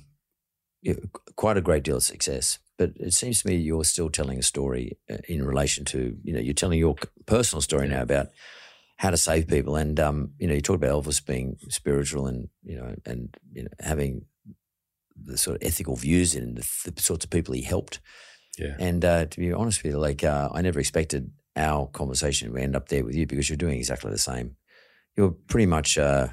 you 0.82 1.10
quite 1.36 1.58
a 1.58 1.62
great 1.62 1.84
deal 1.84 1.98
of 1.98 2.04
success. 2.04 2.60
But 2.78 2.92
it 2.96 3.14
seems 3.14 3.42
to 3.42 3.48
me 3.48 3.56
you're 3.56 3.84
still 3.84 4.10
telling 4.10 4.38
a 4.38 4.44
story 4.44 4.98
uh, 5.10 5.18
in 5.28 5.44
relation 5.44 5.84
to, 5.86 6.16
you 6.24 6.34
know, 6.34 6.40
you're 6.40 6.54
telling 6.54 6.80
your 6.80 6.96
personal 7.26 7.62
story 7.62 7.88
now 7.88 8.02
about 8.02 8.28
how 8.98 9.10
to 9.10 9.18
save 9.18 9.48
people. 9.48 9.76
And, 9.76 10.00
um, 10.00 10.32
you 10.40 10.48
know, 10.48 10.54
you 10.54 10.62
talked 10.62 10.84
about 10.84 11.04
Elvis 11.04 11.26
being 11.26 11.58
spiritual 11.70 12.28
and, 12.28 12.50
you 12.64 12.78
know, 12.78 12.96
and, 13.06 13.36
you 13.52 13.64
know, 13.64 13.70
having 13.80 14.26
the 15.16 15.38
sort 15.38 15.58
of 15.58 15.68
ethical 15.68 15.96
views 15.96 16.36
in 16.36 16.56
the, 16.56 16.92
the 16.92 17.02
sorts 17.02 17.26
of 17.26 17.32
people 17.32 17.54
he 17.54 17.62
helped. 17.62 18.00
Yeah. 18.58 18.76
And 18.80 19.04
uh, 19.04 19.26
to 19.26 19.40
be 19.40 19.54
honest 19.54 19.84
with 19.84 19.94
you, 19.94 20.00
like 20.00 20.24
uh, 20.24 20.50
I 20.54 20.62
never 20.62 20.80
expected 20.80 21.32
our 21.56 21.88
conversation 21.88 22.52
to 22.52 22.58
end 22.60 22.76
up 22.76 22.90
there 22.90 23.04
with 23.04 23.16
you 23.16 23.26
because 23.26 23.50
you're 23.50 23.58
doing 23.58 23.78
exactly 23.78 24.12
the 24.12 24.18
same. 24.18 24.56
You're 25.16 25.32
pretty 25.32 25.66
much 25.66 25.98
uh, 25.98 26.28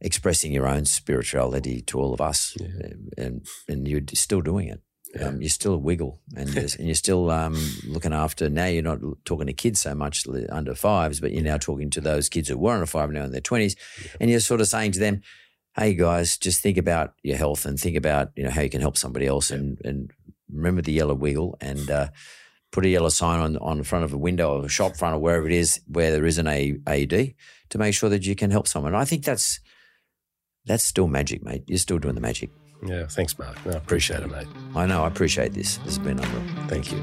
expressing 0.00 0.52
your 0.52 0.68
own 0.68 0.84
spirituality 0.84 1.80
to 1.82 1.98
all 1.98 2.14
of 2.14 2.20
us, 2.20 2.56
and 3.16 3.46
and 3.68 3.88
you're 3.88 4.02
still 4.14 4.40
doing 4.40 4.68
it. 4.68 4.80
Um, 5.20 5.40
you're 5.40 5.48
still 5.48 5.74
a 5.74 5.78
wiggle, 5.78 6.20
and 6.36 6.52
you're, 6.52 6.64
and 6.64 6.86
you're 6.86 6.94
still 6.94 7.30
um, 7.30 7.56
looking 7.86 8.12
after. 8.12 8.50
Now 8.50 8.66
you're 8.66 8.82
not 8.82 8.98
talking 9.24 9.46
to 9.46 9.52
kids 9.52 9.80
so 9.80 9.94
much 9.94 10.26
under 10.50 10.74
fives, 10.74 11.20
but 11.20 11.32
you're 11.32 11.42
now 11.42 11.56
talking 11.58 11.90
to 11.90 12.00
those 12.00 12.28
kids 12.28 12.48
who 12.48 12.58
were 12.58 12.72
under 12.74 12.86
five 12.86 13.10
now 13.10 13.24
in 13.24 13.30
their 13.32 13.40
twenties, 13.40 13.76
and 14.20 14.30
you're 14.30 14.40
sort 14.40 14.60
of 14.60 14.68
saying 14.68 14.92
to 14.92 14.98
them, 14.98 15.22
hey 15.76 15.94
guys, 15.94 16.36
just 16.36 16.60
think 16.60 16.76
about 16.76 17.14
your 17.22 17.36
health 17.36 17.64
and 17.64 17.78
think 17.78 17.96
about 17.96 18.30
you 18.36 18.44
know 18.44 18.50
how 18.50 18.62
you 18.62 18.70
can 18.70 18.80
help 18.82 18.96
somebody 18.96 19.26
else, 19.26 19.50
and 19.50 19.78
and 19.84 20.10
remember 20.52 20.82
the 20.82 20.92
yellow 20.92 21.14
wiggle 21.14 21.56
and. 21.60 21.90
Uh, 21.90 22.08
Put 22.72 22.84
a 22.84 22.88
yellow 22.88 23.08
sign 23.08 23.40
on 23.40 23.56
on 23.58 23.78
the 23.78 23.84
front 23.84 24.04
of 24.04 24.12
a 24.12 24.18
window 24.18 24.52
of 24.54 24.64
a 24.64 24.68
shop 24.68 24.96
front 24.96 25.14
or 25.14 25.18
wherever 25.18 25.46
it 25.46 25.52
is 25.52 25.80
where 25.86 26.10
there 26.10 26.26
is 26.26 26.36
an 26.36 26.46
a- 26.46 26.76
AED 26.86 27.34
to 27.70 27.78
make 27.78 27.94
sure 27.94 28.10
that 28.10 28.26
you 28.26 28.34
can 28.34 28.50
help 28.50 28.66
someone. 28.66 28.94
I 28.94 29.06
think 29.06 29.24
that's 29.24 29.60
that's 30.66 30.84
still 30.84 31.06
magic, 31.06 31.42
mate. 31.42 31.62
You're 31.68 31.78
still 31.78 31.98
doing 31.98 32.16
the 32.16 32.20
magic. 32.20 32.50
Yeah, 32.84 33.06
thanks, 33.06 33.38
Mark. 33.38 33.64
No, 33.64 33.72
I 33.72 33.76
appreciate 33.76 34.20
it, 34.20 34.30
mate. 34.30 34.46
I 34.74 34.86
know. 34.86 35.04
I 35.04 35.08
appreciate 35.08 35.52
this. 35.54 35.76
This 35.78 35.96
has 35.96 35.98
been 35.98 36.18
unreal. 36.18 36.66
Thank 36.68 36.92
you. 36.92 37.02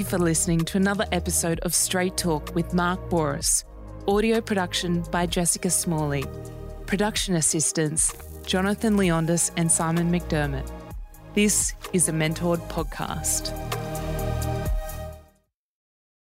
You 0.00 0.06
for 0.06 0.18
listening 0.18 0.60
to 0.60 0.78
another 0.78 1.04
episode 1.12 1.60
of 1.60 1.74
Straight 1.74 2.16
Talk 2.16 2.54
with 2.54 2.72
Mark 2.72 3.10
Bouris. 3.10 3.64
Audio 4.08 4.40
production 4.40 5.02
by 5.10 5.26
Jessica 5.26 5.68
Smalley. 5.68 6.24
Production 6.86 7.34
assistants 7.34 8.14
Jonathan 8.46 8.96
Leondis 8.96 9.50
and 9.58 9.70
Simon 9.70 10.10
McDermott. 10.10 10.66
This 11.34 11.74
is 11.92 12.08
a 12.08 12.12
mentored 12.12 12.66
podcast. 12.70 13.79